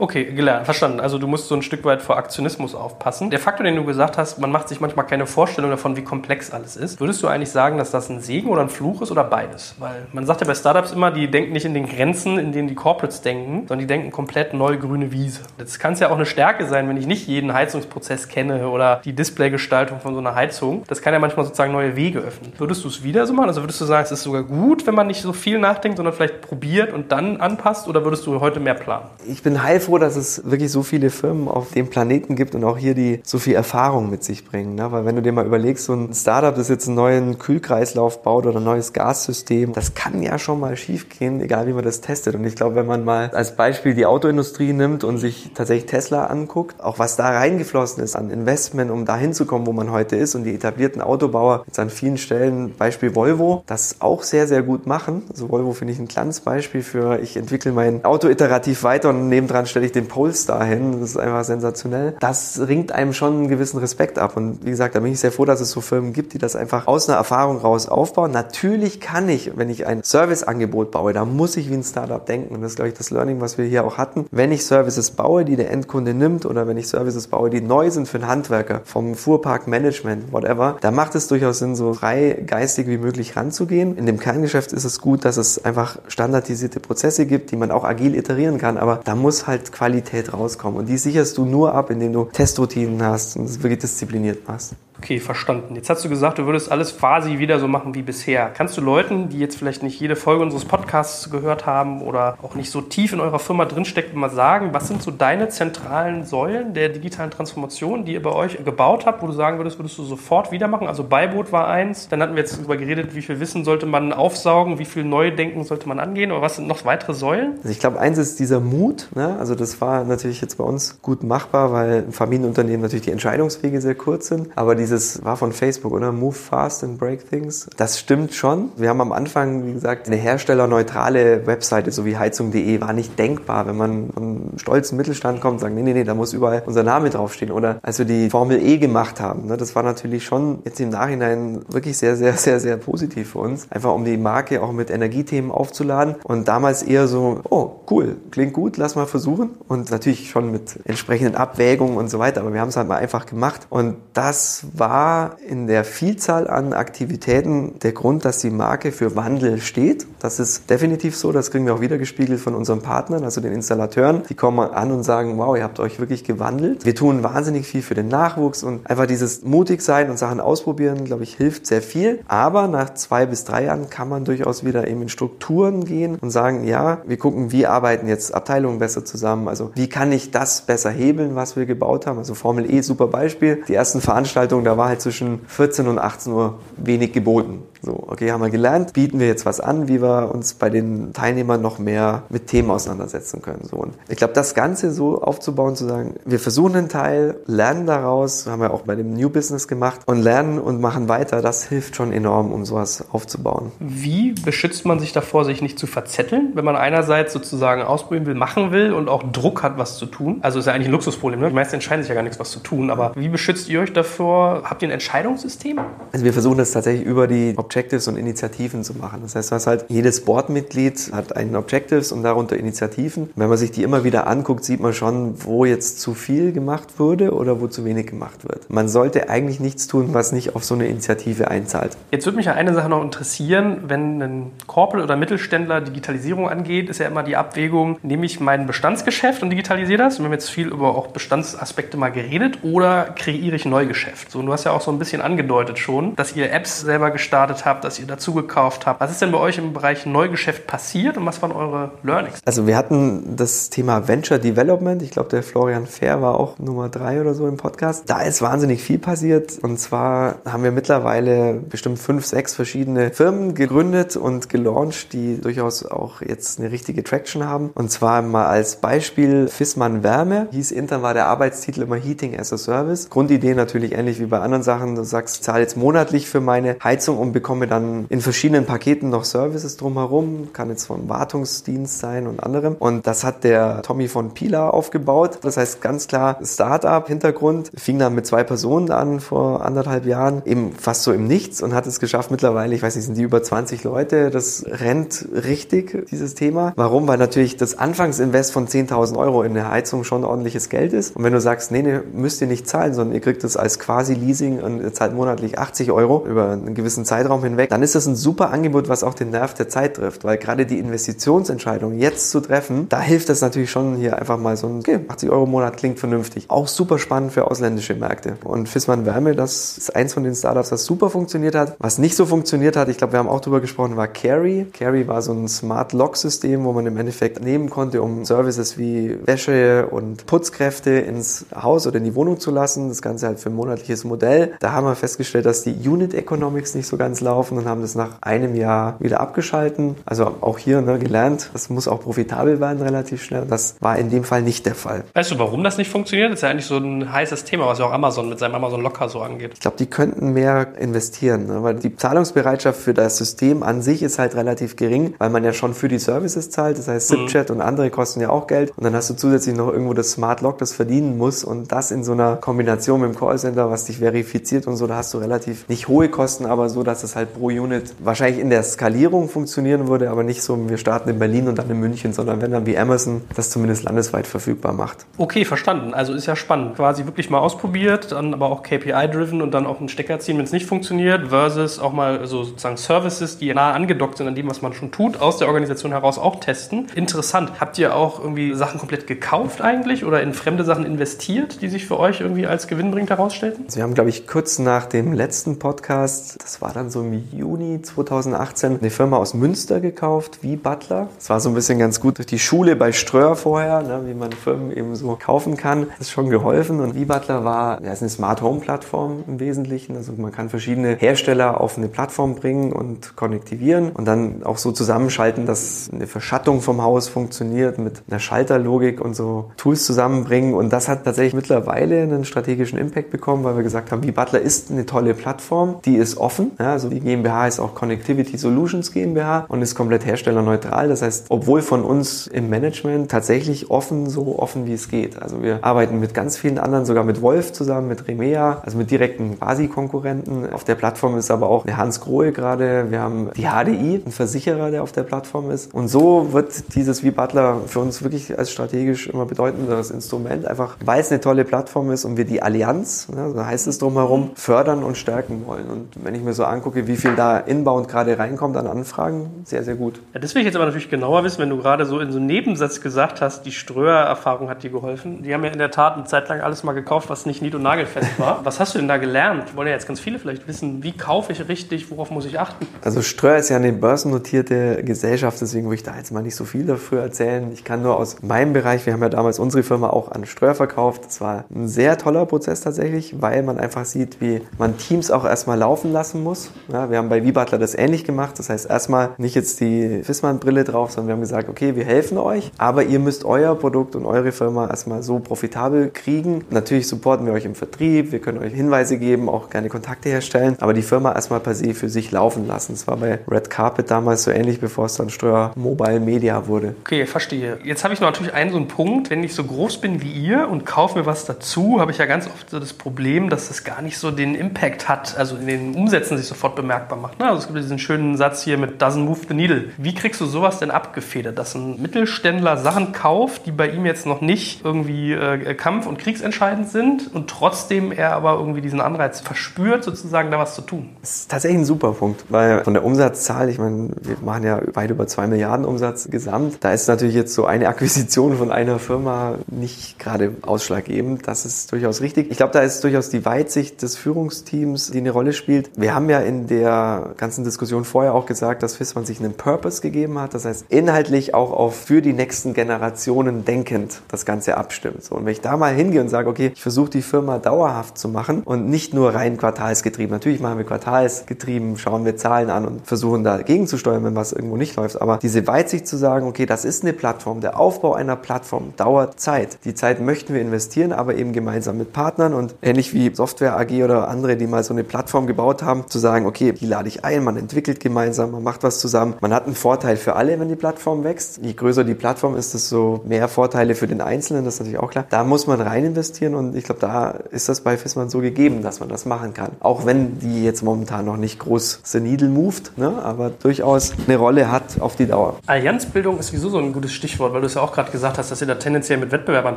Okay, 0.00 0.26
gelernt, 0.26 0.64
verstanden. 0.64 1.00
Also 1.00 1.18
du 1.18 1.26
musst 1.26 1.48
so 1.48 1.56
ein 1.56 1.62
Stück 1.62 1.84
weit 1.84 2.02
vor 2.02 2.16
Aktionismus 2.16 2.76
aufpassen. 2.76 3.30
Der 3.30 3.40
Faktor, 3.40 3.64
den 3.64 3.74
du 3.74 3.84
gesagt 3.84 4.16
hast, 4.16 4.38
man 4.38 4.52
macht 4.52 4.68
sich 4.68 4.80
manchmal 4.80 5.06
keine 5.06 5.26
Vorstellung 5.26 5.70
davon, 5.70 5.96
wie 5.96 6.04
komplex 6.04 6.52
alles 6.52 6.76
ist. 6.76 7.00
Würdest 7.00 7.20
du 7.20 7.26
eigentlich 7.26 7.50
sagen, 7.50 7.78
dass 7.78 7.90
das 7.90 8.08
ein 8.08 8.20
Segen 8.20 8.48
oder 8.48 8.62
ein 8.62 8.68
Fluch 8.68 9.02
ist 9.02 9.10
oder 9.10 9.24
beides? 9.24 9.74
Weil 9.80 10.06
man 10.12 10.24
sagt 10.24 10.40
ja 10.40 10.46
bei 10.46 10.54
Startups 10.54 10.92
immer, 10.92 11.10
die 11.10 11.28
denken 11.28 11.52
nicht 11.52 11.64
in 11.64 11.74
den 11.74 11.88
Grenzen, 11.88 12.38
in 12.38 12.52
denen 12.52 12.68
die 12.68 12.76
Corporates 12.76 13.22
denken, 13.22 13.66
sondern 13.66 13.80
die 13.80 13.88
denken 13.88 14.12
komplett 14.12 14.54
neue 14.54 14.78
grüne 14.78 15.10
Wiese. 15.10 15.40
Jetzt 15.58 15.80
kann 15.80 15.94
es 15.94 16.00
ja 16.00 16.10
auch 16.10 16.16
eine 16.16 16.26
Stärke 16.26 16.66
sein, 16.66 16.88
wenn 16.88 16.96
ich 16.96 17.08
nicht 17.08 17.26
jeden 17.26 17.52
Heizungsprozess 17.52 18.28
kenne 18.28 18.68
oder 18.68 19.00
die 19.04 19.14
Displaygestaltung 19.14 19.98
von 19.98 20.14
so 20.14 20.20
einer 20.20 20.36
Heizung. 20.36 20.84
Das 20.86 21.02
kann 21.02 21.12
ja 21.12 21.18
manchmal 21.18 21.44
sozusagen 21.44 21.72
neue 21.72 21.96
Wege 21.96 22.20
öffnen. 22.20 22.52
Würdest 22.56 22.84
du 22.84 22.88
es 22.88 23.02
wieder 23.02 23.26
so 23.26 23.32
machen? 23.32 23.48
Also 23.48 23.62
würdest 23.64 23.80
du 23.80 23.84
sagen, 23.84 24.04
es 24.04 24.12
ist 24.12 24.22
sogar 24.22 24.44
gut, 24.44 24.86
wenn 24.86 24.94
man 24.94 25.08
nicht 25.08 25.22
so 25.22 25.32
viel 25.32 25.58
nachdenkt, 25.58 25.96
sondern 25.96 26.14
vielleicht 26.14 26.40
probiert 26.40 26.92
und 26.92 27.10
dann 27.10 27.38
anpasst? 27.40 27.88
Oder 27.88 28.04
würdest 28.04 28.24
du 28.26 28.40
heute 28.40 28.60
mehr 28.60 28.74
planen? 28.74 29.06
Ich 29.26 29.42
bin 29.42 29.60
heilfroh, 29.60 29.87
dass 29.96 30.16
es 30.16 30.42
wirklich 30.44 30.70
so 30.70 30.82
viele 30.82 31.08
Firmen 31.08 31.48
auf 31.48 31.70
dem 31.70 31.88
Planeten 31.88 32.36
gibt 32.36 32.54
und 32.54 32.64
auch 32.64 32.76
hier 32.76 32.94
die 32.94 33.20
so 33.24 33.38
viel 33.38 33.54
Erfahrung 33.54 34.10
mit 34.10 34.22
sich 34.24 34.44
bringen. 34.44 34.74
Ne? 34.74 34.92
Weil 34.92 35.06
wenn 35.06 35.16
du 35.16 35.22
dir 35.22 35.32
mal 35.32 35.46
überlegst, 35.46 35.84
so 35.84 35.94
ein 35.94 36.12
Startup, 36.12 36.54
das 36.54 36.68
jetzt 36.68 36.88
einen 36.88 36.96
neuen 36.96 37.38
Kühlkreislauf 37.38 38.22
baut 38.22 38.44
oder 38.44 38.58
ein 38.58 38.64
neues 38.64 38.92
Gassystem, 38.92 39.72
das 39.72 39.94
kann 39.94 40.22
ja 40.22 40.38
schon 40.38 40.60
mal 40.60 40.76
schief 40.76 41.08
gehen, 41.08 41.40
egal 41.40 41.66
wie 41.66 41.72
man 41.72 41.84
das 41.84 42.02
testet. 42.02 42.34
Und 42.34 42.44
ich 42.44 42.56
glaube, 42.56 42.74
wenn 42.74 42.86
man 42.86 43.04
mal 43.04 43.30
als 43.32 43.56
Beispiel 43.56 43.94
die 43.94 44.04
Autoindustrie 44.04 44.72
nimmt 44.72 45.04
und 45.04 45.18
sich 45.18 45.52
tatsächlich 45.54 45.86
Tesla 45.86 46.26
anguckt, 46.26 46.82
auch 46.82 46.98
was 46.98 47.16
da 47.16 47.30
reingeflossen 47.30 48.02
ist 48.02 48.16
an 48.16 48.30
Investment, 48.30 48.90
um 48.90 49.04
da 49.04 49.16
hinzukommen, 49.16 49.66
wo 49.66 49.72
man 49.72 49.90
heute 49.90 50.16
ist 50.16 50.34
und 50.34 50.44
die 50.44 50.54
etablierten 50.54 51.00
Autobauer 51.00 51.64
jetzt 51.66 51.78
an 51.78 51.90
vielen 51.90 52.18
Stellen, 52.18 52.74
Beispiel 52.76 53.14
Volvo, 53.14 53.62
das 53.66 53.96
auch 54.00 54.22
sehr, 54.22 54.46
sehr 54.46 54.62
gut 54.62 54.86
machen. 54.86 55.22
Also 55.30 55.50
Volvo 55.50 55.72
finde 55.72 55.92
ich 55.92 55.98
ein 55.98 56.08
Glanzbeispiel 56.08 56.82
für, 56.82 57.20
ich 57.20 57.36
entwickle 57.36 57.72
mein 57.72 58.04
Auto 58.04 58.28
iterativ 58.28 58.82
weiter 58.82 59.10
und 59.10 59.28
nebendran 59.28 59.66
stelle 59.66 59.77
ich 59.84 59.92
den 59.92 60.08
Polestar 60.08 60.64
hin. 60.64 61.00
Das 61.00 61.10
ist 61.10 61.16
einfach 61.16 61.44
sensationell. 61.44 62.16
Das 62.20 62.60
ringt 62.66 62.92
einem 62.92 63.12
schon 63.12 63.34
einen 63.34 63.48
gewissen 63.48 63.78
Respekt 63.78 64.18
ab. 64.18 64.36
Und 64.36 64.64
wie 64.64 64.70
gesagt, 64.70 64.94
da 64.94 65.00
bin 65.00 65.12
ich 65.12 65.20
sehr 65.20 65.32
froh, 65.32 65.44
dass 65.44 65.60
es 65.60 65.70
so 65.70 65.80
Firmen 65.80 66.12
gibt, 66.12 66.32
die 66.34 66.38
das 66.38 66.56
einfach 66.56 66.86
aus 66.86 67.08
einer 67.08 67.18
Erfahrung 67.18 67.58
raus 67.58 67.88
aufbauen. 67.88 68.30
Natürlich 68.30 69.00
kann 69.00 69.28
ich, 69.28 69.56
wenn 69.56 69.70
ich 69.70 69.86
ein 69.86 70.02
Serviceangebot 70.02 70.90
baue, 70.90 71.12
da 71.12 71.24
muss 71.24 71.56
ich 71.56 71.70
wie 71.70 71.74
ein 71.74 71.82
Startup 71.82 72.24
denken. 72.24 72.54
Und 72.54 72.62
das 72.62 72.72
ist, 72.72 72.76
glaube 72.76 72.88
ich, 72.88 72.94
das 72.94 73.10
Learning, 73.10 73.40
was 73.40 73.58
wir 73.58 73.64
hier 73.64 73.84
auch 73.84 73.98
hatten. 73.98 74.26
Wenn 74.30 74.52
ich 74.52 74.64
Services 74.64 75.10
baue, 75.10 75.44
die 75.44 75.56
der 75.56 75.70
Endkunde 75.70 76.14
nimmt 76.14 76.46
oder 76.46 76.66
wenn 76.66 76.76
ich 76.76 76.88
Services 76.88 77.28
baue, 77.28 77.50
die 77.50 77.60
neu 77.60 77.90
sind 77.90 78.08
für 78.08 78.18
einen 78.18 78.28
Handwerker, 78.28 78.82
vom 78.84 79.14
Fuhrparkmanagement, 79.14 80.32
whatever, 80.32 80.76
da 80.80 80.90
macht 80.90 81.14
es 81.14 81.28
durchaus 81.28 81.58
Sinn, 81.58 81.76
so 81.76 81.94
frei 81.94 82.42
geistig 82.46 82.86
wie 82.86 82.98
möglich 82.98 83.36
ranzugehen. 83.36 83.96
In 83.96 84.06
dem 84.06 84.18
Kerngeschäft 84.18 84.72
ist 84.72 84.84
es 84.84 85.00
gut, 85.00 85.24
dass 85.24 85.36
es 85.36 85.64
einfach 85.64 85.98
standardisierte 86.08 86.80
Prozesse 86.80 87.26
gibt, 87.26 87.50
die 87.50 87.56
man 87.56 87.70
auch 87.70 87.84
agil 87.84 88.14
iterieren 88.14 88.58
kann. 88.58 88.78
Aber 88.78 89.00
da 89.04 89.14
muss 89.14 89.46
halt 89.46 89.67
Qualität 89.72 90.32
rauskommen. 90.32 90.78
Und 90.78 90.86
die 90.86 90.98
sicherst 90.98 91.38
du 91.38 91.44
nur 91.44 91.74
ab, 91.74 91.90
indem 91.90 92.12
du 92.12 92.24
Testroutinen 92.24 93.02
hast 93.02 93.36
und 93.36 93.44
es 93.44 93.62
wirklich 93.62 93.80
diszipliniert 93.80 94.46
machst. 94.46 94.74
Okay, 95.00 95.20
verstanden. 95.20 95.76
Jetzt 95.76 95.88
hast 95.90 96.04
du 96.04 96.08
gesagt, 96.08 96.38
du 96.38 96.46
würdest 96.46 96.72
alles 96.72 96.98
quasi 96.98 97.38
wieder 97.38 97.60
so 97.60 97.68
machen 97.68 97.94
wie 97.94 98.02
bisher. 98.02 98.50
Kannst 98.52 98.76
du 98.76 98.80
Leuten, 98.80 99.28
die 99.28 99.38
jetzt 99.38 99.56
vielleicht 99.56 99.84
nicht 99.84 100.00
jede 100.00 100.16
Folge 100.16 100.42
unseres 100.42 100.64
Podcasts 100.64 101.30
gehört 101.30 101.66
haben 101.66 102.02
oder 102.02 102.36
auch 102.42 102.56
nicht 102.56 102.70
so 102.70 102.80
tief 102.80 103.12
in 103.12 103.20
eurer 103.20 103.38
Firma 103.38 103.64
drinstecken, 103.64 104.18
mal 104.18 104.28
sagen, 104.28 104.70
was 104.72 104.88
sind 104.88 105.00
so 105.00 105.12
deine 105.12 105.48
zentralen 105.48 106.24
Säulen 106.24 106.74
der 106.74 106.88
digitalen 106.88 107.30
Transformation, 107.30 108.04
die 108.04 108.14
ihr 108.14 108.22
bei 108.22 108.32
euch 108.32 108.62
gebaut 108.64 109.06
habt, 109.06 109.22
wo 109.22 109.28
du 109.28 109.32
sagen 109.32 109.58
würdest, 109.58 109.78
würdest 109.78 109.96
du 109.98 110.02
sofort 110.02 110.50
wieder 110.50 110.66
machen? 110.66 110.88
Also 110.88 111.04
Beiboot 111.04 111.52
war 111.52 111.68
eins. 111.68 112.08
Dann 112.08 112.20
hatten 112.20 112.34
wir 112.34 112.40
jetzt 112.40 112.58
darüber 112.58 112.76
geredet, 112.76 113.14
wie 113.14 113.22
viel 113.22 113.38
Wissen 113.38 113.64
sollte 113.64 113.86
man 113.86 114.12
aufsaugen, 114.12 114.80
wie 114.80 114.84
viel 114.84 115.04
neue 115.04 115.30
Denken 115.30 115.62
sollte 115.62 115.88
man 115.88 116.00
angehen. 116.00 116.32
Aber 116.32 116.42
was 116.42 116.56
sind 116.56 116.66
noch 116.66 116.84
weitere 116.84 117.14
Säulen? 117.14 117.54
Also 117.58 117.68
ich 117.68 117.78
glaube, 117.78 118.00
eins 118.00 118.18
ist 118.18 118.40
dieser 118.40 118.58
Mut. 118.58 119.08
Ne? 119.14 119.36
Also 119.38 119.54
das 119.54 119.80
war 119.80 120.02
natürlich 120.02 120.40
jetzt 120.40 120.58
bei 120.58 120.64
uns 120.64 121.00
gut 121.02 121.22
machbar, 121.22 121.72
weil 121.72 122.04
im 122.06 122.12
Familienunternehmen 122.12 122.80
natürlich 122.80 123.04
die 123.04 123.12
Entscheidungswege 123.12 123.80
sehr 123.80 123.94
kurz 123.94 124.26
sind. 124.26 124.48
Aber 124.56 124.74
die 124.74 124.87
dieses 124.88 125.22
war 125.24 125.36
von 125.36 125.52
Facebook, 125.52 125.92
oder? 125.92 126.12
Move 126.12 126.34
fast 126.34 126.82
and 126.82 126.98
break 126.98 127.28
things. 127.28 127.68
Das 127.76 127.98
stimmt 127.98 128.32
schon. 128.34 128.70
Wir 128.76 128.88
haben 128.88 129.00
am 129.00 129.12
Anfang, 129.12 129.66
wie 129.66 129.74
gesagt, 129.74 130.06
eine 130.06 130.16
herstellerneutrale 130.16 131.46
Webseite, 131.46 131.90
so 131.90 132.06
wie 132.06 132.16
heizung.de, 132.16 132.80
war 132.80 132.94
nicht 132.94 133.18
denkbar, 133.18 133.66
wenn 133.66 133.76
man 133.76 134.10
von 134.14 134.40
stolzen 134.56 134.96
Mittelstand 134.96 135.40
kommt 135.40 135.54
und 135.54 135.58
sagt, 135.60 135.74
nee, 135.74 135.82
nee, 135.82 135.92
nee, 135.92 136.04
da 136.04 136.14
muss 136.14 136.32
überall 136.32 136.62
unser 136.64 136.82
Name 136.82 137.10
draufstehen. 137.10 137.52
Oder 137.52 137.78
als 137.82 137.98
wir 137.98 138.06
die 138.06 138.30
Formel 138.30 138.62
E 138.62 138.78
gemacht 138.78 139.20
haben, 139.20 139.46
ne, 139.46 139.56
das 139.58 139.74
war 139.74 139.82
natürlich 139.82 140.24
schon 140.24 140.60
jetzt 140.64 140.80
im 140.80 140.88
Nachhinein 140.88 141.60
wirklich 141.68 141.98
sehr, 141.98 142.16
sehr, 142.16 142.32
sehr, 142.34 142.58
sehr 142.60 142.78
positiv 142.78 143.32
für 143.32 143.40
uns. 143.40 143.70
Einfach 143.70 143.92
um 143.92 144.04
die 144.04 144.16
Marke 144.16 144.62
auch 144.62 144.72
mit 144.72 144.90
Energiethemen 144.90 145.50
aufzuladen. 145.50 146.16
Und 146.24 146.48
damals 146.48 146.82
eher 146.82 147.08
so, 147.08 147.40
oh, 147.50 147.72
cool, 147.90 148.16
klingt 148.30 148.54
gut, 148.54 148.78
lass 148.78 148.96
mal 148.96 149.06
versuchen. 149.06 149.50
Und 149.68 149.90
natürlich 149.90 150.30
schon 150.30 150.50
mit 150.50 150.78
entsprechenden 150.84 151.34
Abwägungen 151.34 151.98
und 151.98 152.08
so 152.08 152.18
weiter. 152.18 152.40
Aber 152.40 152.54
wir 152.54 152.60
haben 152.60 152.68
es 152.68 152.76
halt 152.76 152.88
mal 152.88 152.96
einfach 152.96 153.26
gemacht. 153.26 153.66
Und 153.68 153.96
das 154.14 154.64
war 154.78 155.36
in 155.46 155.66
der 155.66 155.84
Vielzahl 155.84 156.48
an 156.48 156.72
Aktivitäten 156.72 157.78
der 157.80 157.92
Grund, 157.92 158.24
dass 158.24 158.38
die 158.38 158.50
Marke 158.50 158.92
für 158.92 159.16
Wandel 159.16 159.60
steht. 159.60 160.06
Das 160.20 160.40
ist 160.40 160.68
definitiv 160.70 161.16
so. 161.16 161.32
Das 161.32 161.50
kriegen 161.50 161.66
wir 161.66 161.74
auch 161.74 161.80
wieder 161.80 161.98
gespiegelt 161.98 162.40
von 162.40 162.54
unseren 162.54 162.82
Partnern, 162.82 163.24
also 163.24 163.40
den 163.40 163.52
Installateuren. 163.52 164.22
Die 164.28 164.34
kommen 164.34 164.60
an 164.60 164.92
und 164.92 165.02
sagen, 165.02 165.38
wow, 165.38 165.56
ihr 165.56 165.62
habt 165.62 165.80
euch 165.80 165.98
wirklich 166.00 166.24
gewandelt. 166.24 166.84
Wir 166.84 166.94
tun 166.94 167.22
wahnsinnig 167.22 167.66
viel 167.66 167.82
für 167.82 167.94
den 167.94 168.08
Nachwuchs 168.08 168.62
und 168.62 168.88
einfach 168.88 169.06
dieses 169.06 169.42
mutig 169.42 169.82
sein 169.82 170.10
und 170.10 170.18
Sachen 170.18 170.40
ausprobieren, 170.40 171.04
glaube 171.04 171.22
ich, 171.22 171.36
hilft 171.36 171.66
sehr 171.66 171.82
viel. 171.82 172.20
Aber 172.28 172.68
nach 172.68 172.94
zwei 172.94 173.26
bis 173.26 173.44
drei 173.44 173.64
Jahren 173.64 173.90
kann 173.90 174.08
man 174.08 174.24
durchaus 174.24 174.64
wieder 174.64 174.88
eben 174.88 175.02
in 175.02 175.08
Strukturen 175.08 175.84
gehen 175.84 176.16
und 176.20 176.30
sagen, 176.30 176.64
ja, 176.64 176.98
wir 177.06 177.16
gucken, 177.16 177.52
wie 177.52 177.66
arbeiten 177.66 178.08
jetzt 178.08 178.34
Abteilungen 178.34 178.78
besser 178.78 179.04
zusammen. 179.04 179.48
Also 179.48 179.70
wie 179.74 179.88
kann 179.88 180.12
ich 180.12 180.30
das 180.30 180.62
besser 180.62 180.90
hebeln, 180.90 181.34
was 181.34 181.56
wir 181.56 181.66
gebaut 181.66 182.06
haben? 182.06 182.18
Also 182.18 182.34
Formel 182.34 182.70
E, 182.70 182.80
super 182.82 183.06
Beispiel. 183.06 183.62
Die 183.68 183.74
ersten 183.74 184.00
Veranstaltungen, 184.00 184.64
da 184.68 184.76
war 184.76 184.88
halt 184.88 185.00
zwischen 185.00 185.40
14 185.46 185.88
und 185.88 185.98
18 185.98 186.30
Uhr 186.30 186.58
wenig 186.76 187.12
geboten. 187.14 187.62
So, 187.82 188.04
okay, 188.08 188.32
haben 188.32 188.40
wir 188.40 188.50
gelernt, 188.50 188.92
bieten 188.92 189.20
wir 189.20 189.26
jetzt 189.26 189.46
was 189.46 189.60
an, 189.60 189.88
wie 189.88 190.02
wir 190.02 190.34
uns 190.34 190.54
bei 190.54 190.70
den 190.70 191.12
Teilnehmern 191.12 191.62
noch 191.62 191.78
mehr 191.78 192.22
mit 192.28 192.48
Themen 192.48 192.70
auseinandersetzen 192.70 193.42
können. 193.42 193.62
So, 193.64 193.76
und 193.76 193.94
ich 194.08 194.16
glaube, 194.16 194.32
das 194.34 194.54
Ganze 194.54 194.92
so 194.92 195.22
aufzubauen, 195.22 195.76
zu 195.76 195.86
sagen, 195.86 196.14
wir 196.24 196.40
versuchen 196.40 196.76
einen 196.76 196.88
Teil, 196.88 197.36
lernen 197.46 197.86
daraus, 197.86 198.46
haben 198.46 198.60
wir 198.60 198.72
auch 198.72 198.82
bei 198.82 198.94
dem 198.94 199.14
New 199.14 199.30
Business 199.30 199.68
gemacht 199.68 200.00
und 200.06 200.20
lernen 200.22 200.58
und 200.58 200.80
machen 200.80 201.08
weiter, 201.08 201.42
das 201.42 201.64
hilft 201.64 201.96
schon 201.96 202.12
enorm, 202.12 202.52
um 202.52 202.64
sowas 202.64 203.04
aufzubauen. 203.12 203.72
Wie 203.78 204.32
beschützt 204.32 204.84
man 204.84 204.98
sich 204.98 205.12
davor, 205.12 205.44
sich 205.44 205.62
nicht 205.62 205.78
zu 205.78 205.86
verzetteln, 205.86 206.52
wenn 206.54 206.64
man 206.64 206.76
einerseits 206.76 207.32
sozusagen 207.32 207.82
ausprobieren 207.82 208.26
will, 208.26 208.34
machen 208.34 208.72
will 208.72 208.92
und 208.92 209.08
auch 209.08 209.22
Druck 209.32 209.62
hat, 209.62 209.78
was 209.78 209.98
zu 209.98 210.06
tun? 210.06 210.38
Also 210.42 210.58
ist 210.58 210.66
ja 210.66 210.72
eigentlich 210.72 210.88
ein 210.88 210.92
Luxusproblem, 210.92 211.40
ne? 211.40 211.48
Die 211.48 211.54
meisten 211.54 211.74
entscheiden 211.74 212.02
sich 212.02 212.08
ja 212.08 212.14
gar 212.14 212.22
nichts, 212.22 212.40
was 212.40 212.50
zu 212.50 212.60
tun, 212.60 212.90
aber 212.90 213.12
wie 213.14 213.28
beschützt 213.28 213.68
ihr 213.68 213.80
euch 213.80 213.92
davor? 213.92 214.62
Habt 214.64 214.82
ihr 214.82 214.88
ein 214.88 214.92
Entscheidungssystem? 214.92 215.78
Also 216.12 216.24
wir 216.24 216.32
versuchen 216.32 216.58
das 216.58 216.72
tatsächlich 216.72 217.06
über 217.06 217.26
die 217.26 217.54
Objectives 217.68 218.08
und 218.08 218.16
Initiativen 218.16 218.82
zu 218.82 218.94
machen. 218.94 219.20
Das 219.22 219.34
heißt, 219.34 219.50
was 219.52 219.66
halt 219.66 219.84
jedes 219.88 220.24
Boardmitglied 220.24 221.10
hat 221.12 221.36
einen 221.36 221.54
Objectives 221.54 222.12
und 222.12 222.22
darunter 222.22 222.56
Initiativen. 222.56 223.28
Wenn 223.36 223.50
man 223.50 223.58
sich 223.58 223.70
die 223.70 223.82
immer 223.82 224.04
wieder 224.04 224.26
anguckt, 224.26 224.64
sieht 224.64 224.80
man 224.80 224.94
schon, 224.94 225.44
wo 225.44 225.66
jetzt 225.66 226.00
zu 226.00 226.14
viel 226.14 226.52
gemacht 226.52 226.98
wurde 226.98 227.34
oder 227.34 227.60
wo 227.60 227.66
zu 227.66 227.84
wenig 227.84 228.06
gemacht 228.06 228.48
wird. 228.48 228.70
Man 228.70 228.88
sollte 228.88 229.28
eigentlich 229.28 229.60
nichts 229.60 229.86
tun, 229.86 230.14
was 230.14 230.32
nicht 230.32 230.56
auf 230.56 230.64
so 230.64 230.74
eine 230.74 230.86
Initiative 230.86 231.50
einzahlt. 231.50 231.94
Jetzt 232.10 232.24
würde 232.24 232.36
mich 232.36 232.46
ja 232.46 232.54
eine 232.54 232.72
Sache 232.72 232.88
noch 232.88 233.02
interessieren, 233.02 233.82
wenn 233.86 234.22
ein 234.22 234.52
Corporate 234.66 235.04
oder 235.04 235.16
Mittelständler 235.16 235.82
Digitalisierung 235.82 236.48
angeht, 236.48 236.88
ist 236.88 237.00
ja 237.00 237.06
immer 237.06 237.22
die 237.22 237.36
Abwägung, 237.36 237.98
nehme 238.02 238.24
ich 238.24 238.40
mein 238.40 238.66
Bestandsgeschäft 238.66 239.42
und 239.42 239.50
digitalisiere 239.50 239.98
das? 239.98 240.18
Wir 240.18 240.24
haben 240.24 240.32
jetzt 240.32 240.48
viel 240.48 240.68
über 240.68 240.96
auch 240.96 241.08
Bestandsaspekte 241.08 241.98
mal 241.98 242.12
geredet 242.12 242.60
oder 242.62 243.14
kreiere 243.14 243.56
ich 243.56 243.66
Neugeschäft? 243.66 244.30
So, 244.30 244.38
und 244.38 244.46
du 244.46 244.52
hast 244.54 244.64
ja 244.64 244.72
auch 244.72 244.80
so 244.80 244.90
ein 244.90 244.98
bisschen 244.98 245.20
angedeutet 245.20 245.78
schon, 245.78 246.16
dass 246.16 246.34
ihr 246.34 246.50
Apps 246.50 246.80
selber 246.80 247.10
gestartet 247.10 247.57
habt, 247.64 247.84
dass 247.84 247.98
ihr 247.98 248.06
dazu 248.06 248.34
gekauft 248.34 248.86
habt. 248.86 249.00
Was 249.00 249.10
ist 249.10 249.22
denn 249.22 249.32
bei 249.32 249.38
euch 249.38 249.58
im 249.58 249.72
Bereich 249.72 250.06
Neugeschäft 250.06 250.66
passiert 250.66 251.16
und 251.16 251.26
was 251.26 251.42
waren 251.42 251.52
eure 251.52 251.92
Learnings? 252.02 252.40
Also 252.44 252.66
wir 252.66 252.76
hatten 252.76 253.36
das 253.36 253.70
Thema 253.70 254.08
Venture 254.08 254.38
Development. 254.38 255.02
Ich 255.02 255.10
glaube, 255.10 255.28
der 255.28 255.42
Florian 255.42 255.86
Fair 255.86 256.22
war 256.22 256.38
auch 256.38 256.58
Nummer 256.58 256.88
drei 256.88 257.20
oder 257.20 257.34
so 257.34 257.46
im 257.46 257.56
Podcast. 257.56 258.04
Da 258.06 258.22
ist 258.22 258.42
wahnsinnig 258.42 258.82
viel 258.82 258.98
passiert. 258.98 259.58
Und 259.62 259.78
zwar 259.78 260.36
haben 260.44 260.62
wir 260.62 260.72
mittlerweile 260.72 261.54
bestimmt 261.54 261.98
fünf, 261.98 262.26
sechs 262.26 262.54
verschiedene 262.54 263.10
Firmen 263.10 263.54
gegründet 263.54 264.16
und 264.16 264.48
gelauncht, 264.48 265.12
die 265.12 265.40
durchaus 265.40 265.84
auch 265.84 266.22
jetzt 266.22 266.58
eine 266.58 266.70
richtige 266.70 267.02
Traction 267.02 267.44
haben. 267.44 267.70
Und 267.74 267.90
zwar 267.90 268.22
mal 268.22 268.46
als 268.46 268.76
Beispiel 268.76 269.48
Fissmann 269.48 270.02
Wärme. 270.02 270.48
Hieß 270.50 270.70
intern 270.70 271.02
war 271.02 271.14
der 271.14 271.26
Arbeitstitel 271.26 271.82
immer 271.82 271.96
Heating 271.96 272.38
as 272.38 272.52
a 272.52 272.58
Service. 272.58 273.10
Grundidee 273.10 273.54
natürlich 273.54 273.92
ähnlich 273.92 274.20
wie 274.20 274.26
bei 274.26 274.38
anderen 274.38 274.62
Sachen. 274.62 274.94
Du 274.94 275.02
sagst, 275.04 275.36
ich 275.36 275.42
zahle 275.42 275.60
jetzt 275.60 275.76
monatlich 275.76 276.28
für 276.28 276.40
meine 276.40 276.76
Heizung 276.82 277.18
und 277.18 277.32
bekomme 277.32 277.47
bekomme 277.48 277.66
dann 277.66 278.04
in 278.10 278.20
verschiedenen 278.20 278.66
Paketen 278.66 279.08
noch 279.08 279.24
Services 279.24 279.78
drumherum, 279.78 280.48
kann 280.52 280.68
jetzt 280.68 280.84
vom 280.84 281.08
Wartungsdienst 281.08 281.98
sein 281.98 282.26
und 282.26 282.40
anderem. 282.40 282.76
Und 282.78 283.06
das 283.06 283.24
hat 283.24 283.42
der 283.42 283.80
Tommy 283.80 284.08
von 284.08 284.34
Pila 284.34 284.68
aufgebaut. 284.68 285.38
Das 285.40 285.56
heißt 285.56 285.80
ganz 285.80 286.08
klar 286.08 286.38
Startup 286.44 287.08
Hintergrund, 287.08 287.70
fing 287.74 287.98
dann 287.98 288.14
mit 288.14 288.26
zwei 288.26 288.44
Personen 288.44 288.90
an 288.90 289.20
vor 289.20 289.64
anderthalb 289.64 290.04
Jahren, 290.04 290.42
eben 290.44 290.72
fast 290.74 291.04
so 291.04 291.12
im 291.14 291.26
Nichts 291.26 291.62
und 291.62 291.72
hat 291.72 291.86
es 291.86 292.00
geschafft 292.00 292.30
mittlerweile, 292.30 292.74
ich 292.74 292.82
weiß 292.82 292.96
nicht, 292.96 293.06
sind 293.06 293.16
die 293.16 293.22
über 293.22 293.42
20 293.42 293.82
Leute, 293.82 294.28
das 294.28 294.66
rennt 294.66 295.26
richtig, 295.32 296.06
dieses 296.10 296.34
Thema. 296.34 296.74
Warum? 296.76 297.08
Weil 297.08 297.16
natürlich 297.16 297.56
das 297.56 297.78
Anfangsinvest 297.78 298.52
von 298.52 298.68
10.000 298.68 299.16
Euro 299.16 299.42
in 299.42 299.56
eine 299.56 299.70
Heizung 299.70 300.04
schon 300.04 300.22
ordentliches 300.22 300.68
Geld 300.68 300.92
ist. 300.92 301.16
Und 301.16 301.24
wenn 301.24 301.32
du 301.32 301.40
sagst, 301.40 301.70
nee, 301.70 301.80
nee, 301.80 302.00
müsst 302.12 302.42
ihr 302.42 302.46
nicht 302.46 302.68
zahlen, 302.68 302.92
sondern 302.92 303.14
ihr 303.14 303.22
kriegt 303.22 303.42
das 303.42 303.56
als 303.56 303.78
quasi 303.78 304.12
Leasing 304.12 304.60
und 304.60 304.82
ihr 304.82 304.92
zahlt 304.92 305.14
monatlich 305.14 305.58
80 305.58 305.90
Euro 305.92 306.26
über 306.26 306.50
einen 306.50 306.74
gewissen 306.74 307.06
Zeitraum 307.06 307.37
hinweg, 307.44 307.70
dann 307.70 307.82
ist 307.82 307.94
das 307.94 308.06
ein 308.06 308.16
super 308.16 308.50
Angebot, 308.50 308.88
was 308.88 309.02
auch 309.02 309.14
den 309.14 309.30
Nerv 309.30 309.54
der 309.54 309.68
Zeit 309.68 309.94
trifft, 309.94 310.24
weil 310.24 310.38
gerade 310.38 310.66
die 310.66 310.78
Investitionsentscheidung 310.78 311.98
jetzt 311.98 312.30
zu 312.30 312.40
treffen, 312.40 312.88
da 312.88 313.00
hilft 313.00 313.28
das 313.28 313.40
natürlich 313.40 313.70
schon 313.70 313.96
hier 313.96 314.18
einfach 314.18 314.38
mal 314.38 314.56
so 314.56 314.66
ein, 314.66 314.80
okay, 314.80 315.00
80 315.08 315.30
Euro 315.30 315.44
im 315.44 315.50
Monat 315.50 315.76
klingt 315.76 315.98
vernünftig. 315.98 316.46
Auch 316.48 316.68
super 316.68 316.98
spannend 316.98 317.32
für 317.32 317.50
ausländische 317.50 317.94
Märkte. 317.94 318.36
Und 318.44 318.68
Fissmann 318.68 319.06
Wärme, 319.06 319.34
das 319.34 319.78
ist 319.78 319.94
eins 319.94 320.14
von 320.14 320.24
den 320.24 320.34
Startups, 320.34 320.70
das 320.70 320.84
super 320.84 321.10
funktioniert 321.10 321.54
hat. 321.54 321.76
Was 321.78 321.98
nicht 321.98 322.16
so 322.16 322.26
funktioniert 322.26 322.76
hat, 322.76 322.88
ich 322.88 322.98
glaube, 322.98 323.14
wir 323.14 323.18
haben 323.18 323.28
auch 323.28 323.40
drüber 323.40 323.60
gesprochen, 323.60 323.96
war 323.96 324.08
Carry. 324.08 324.66
Carry 324.72 325.08
war 325.08 325.22
so 325.22 325.32
ein 325.32 325.48
Smart 325.48 325.92
Lock 325.92 326.16
System, 326.16 326.64
wo 326.64 326.72
man 326.72 326.86
im 326.86 326.96
Endeffekt 326.96 327.42
nehmen 327.42 327.70
konnte, 327.70 328.02
um 328.02 328.24
Services 328.24 328.78
wie 328.78 329.16
Wäsche 329.26 329.86
und 329.90 330.26
Putzkräfte 330.26 330.90
ins 330.90 331.46
Haus 331.54 331.86
oder 331.86 331.96
in 331.98 332.04
die 332.04 332.14
Wohnung 332.14 332.40
zu 332.40 332.50
lassen. 332.50 332.88
Das 332.88 333.02
Ganze 333.02 333.26
halt 333.26 333.40
für 333.40 333.50
ein 333.50 333.56
monatliches 333.56 334.04
Modell. 334.04 334.54
Da 334.60 334.72
haben 334.72 334.86
wir 334.86 334.94
festgestellt, 334.94 335.46
dass 335.46 335.62
die 335.62 335.74
Unit 335.88 336.14
Economics 336.14 336.74
nicht 336.74 336.86
so 336.86 336.96
ganz 336.96 337.20
laufen 337.28 337.58
und 337.58 337.68
haben 337.68 337.82
das 337.82 337.94
nach 337.94 338.22
einem 338.22 338.54
Jahr 338.54 338.96
wieder 339.00 339.20
abgeschalten. 339.20 339.96
Also 340.06 340.36
auch 340.40 340.58
hier 340.58 340.80
ne, 340.80 340.98
gelernt, 340.98 341.50
das 341.52 341.68
muss 341.68 341.86
auch 341.86 342.00
profitabel 342.00 342.58
werden 342.60 342.82
relativ 342.82 343.22
schnell. 343.22 343.44
Das 343.48 343.76
war 343.80 343.98
in 343.98 344.08
dem 344.10 344.24
Fall 344.24 344.42
nicht 344.42 344.64
der 344.64 344.74
Fall. 344.74 345.04
Weißt 345.14 345.30
du, 345.30 345.38
warum 345.38 345.62
das 345.62 345.76
nicht 345.76 345.90
funktioniert? 345.90 346.32
Das 346.32 346.38
ist 346.38 346.42
ja 346.42 346.50
eigentlich 346.50 346.66
so 346.66 346.78
ein 346.78 347.12
heißes 347.12 347.44
Thema, 347.44 347.66
was 347.66 347.78
ja 347.78 347.86
auch 347.86 347.92
Amazon 347.92 348.28
mit 348.28 348.38
seinem 348.38 348.54
Amazon 348.54 348.80
Locker 348.80 349.08
so 349.08 349.20
angeht. 349.20 349.52
Ich 349.54 349.60
glaube, 349.60 349.76
die 349.76 349.86
könnten 349.86 350.32
mehr 350.32 350.78
investieren, 350.78 351.46
ne? 351.46 351.62
weil 351.62 351.74
die 351.74 351.94
Zahlungsbereitschaft 351.94 352.80
für 352.80 352.94
das 352.94 353.18
System 353.18 353.62
an 353.62 353.82
sich 353.82 354.02
ist 354.02 354.18
halt 354.18 354.34
relativ 354.34 354.76
gering, 354.76 355.14
weil 355.18 355.30
man 355.30 355.44
ja 355.44 355.52
schon 355.52 355.74
für 355.74 355.88
die 355.88 355.98
Services 355.98 356.50
zahlt. 356.50 356.78
Das 356.78 356.88
heißt, 356.88 357.08
ZipChat 357.08 357.50
mhm. 357.50 357.56
und 357.56 357.62
andere 357.62 357.90
kosten 357.90 358.20
ja 358.20 358.30
auch 358.30 358.46
Geld. 358.46 358.72
Und 358.76 358.84
dann 358.84 358.94
hast 358.94 359.10
du 359.10 359.14
zusätzlich 359.14 359.54
noch 359.54 359.70
irgendwo 359.70 359.92
das 359.92 360.12
Smart 360.12 360.40
Lock, 360.40 360.58
das 360.58 360.72
verdienen 360.72 361.18
muss. 361.18 361.44
Und 361.44 361.72
das 361.72 361.90
in 361.90 362.04
so 362.04 362.12
einer 362.12 362.36
Kombination 362.36 363.00
mit 363.00 363.10
dem 363.10 363.18
Callcenter, 363.18 363.70
was 363.70 363.84
dich 363.84 363.98
verifiziert 363.98 364.66
und 364.66 364.76
so, 364.76 364.86
da 364.86 364.96
hast 364.96 365.12
du 365.12 365.18
relativ 365.18 365.68
nicht 365.68 365.88
hohe 365.88 366.08
Kosten, 366.08 366.46
aber 366.46 366.68
so, 366.68 366.82
dass 366.82 367.02
es 367.02 367.16
halt 367.18 367.34
pro 367.34 367.46
Unit 367.46 367.94
wahrscheinlich 367.98 368.40
in 368.40 368.50
der 368.50 368.62
Skalierung 368.62 369.28
funktionieren 369.28 369.88
würde, 369.88 370.10
aber 370.10 370.22
nicht 370.22 370.42
so, 370.42 370.68
wir 370.68 370.78
starten 370.78 371.10
in 371.10 371.18
Berlin 371.18 371.48
und 371.48 371.58
dann 371.58 371.70
in 371.70 371.78
München, 371.78 372.12
sondern 372.12 372.40
wenn 372.40 372.52
dann 372.52 372.66
wie 372.66 372.78
Amazon 372.78 373.22
das 373.34 373.50
zumindest 373.50 373.84
landesweit 373.84 374.26
verfügbar 374.26 374.72
macht. 374.72 375.06
Okay, 375.18 375.44
verstanden. 375.44 375.94
Also 375.94 376.14
ist 376.14 376.26
ja 376.26 376.36
spannend. 376.36 376.76
Quasi 376.76 377.04
wirklich 377.04 377.30
mal 377.30 377.38
ausprobiert, 377.38 378.12
dann 378.12 378.32
aber 378.34 378.50
auch 378.50 378.62
KPI-driven 378.62 379.42
und 379.42 379.52
dann 379.52 379.66
auch 379.66 379.78
einen 379.78 379.88
Stecker 379.88 380.18
ziehen, 380.20 380.38
wenn 380.38 380.44
es 380.44 380.52
nicht 380.52 380.66
funktioniert, 380.66 381.28
versus 381.28 381.78
auch 381.78 381.92
mal 381.92 382.26
so 382.26 382.44
sozusagen 382.44 382.76
Services, 382.76 383.38
die 383.38 383.52
nah 383.52 383.72
angedockt 383.72 384.18
sind 384.18 384.28
an 384.28 384.34
dem, 384.34 384.48
was 384.48 384.62
man 384.62 384.72
schon 384.72 384.90
tut, 384.90 385.20
aus 385.20 385.38
der 385.38 385.48
Organisation 385.48 385.92
heraus 385.92 386.18
auch 386.18 386.40
testen. 386.40 386.86
Interessant. 386.94 387.60
Habt 387.60 387.78
ihr 387.78 387.94
auch 387.94 388.20
irgendwie 388.20 388.54
Sachen 388.54 388.78
komplett 388.78 389.06
gekauft 389.06 389.60
eigentlich 389.60 390.04
oder 390.04 390.22
in 390.22 390.32
fremde 390.32 390.64
Sachen 390.64 390.84
investiert, 390.84 391.60
die 391.62 391.68
sich 391.68 391.86
für 391.86 391.98
euch 391.98 392.20
irgendwie 392.20 392.46
als 392.46 392.68
gewinnbringend 392.68 393.10
herausstellten? 393.10 393.64
Also 393.66 393.76
wir 393.76 393.82
haben, 393.82 393.94
glaube 393.94 394.10
ich, 394.10 394.26
kurz 394.26 394.58
nach 394.58 394.86
dem 394.86 395.12
letzten 395.12 395.58
Podcast, 395.58 396.42
das 396.42 396.62
war 396.62 396.72
dann 396.72 396.90
so 396.90 397.02
im 397.12 397.38
Juni 397.38 397.80
2018, 397.82 398.78
eine 398.80 398.90
Firma 398.90 399.16
aus 399.16 399.34
Münster 399.34 399.80
gekauft, 399.80 400.38
wie 400.42 400.56
Butler. 400.56 401.08
Das 401.16 401.30
war 401.30 401.40
so 401.40 401.48
ein 401.48 401.54
bisschen 401.54 401.78
ganz 401.78 402.00
gut 402.00 402.18
durch 402.18 402.26
die 402.26 402.38
Schule 402.38 402.76
bei 402.76 402.92
Ströer 402.92 403.36
vorher, 403.36 403.82
ne, 403.82 404.02
wie 404.06 404.14
man 404.14 404.32
Firmen 404.32 404.70
eben 404.76 404.94
so 404.96 405.16
kaufen 405.20 405.56
kann. 405.56 405.86
Das 405.98 406.08
ist 406.08 406.10
schon 406.10 406.30
geholfen. 406.30 406.80
Und 406.80 406.94
wie 406.94 407.04
Butler 407.04 407.44
war, 407.44 407.82
ja, 407.82 407.92
ist 407.92 408.02
eine 408.02 408.10
Smart 408.10 408.42
Home 408.42 408.60
Plattform 408.60 409.24
im 409.26 409.40
Wesentlichen. 409.40 409.96
Also 409.96 410.12
man 410.16 410.32
kann 410.32 410.48
verschiedene 410.48 410.96
Hersteller 410.96 411.60
auf 411.60 411.78
eine 411.78 411.88
Plattform 411.88 412.34
bringen 412.34 412.72
und 412.72 413.16
konnektivieren 413.16 413.92
und 413.92 414.04
dann 414.04 414.42
auch 414.44 414.58
so 414.58 414.72
zusammenschalten, 414.72 415.46
dass 415.46 415.90
eine 415.92 416.06
Verschattung 416.06 416.60
vom 416.60 416.82
Haus 416.82 417.08
funktioniert 417.08 417.78
mit 417.78 418.02
einer 418.08 418.20
Schalterlogik 418.20 419.00
und 419.00 419.14
so 419.14 419.50
Tools 419.56 419.84
zusammenbringen. 419.84 420.54
Und 420.54 420.72
das 420.72 420.88
hat 420.88 421.04
tatsächlich 421.04 421.34
mittlerweile 421.34 422.02
einen 422.02 422.24
strategischen 422.24 422.78
Impact 422.78 423.10
bekommen, 423.10 423.44
weil 423.44 423.56
wir 423.56 423.62
gesagt 423.62 423.92
haben, 423.92 424.02
wie 424.02 424.12
Butler 424.12 424.40
ist 424.40 424.70
eine 424.70 424.86
tolle 424.86 425.14
Plattform, 425.14 425.76
die 425.84 425.96
ist 425.96 426.16
offen. 426.18 426.52
Ja, 426.58 426.72
also 426.72 426.90
die 426.98 427.04
GmbH 427.04 427.46
ist 427.46 427.60
auch 427.60 427.74
Connectivity 427.74 428.36
Solutions 428.36 428.92
GmbH 428.92 429.44
und 429.48 429.62
ist 429.62 429.74
komplett 429.74 430.04
herstellerneutral. 430.04 430.88
Das 430.88 431.02
heißt, 431.02 431.26
obwohl 431.28 431.62
von 431.62 431.84
uns 431.84 432.26
im 432.26 432.50
Management 432.50 433.10
tatsächlich 433.10 433.70
offen, 433.70 434.08
so 434.10 434.38
offen 434.38 434.66
wie 434.66 434.72
es 434.72 434.88
geht. 434.88 435.20
Also 435.22 435.42
wir 435.42 435.60
arbeiten 435.62 436.00
mit 436.00 436.12
ganz 436.12 436.36
vielen 436.36 436.58
anderen, 436.58 436.84
sogar 436.86 437.04
mit 437.04 437.22
Wolf 437.22 437.52
zusammen, 437.52 437.88
mit 437.88 438.08
Remea, 438.08 438.62
also 438.64 438.76
mit 438.76 438.90
direkten 438.90 439.38
Quasi-Konkurrenten. 439.38 440.52
Auf 440.52 440.64
der 440.64 440.74
Plattform 440.74 441.16
ist 441.16 441.30
aber 441.30 441.48
auch 441.48 441.64
der 441.64 441.76
Hans 441.76 442.00
Grohe 442.00 442.32
gerade. 442.32 442.86
Wir 442.90 443.00
haben 443.00 443.30
die 443.36 443.46
HDI, 443.46 444.02
ein 444.04 444.12
Versicherer, 444.12 444.70
der 444.70 444.82
auf 444.82 444.92
der 444.92 445.04
Plattform 445.04 445.50
ist. 445.50 445.72
Und 445.72 445.88
so 445.88 446.32
wird 446.32 446.74
dieses 446.74 447.04
wie 447.04 447.10
Butler 447.10 447.60
für 447.66 447.80
uns 447.80 448.02
wirklich 448.02 448.36
als 448.36 448.50
strategisch 448.50 449.08
immer 449.08 449.26
bedeutenderes 449.26 449.90
Instrument, 449.90 450.46
einfach 450.46 450.76
weil 450.84 451.00
es 451.00 451.10
eine 451.10 451.20
tolle 451.20 451.44
Plattform 451.44 451.90
ist 451.92 452.04
und 452.04 452.16
wir 452.16 452.24
die 452.24 452.42
Allianz, 452.42 453.08
ne, 453.08 453.30
so 453.30 453.44
heißt 453.44 453.68
es 453.68 453.78
drumherum, 453.78 454.30
fördern 454.34 454.82
und 454.82 454.96
stärken 454.96 455.44
wollen. 455.46 455.68
Und 455.68 456.04
wenn 456.04 456.14
ich 456.14 456.22
mir 456.22 456.32
so 456.32 456.44
angucke, 456.44 456.77
wie 456.86 456.96
viel 456.96 457.14
da 457.14 457.38
inbound 457.38 457.88
gerade 457.88 458.18
reinkommt 458.18 458.56
an 458.56 458.66
Anfragen, 458.66 459.42
sehr, 459.44 459.64
sehr 459.64 459.74
gut. 459.74 460.00
Ja, 460.14 460.20
das 460.20 460.34
will 460.34 460.42
ich 460.42 460.46
jetzt 460.46 460.54
aber 460.54 460.66
natürlich 460.66 460.90
genauer 460.90 461.24
wissen, 461.24 461.40
wenn 461.40 461.50
du 461.50 461.58
gerade 461.58 461.84
so 461.86 462.00
in 462.00 462.10
so 462.10 462.18
einem 462.18 462.26
Nebensatz 462.26 462.80
gesagt 462.80 463.20
hast, 463.20 463.44
die 463.44 463.52
Ströer-Erfahrung 463.52 464.48
hat 464.48 464.62
dir 464.62 464.70
geholfen. 464.70 465.22
Die 465.22 465.34
haben 465.34 465.44
ja 465.44 465.50
in 465.50 465.58
der 465.58 465.70
Tat 465.70 465.94
eine 465.94 466.04
Zeit 466.04 466.28
lang 466.28 466.40
alles 466.40 466.62
mal 466.62 466.72
gekauft, 466.72 467.10
was 467.10 467.26
nicht 467.26 467.42
nied- 467.42 467.54
und 467.54 467.62
nagelfest 467.62 468.18
war. 468.18 468.40
Was 468.44 468.60
hast 468.60 468.74
du 468.74 468.78
denn 468.78 468.88
da 468.88 468.96
gelernt? 468.96 469.56
Wollen 469.56 469.68
ja 469.68 469.74
jetzt 469.74 469.86
ganz 469.86 470.00
viele 470.00 470.18
vielleicht 470.18 470.46
wissen, 470.48 470.82
wie 470.82 470.92
kaufe 470.92 471.32
ich 471.32 471.48
richtig, 471.48 471.90
worauf 471.90 472.10
muss 472.10 472.24
ich 472.24 472.38
achten? 472.38 472.66
Also 472.82 473.02
Ströer 473.02 473.36
ist 473.36 473.48
ja 473.48 473.56
eine 473.56 473.72
börsennotierte 473.72 474.82
Gesellschaft, 474.84 475.40
deswegen 475.40 475.68
will 475.68 475.74
ich 475.74 475.82
da 475.82 475.96
jetzt 475.96 476.12
mal 476.12 476.22
nicht 476.22 476.36
so 476.36 476.44
viel 476.44 476.64
dafür 476.64 477.02
erzählen. 477.02 477.50
Ich 477.52 477.64
kann 477.64 477.82
nur 477.82 477.96
aus 477.96 478.22
meinem 478.22 478.52
Bereich, 478.52 478.86
wir 478.86 478.92
haben 478.92 479.02
ja 479.02 479.08
damals 479.08 479.38
unsere 479.38 479.62
Firma 479.62 479.90
auch 479.90 480.12
an 480.12 480.24
Ströer 480.26 480.54
verkauft. 480.54 481.06
Das 481.06 481.20
war 481.20 481.44
ein 481.54 481.68
sehr 481.68 481.98
toller 481.98 482.26
Prozess 482.26 482.60
tatsächlich, 482.60 483.20
weil 483.20 483.42
man 483.42 483.58
einfach 483.58 483.84
sieht, 483.84 484.20
wie 484.20 484.42
man 484.58 484.76
Teams 484.78 485.10
auch 485.10 485.24
erstmal 485.24 485.58
laufen 485.58 485.92
lassen 485.92 486.22
muss. 486.22 486.50
Ja, 486.70 486.90
wir 486.90 486.98
haben 486.98 487.08
bei 487.08 487.22
V-Butler 487.22 487.58
das 487.58 487.74
ähnlich 487.74 488.04
gemacht. 488.04 488.38
Das 488.38 488.50
heißt 488.50 488.68
erstmal 488.68 489.10
nicht 489.16 489.34
jetzt 489.34 489.60
die 489.60 490.02
Fissmann-Brille 490.02 490.64
drauf, 490.64 490.90
sondern 490.90 491.08
wir 491.08 491.12
haben 491.14 491.20
gesagt, 491.20 491.48
okay, 491.48 491.76
wir 491.76 491.84
helfen 491.84 492.18
euch, 492.18 492.52
aber 492.58 492.84
ihr 492.84 492.98
müsst 492.98 493.24
euer 493.24 493.54
Produkt 493.54 493.96
und 493.96 494.04
eure 494.04 494.32
Firma 494.32 494.68
erstmal 494.68 495.02
so 495.02 495.18
profitabel 495.18 495.90
kriegen. 495.90 496.44
Natürlich 496.50 496.86
supporten 496.86 497.26
wir 497.26 497.32
euch 497.32 497.46
im 497.46 497.54
Vertrieb, 497.54 498.12
wir 498.12 498.18
können 498.18 498.38
euch 498.38 498.52
Hinweise 498.52 498.98
geben, 498.98 499.28
auch 499.30 499.48
gerne 499.48 499.70
Kontakte 499.70 500.10
herstellen, 500.10 500.56
aber 500.60 500.74
die 500.74 500.82
Firma 500.82 501.12
erstmal 501.12 501.40
per 501.40 501.54
se 501.54 501.72
für 501.72 501.88
sich 501.88 502.10
laufen 502.10 502.46
lassen. 502.46 502.72
Das 502.72 502.86
war 502.86 502.98
bei 502.98 503.20
Red 503.30 503.48
Carpet 503.48 503.90
damals 503.90 504.24
so 504.24 504.30
ähnlich, 504.30 504.60
bevor 504.60 504.86
es 504.86 504.94
dann 504.96 505.08
Ströer 505.08 505.52
Mobile 505.56 506.00
Media 506.00 506.46
wurde. 506.46 506.74
Okay, 506.80 507.06
verstehe. 507.06 507.58
Jetzt 507.64 507.84
habe 507.84 507.94
ich 507.94 508.00
natürlich 508.00 508.34
einen 508.34 508.50
so 508.50 508.58
einen 508.58 508.68
Punkt, 508.68 509.08
wenn 509.08 509.24
ich 509.24 509.34
so 509.34 509.44
groß 509.44 509.80
bin 509.80 510.02
wie 510.02 510.12
ihr 510.12 510.48
und 510.48 510.66
kaufe 510.66 510.98
mir 510.98 511.06
was 511.06 511.24
dazu, 511.24 511.80
habe 511.80 511.92
ich 511.92 511.98
ja 511.98 512.04
ganz 512.04 512.26
oft 512.26 512.50
so 512.50 512.60
das 512.60 512.74
Problem, 512.74 513.30
dass 513.30 513.50
es 513.50 513.64
gar 513.64 513.80
nicht 513.80 513.96
so 513.96 514.10
den 514.10 514.34
Impact 514.34 514.88
hat, 514.88 515.16
also 515.16 515.36
in 515.36 515.46
den 515.46 515.74
Umsätzen 515.74 516.18
sich 516.18 516.26
sofort 516.26 516.57
bemerkbar 516.58 516.98
macht. 516.98 517.22
Also 517.22 517.38
es 517.38 517.46
gibt 517.46 517.58
diesen 517.58 517.78
schönen 517.78 518.16
Satz 518.16 518.42
hier 518.42 518.58
mit 518.58 518.82
doesn't 518.82 519.04
move 519.04 519.20
the 519.28 519.34
needle. 519.34 519.66
Wie 519.78 519.94
kriegst 519.94 520.20
du 520.20 520.26
sowas 520.26 520.58
denn 520.58 520.70
abgefedert, 520.70 521.38
dass 521.38 521.54
ein 521.54 521.80
Mittelständler 521.80 522.56
Sachen 522.56 522.92
kauft, 522.92 523.46
die 523.46 523.52
bei 523.52 523.70
ihm 523.70 523.86
jetzt 523.86 524.06
noch 524.06 524.20
nicht 524.20 524.64
irgendwie 524.64 525.12
äh, 525.12 525.54
kampf- 525.54 525.86
und 525.86 525.98
kriegsentscheidend 525.98 526.68
sind 526.68 527.14
und 527.14 527.30
trotzdem 527.30 527.92
er 527.92 528.12
aber 528.12 528.34
irgendwie 528.38 528.60
diesen 528.60 528.80
Anreiz 528.80 529.20
verspürt, 529.20 529.84
sozusagen 529.84 530.30
da 530.30 530.38
was 530.38 530.54
zu 530.54 530.62
tun? 530.62 530.90
Das 531.00 531.20
ist 531.20 531.30
tatsächlich 531.30 531.60
ein 531.60 531.64
super 531.64 531.92
Punkt, 531.92 532.24
weil 532.28 532.64
von 532.64 532.74
der 532.74 532.84
Umsatzzahl, 532.84 533.48
ich 533.48 533.58
meine, 533.58 533.90
wir 534.02 534.16
machen 534.24 534.42
ja 534.42 534.60
weit 534.74 534.90
über 534.90 535.06
zwei 535.06 535.28
Milliarden 535.28 535.64
Umsatz 535.64 536.10
gesamt. 536.10 536.58
Da 536.60 536.72
ist 536.72 536.88
natürlich 536.88 537.14
jetzt 537.14 537.34
so 537.34 537.46
eine 537.46 537.68
Akquisition 537.68 538.36
von 538.36 538.50
einer 538.50 538.80
Firma 538.80 539.36
nicht 539.46 539.98
gerade 540.00 540.32
ausschlaggebend. 540.42 541.28
Das 541.28 541.46
ist 541.46 541.70
durchaus 541.70 542.00
richtig. 542.00 542.30
Ich 542.30 542.36
glaube, 542.36 542.52
da 542.52 542.60
ist 542.60 542.82
durchaus 542.82 543.10
die 543.10 543.24
Weitsicht 543.24 543.80
des 543.82 543.96
Führungsteams, 543.96 544.90
die 544.90 544.98
eine 544.98 545.10
Rolle 545.10 545.32
spielt. 545.32 545.70
Wir 545.76 545.94
haben 545.94 546.10
ja 546.10 546.18
in 546.18 546.47
der 546.48 547.14
ganzen 547.16 547.44
Diskussion 547.44 547.84
vorher 547.84 548.14
auch 548.14 548.26
gesagt, 548.26 548.62
dass 548.62 548.76
Fissmann 548.76 549.04
sich 549.04 549.20
einen 549.20 549.34
Purpose 549.34 549.80
gegeben 549.80 550.18
hat. 550.18 550.34
Das 550.34 550.44
heißt, 550.44 550.66
inhaltlich 550.68 551.34
auch 551.34 551.52
auf 551.52 551.76
für 551.76 552.02
die 552.02 552.12
nächsten 552.12 552.54
Generationen 552.54 553.44
denkend 553.44 554.02
das 554.08 554.26
Ganze 554.26 554.56
abstimmt. 554.56 555.04
So, 555.04 555.14
und 555.14 555.24
wenn 555.24 555.32
ich 555.32 555.40
da 555.40 555.56
mal 555.56 555.72
hingehe 555.72 556.00
und 556.00 556.08
sage, 556.08 556.28
okay, 556.28 556.52
ich 556.54 556.62
versuche 556.62 556.90
die 556.90 557.02
Firma 557.02 557.38
dauerhaft 557.38 557.98
zu 557.98 558.08
machen 558.08 558.42
und 558.42 558.68
nicht 558.68 558.94
nur 558.94 559.14
rein 559.14 559.36
quartalsgetrieben. 559.36 560.10
Natürlich 560.10 560.40
machen 560.40 560.58
wir 560.58 560.64
quartalsgetrieben, 560.64 561.78
schauen 561.78 562.04
wir 562.04 562.16
Zahlen 562.16 562.50
an 562.50 562.66
und 562.66 562.86
versuchen 562.86 563.24
dagegen 563.24 563.66
zu 563.66 563.78
steuern, 563.78 564.04
wenn 564.04 564.16
was 564.16 564.32
irgendwo 564.32 564.56
nicht 564.56 564.76
läuft. 564.76 565.00
Aber 565.00 565.18
diese 565.20 565.46
Weitsicht 565.46 565.86
zu 565.86 565.96
sagen, 565.96 566.26
okay, 566.26 566.46
das 566.46 566.64
ist 566.64 566.82
eine 566.82 566.92
Plattform, 566.92 567.40
der 567.40 567.58
Aufbau 567.58 567.94
einer 567.94 568.16
Plattform 568.16 568.72
dauert 568.76 569.20
Zeit. 569.20 569.58
Die 569.64 569.74
Zeit 569.74 570.00
möchten 570.00 570.34
wir 570.34 570.40
investieren, 570.40 570.92
aber 570.92 571.14
eben 571.16 571.32
gemeinsam 571.32 571.78
mit 571.78 571.92
Partnern 571.92 572.34
und 572.34 572.54
ähnlich 572.62 572.94
wie 572.94 573.14
Software 573.14 573.58
AG 573.58 573.84
oder 573.84 574.08
andere, 574.08 574.36
die 574.36 574.46
mal 574.46 574.62
so 574.64 574.72
eine 574.72 574.84
Plattform 574.84 575.26
gebaut 575.26 575.62
haben, 575.62 575.84
zu 575.88 575.98
sagen, 575.98 576.26
okay, 576.26 576.37
okay, 576.38 576.52
die 576.52 576.66
lade 576.66 576.88
ich 576.88 577.04
ein, 577.04 577.24
man 577.24 577.36
entwickelt 577.36 577.80
gemeinsam, 577.80 578.30
man 578.30 578.42
macht 578.42 578.62
was 578.62 578.78
zusammen. 578.78 579.14
Man 579.20 579.34
hat 579.34 579.46
einen 579.46 579.56
Vorteil 579.56 579.96
für 579.96 580.14
alle, 580.14 580.38
wenn 580.38 580.48
die 580.48 580.56
Plattform 580.56 581.02
wächst. 581.02 581.40
Je 581.42 581.52
größer 581.52 581.82
die 581.82 581.94
Plattform 581.94 582.36
ist, 582.36 582.54
desto 582.54 583.02
mehr 583.04 583.28
Vorteile 583.28 583.74
für 583.74 583.88
den 583.88 584.00
Einzelnen, 584.00 584.44
das 584.44 584.54
ist 584.54 584.60
natürlich 584.60 584.78
auch 584.78 584.90
klar. 584.90 585.04
Da 585.10 585.24
muss 585.24 585.46
man 585.46 585.60
rein 585.60 585.84
investieren 585.84 586.34
und 586.34 586.54
ich 586.54 586.64
glaube, 586.64 586.80
da 586.80 587.10
ist 587.10 587.48
das 587.48 587.62
bei 587.62 587.76
Fissmann 587.76 588.08
so 588.08 588.20
gegeben, 588.20 588.62
dass 588.62 588.78
man 588.78 588.88
das 588.88 589.04
machen 589.04 589.34
kann. 589.34 589.50
Auch 589.60 589.84
wenn 589.84 590.18
die 590.20 590.44
jetzt 590.44 590.62
momentan 590.62 591.04
noch 591.04 591.16
nicht 591.16 591.40
groß 591.40 591.80
the 591.84 592.00
needle 592.00 592.28
moved, 592.28 592.76
ne? 592.78 593.02
aber 593.02 593.30
durchaus 593.30 593.92
eine 594.06 594.16
Rolle 594.16 594.50
hat 594.50 594.80
auf 594.80 594.94
die 594.94 595.06
Dauer. 595.06 595.38
Allianzbildung 595.46 596.18
ist 596.18 596.28
sowieso 596.28 596.50
so 596.50 596.58
ein 596.58 596.72
gutes 596.72 596.92
Stichwort, 596.92 597.32
weil 597.32 597.40
du 597.40 597.46
es 597.46 597.54
ja 597.54 597.62
auch 597.62 597.72
gerade 597.72 597.90
gesagt 597.90 598.18
hast, 598.18 598.30
dass 598.30 598.40
ihr 598.40 598.46
da 598.46 598.54
tendenziell 598.54 598.98
mit 598.98 599.10
Wettbewerbern 599.10 599.56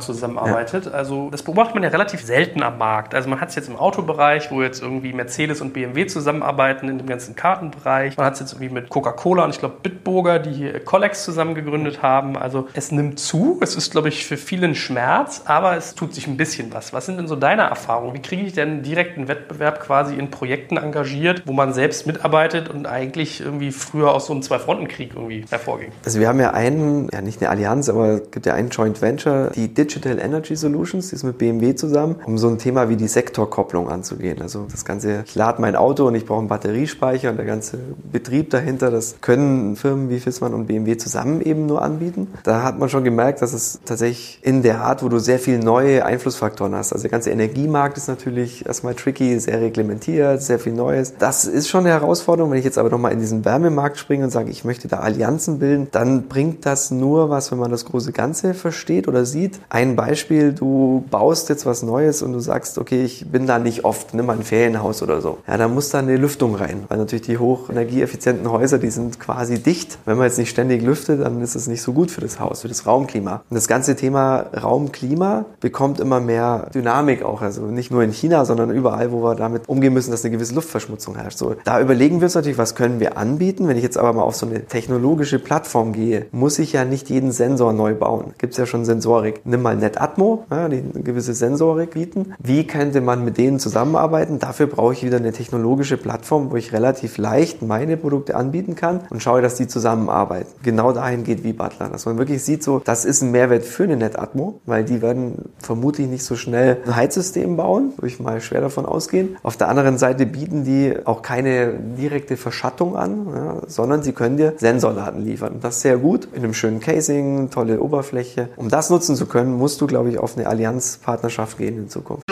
zusammenarbeitet. 0.00 0.86
Ja. 0.86 0.92
Also 0.92 1.30
das 1.30 1.42
beobachtet 1.42 1.74
man 1.74 1.84
ja 1.84 1.90
relativ 1.90 2.24
selten 2.24 2.62
am 2.62 2.78
Markt. 2.78 3.14
Also 3.14 3.28
man 3.28 3.40
hat 3.40 3.50
es 3.50 3.54
jetzt 3.54 3.68
im 3.68 3.76
Autobereich, 3.76 4.50
wo 4.50 4.62
jetzt 4.62 4.82
irgendwie 4.82 5.12
Mercedes 5.12 5.60
und 5.60 5.72
BMW 5.72 6.06
zusammenarbeiten 6.06 6.71
in 6.80 6.98
dem 6.98 7.06
ganzen 7.06 7.36
Kartenbereich. 7.36 8.16
Man 8.16 8.26
hat 8.26 8.34
es 8.34 8.40
jetzt 8.40 8.52
irgendwie 8.52 8.72
mit 8.72 8.88
Coca-Cola 8.88 9.44
und 9.44 9.50
ich 9.50 9.58
glaube 9.58 9.76
Bitburger, 9.82 10.38
die 10.38 10.50
hier 10.50 10.80
Collex 10.80 11.24
zusammen 11.24 11.54
gegründet 11.54 12.02
haben. 12.02 12.36
Also 12.36 12.68
es 12.74 12.92
nimmt 12.92 13.18
zu. 13.18 13.58
Es 13.60 13.76
ist, 13.76 13.92
glaube 13.92 14.08
ich, 14.08 14.26
für 14.26 14.36
viele 14.36 14.66
ein 14.66 14.74
Schmerz, 14.74 15.42
aber 15.44 15.76
es 15.76 15.94
tut 15.94 16.14
sich 16.14 16.26
ein 16.26 16.36
bisschen 16.36 16.72
was. 16.72 16.92
Was 16.92 17.06
sind 17.06 17.18
denn 17.18 17.28
so 17.28 17.36
deine 17.36 17.62
Erfahrungen? 17.62 18.14
Wie 18.14 18.22
kriege 18.22 18.42
ich 18.42 18.52
denn 18.52 18.82
direkten 18.82 19.28
Wettbewerb 19.28 19.80
quasi 19.80 20.14
in 20.14 20.30
Projekten 20.30 20.76
engagiert, 20.76 21.42
wo 21.46 21.52
man 21.52 21.72
selbst 21.72 22.06
mitarbeitet 22.06 22.68
und 22.68 22.86
eigentlich 22.86 23.40
irgendwie 23.40 23.72
früher 23.72 24.12
aus 24.12 24.26
so 24.26 24.32
einem 24.32 24.42
Zwei-Fronten-Krieg 24.42 25.12
irgendwie 25.14 25.44
hervorging? 25.48 25.92
Also 26.04 26.20
wir 26.20 26.28
haben 26.28 26.40
ja 26.40 26.52
einen, 26.52 27.08
ja 27.12 27.20
nicht 27.20 27.40
eine 27.40 27.50
Allianz, 27.50 27.88
aber 27.88 28.08
es 28.08 28.30
gibt 28.30 28.46
ja 28.46 28.54
einen 28.54 28.70
Joint 28.70 29.02
Venture, 29.02 29.50
die 29.54 29.72
Digital 29.72 30.18
Energy 30.18 30.56
Solutions, 30.56 31.10
die 31.10 31.16
ist 31.16 31.24
mit 31.24 31.38
BMW 31.38 31.74
zusammen, 31.74 32.16
um 32.24 32.38
so 32.38 32.48
ein 32.48 32.58
Thema 32.58 32.88
wie 32.88 32.96
die 32.96 33.08
Sektorkopplung 33.08 33.88
anzugehen. 33.88 34.40
Also 34.40 34.66
das 34.70 34.84
Ganze, 34.84 35.24
ich 35.26 35.34
lade 35.34 35.60
mein 35.60 35.76
Auto 35.76 36.06
und 36.06 36.14
ich 36.14 36.26
brauche 36.26 36.40
einen 36.40 36.48
Batteriespeicher 36.62 37.30
und 37.30 37.36
der 37.36 37.44
ganze 37.44 37.78
Betrieb 38.12 38.50
dahinter, 38.50 38.90
das 38.90 39.16
können 39.20 39.74
Firmen 39.74 40.10
wie 40.10 40.20
Fissmann 40.20 40.54
und 40.54 40.66
BMW 40.66 40.96
zusammen 40.96 41.40
eben 41.40 41.66
nur 41.66 41.82
anbieten. 41.82 42.28
Da 42.44 42.62
hat 42.62 42.78
man 42.78 42.88
schon 42.88 43.02
gemerkt, 43.02 43.42
dass 43.42 43.52
es 43.52 43.80
tatsächlich 43.84 44.38
in 44.42 44.62
der 44.62 44.82
Art, 44.82 45.02
wo 45.02 45.08
du 45.08 45.18
sehr 45.18 45.40
viele 45.40 45.58
neue 45.58 46.04
Einflussfaktoren 46.04 46.74
hast. 46.74 46.92
Also 46.92 47.02
der 47.02 47.10
ganze 47.10 47.30
Energiemarkt 47.30 47.96
ist 47.96 48.06
natürlich 48.06 48.64
erstmal 48.64 48.94
tricky, 48.94 49.38
sehr 49.40 49.60
reglementiert, 49.60 50.40
sehr 50.42 50.60
viel 50.60 50.72
Neues. 50.72 51.14
Das 51.18 51.46
ist 51.46 51.68
schon 51.68 51.80
eine 51.80 51.90
Herausforderung. 51.90 52.52
Wenn 52.52 52.58
ich 52.58 52.64
jetzt 52.64 52.78
aber 52.78 52.90
nochmal 52.90 53.12
in 53.12 53.18
diesen 53.18 53.44
Wärmemarkt 53.44 53.98
springe 53.98 54.24
und 54.24 54.30
sage, 54.30 54.50
ich 54.50 54.64
möchte 54.64 54.86
da 54.86 54.98
Allianzen 54.98 55.58
bilden, 55.58 55.88
dann 55.90 56.28
bringt 56.28 56.64
das 56.64 56.92
nur 56.92 57.28
was, 57.28 57.50
wenn 57.50 57.58
man 57.58 57.72
das 57.72 57.84
große 57.86 58.12
Ganze 58.12 58.54
versteht 58.54 59.08
oder 59.08 59.24
sieht. 59.24 59.58
Ein 59.68 59.96
Beispiel, 59.96 60.52
du 60.52 61.04
baust 61.10 61.48
jetzt 61.48 61.66
was 61.66 61.82
Neues 61.82 62.22
und 62.22 62.32
du 62.32 62.38
sagst, 62.38 62.78
okay, 62.78 63.02
ich 63.02 63.26
bin 63.30 63.46
da 63.46 63.58
nicht 63.58 63.84
oft, 63.84 64.14
nimm 64.14 64.26
mal 64.26 64.36
ein 64.36 64.44
Ferienhaus 64.44 65.02
oder 65.02 65.20
so. 65.20 65.38
Ja, 65.48 65.56
da 65.56 65.66
muss 65.66 65.90
da 65.90 65.98
eine 65.98 66.16
Lüftung 66.16 66.51
rein, 66.54 66.84
weil 66.88 66.98
natürlich 66.98 67.22
die 67.22 67.38
hochenergieeffizienten 67.38 68.50
Häuser, 68.50 68.78
die 68.78 68.90
sind 68.90 69.20
quasi 69.20 69.62
dicht. 69.62 69.98
Wenn 70.04 70.16
man 70.16 70.26
jetzt 70.26 70.38
nicht 70.38 70.50
ständig 70.50 70.82
lüftet, 70.82 71.20
dann 71.20 71.40
ist 71.40 71.54
es 71.54 71.66
nicht 71.66 71.82
so 71.82 71.92
gut 71.92 72.10
für 72.10 72.20
das 72.20 72.40
Haus, 72.40 72.62
für 72.62 72.68
das 72.68 72.86
Raumklima. 72.86 73.42
Und 73.48 73.54
das 73.54 73.68
ganze 73.68 73.96
Thema 73.96 74.46
Raumklima 74.54 75.44
bekommt 75.60 76.00
immer 76.00 76.20
mehr 76.20 76.68
Dynamik 76.74 77.22
auch, 77.22 77.42
also 77.42 77.62
nicht 77.62 77.90
nur 77.90 78.02
in 78.02 78.12
China, 78.12 78.44
sondern 78.44 78.70
überall, 78.70 79.12
wo 79.12 79.22
wir 79.22 79.34
damit 79.34 79.68
umgehen 79.68 79.92
müssen, 79.92 80.10
dass 80.10 80.24
eine 80.24 80.32
gewisse 80.32 80.54
Luftverschmutzung 80.54 81.16
herrscht. 81.16 81.38
So, 81.38 81.54
da 81.64 81.80
überlegen 81.80 82.20
wir 82.20 82.26
uns 82.26 82.34
natürlich, 82.34 82.58
was 82.58 82.74
können 82.74 83.00
wir 83.00 83.16
anbieten. 83.16 83.68
Wenn 83.68 83.76
ich 83.76 83.82
jetzt 83.82 83.98
aber 83.98 84.12
mal 84.12 84.22
auf 84.22 84.36
so 84.36 84.46
eine 84.46 84.66
technologische 84.66 85.38
Plattform 85.38 85.92
gehe, 85.92 86.26
muss 86.32 86.58
ich 86.58 86.72
ja 86.72 86.84
nicht 86.84 87.10
jeden 87.10 87.32
Sensor 87.32 87.72
neu 87.72 87.94
bauen. 87.94 88.34
Gibt 88.38 88.52
es 88.52 88.58
ja 88.58 88.66
schon 88.66 88.84
Sensorik. 88.84 89.42
Nimm 89.44 89.62
mal 89.62 89.76
NetAtmo, 89.76 90.44
ja, 90.50 90.68
die 90.68 90.78
eine 90.78 91.02
gewisse 91.02 91.34
Sensorik 91.34 91.92
bieten. 91.92 92.34
Wie 92.38 92.66
könnte 92.66 93.00
man 93.00 93.24
mit 93.24 93.38
denen 93.38 93.58
zusammenarbeiten? 93.58 94.38
Dafür 94.38 94.66
brauche 94.66 94.94
ich 94.94 95.04
wieder 95.04 95.18
eine 95.18 95.32
technologische 95.32 95.96
Plattform, 95.96 96.31
wo 96.32 96.56
ich 96.56 96.72
relativ 96.72 97.18
leicht 97.18 97.62
meine 97.62 97.96
Produkte 97.96 98.34
anbieten 98.34 98.74
kann 98.74 99.00
und 99.10 99.22
schaue, 99.22 99.42
dass 99.42 99.56
die 99.56 99.66
zusammenarbeiten. 99.66 100.50
Genau 100.62 100.92
dahin 100.92 101.24
geht 101.24 101.44
wie 101.44 101.52
Butler, 101.52 101.88
dass 101.88 102.06
man 102.06 102.18
wirklich 102.18 102.42
sieht, 102.42 102.62
so, 102.62 102.80
das 102.80 103.04
ist 103.04 103.22
ein 103.22 103.30
Mehrwert 103.30 103.64
für 103.64 103.84
eine 103.84 103.96
NetAtmo, 103.96 104.60
weil 104.64 104.84
die 104.84 105.02
werden 105.02 105.50
vermutlich 105.58 106.08
nicht 106.08 106.24
so 106.24 106.36
schnell 106.36 106.78
ein 106.86 106.96
Heizsystem 106.96 107.56
bauen, 107.56 107.92
würde 107.96 108.06
ich 108.06 108.20
mal 108.20 108.40
schwer 108.40 108.60
davon 108.60 108.86
ausgehen. 108.86 109.36
Auf 109.42 109.56
der 109.56 109.68
anderen 109.68 109.98
Seite 109.98 110.26
bieten 110.26 110.64
die 110.64 110.94
auch 111.04 111.22
keine 111.22 111.74
direkte 111.74 112.36
Verschattung 112.36 112.96
an, 112.96 113.26
ja, 113.34 113.56
sondern 113.66 114.02
sie 114.02 114.12
können 114.12 114.36
dir 114.36 114.54
Sensordaten 114.56 115.22
liefern. 115.22 115.58
Das 115.60 115.76
ist 115.76 115.82
sehr 115.82 115.98
gut, 115.98 116.28
in 116.32 116.44
einem 116.44 116.54
schönen 116.54 116.80
Casing, 116.80 117.50
tolle 117.50 117.80
Oberfläche. 117.80 118.48
Um 118.56 118.68
das 118.68 118.90
nutzen 118.90 119.16
zu 119.16 119.26
können, 119.26 119.52
musst 119.52 119.80
du, 119.80 119.86
glaube 119.86 120.10
ich, 120.10 120.18
auf 120.18 120.36
eine 120.36 120.46
Allianzpartnerschaft 120.46 121.58
gehen 121.58 121.76
in 121.76 121.88
Zukunft. 121.88 122.24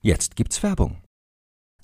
Jetzt 0.00 0.36
gibt's 0.36 0.62
Werbung. 0.62 0.98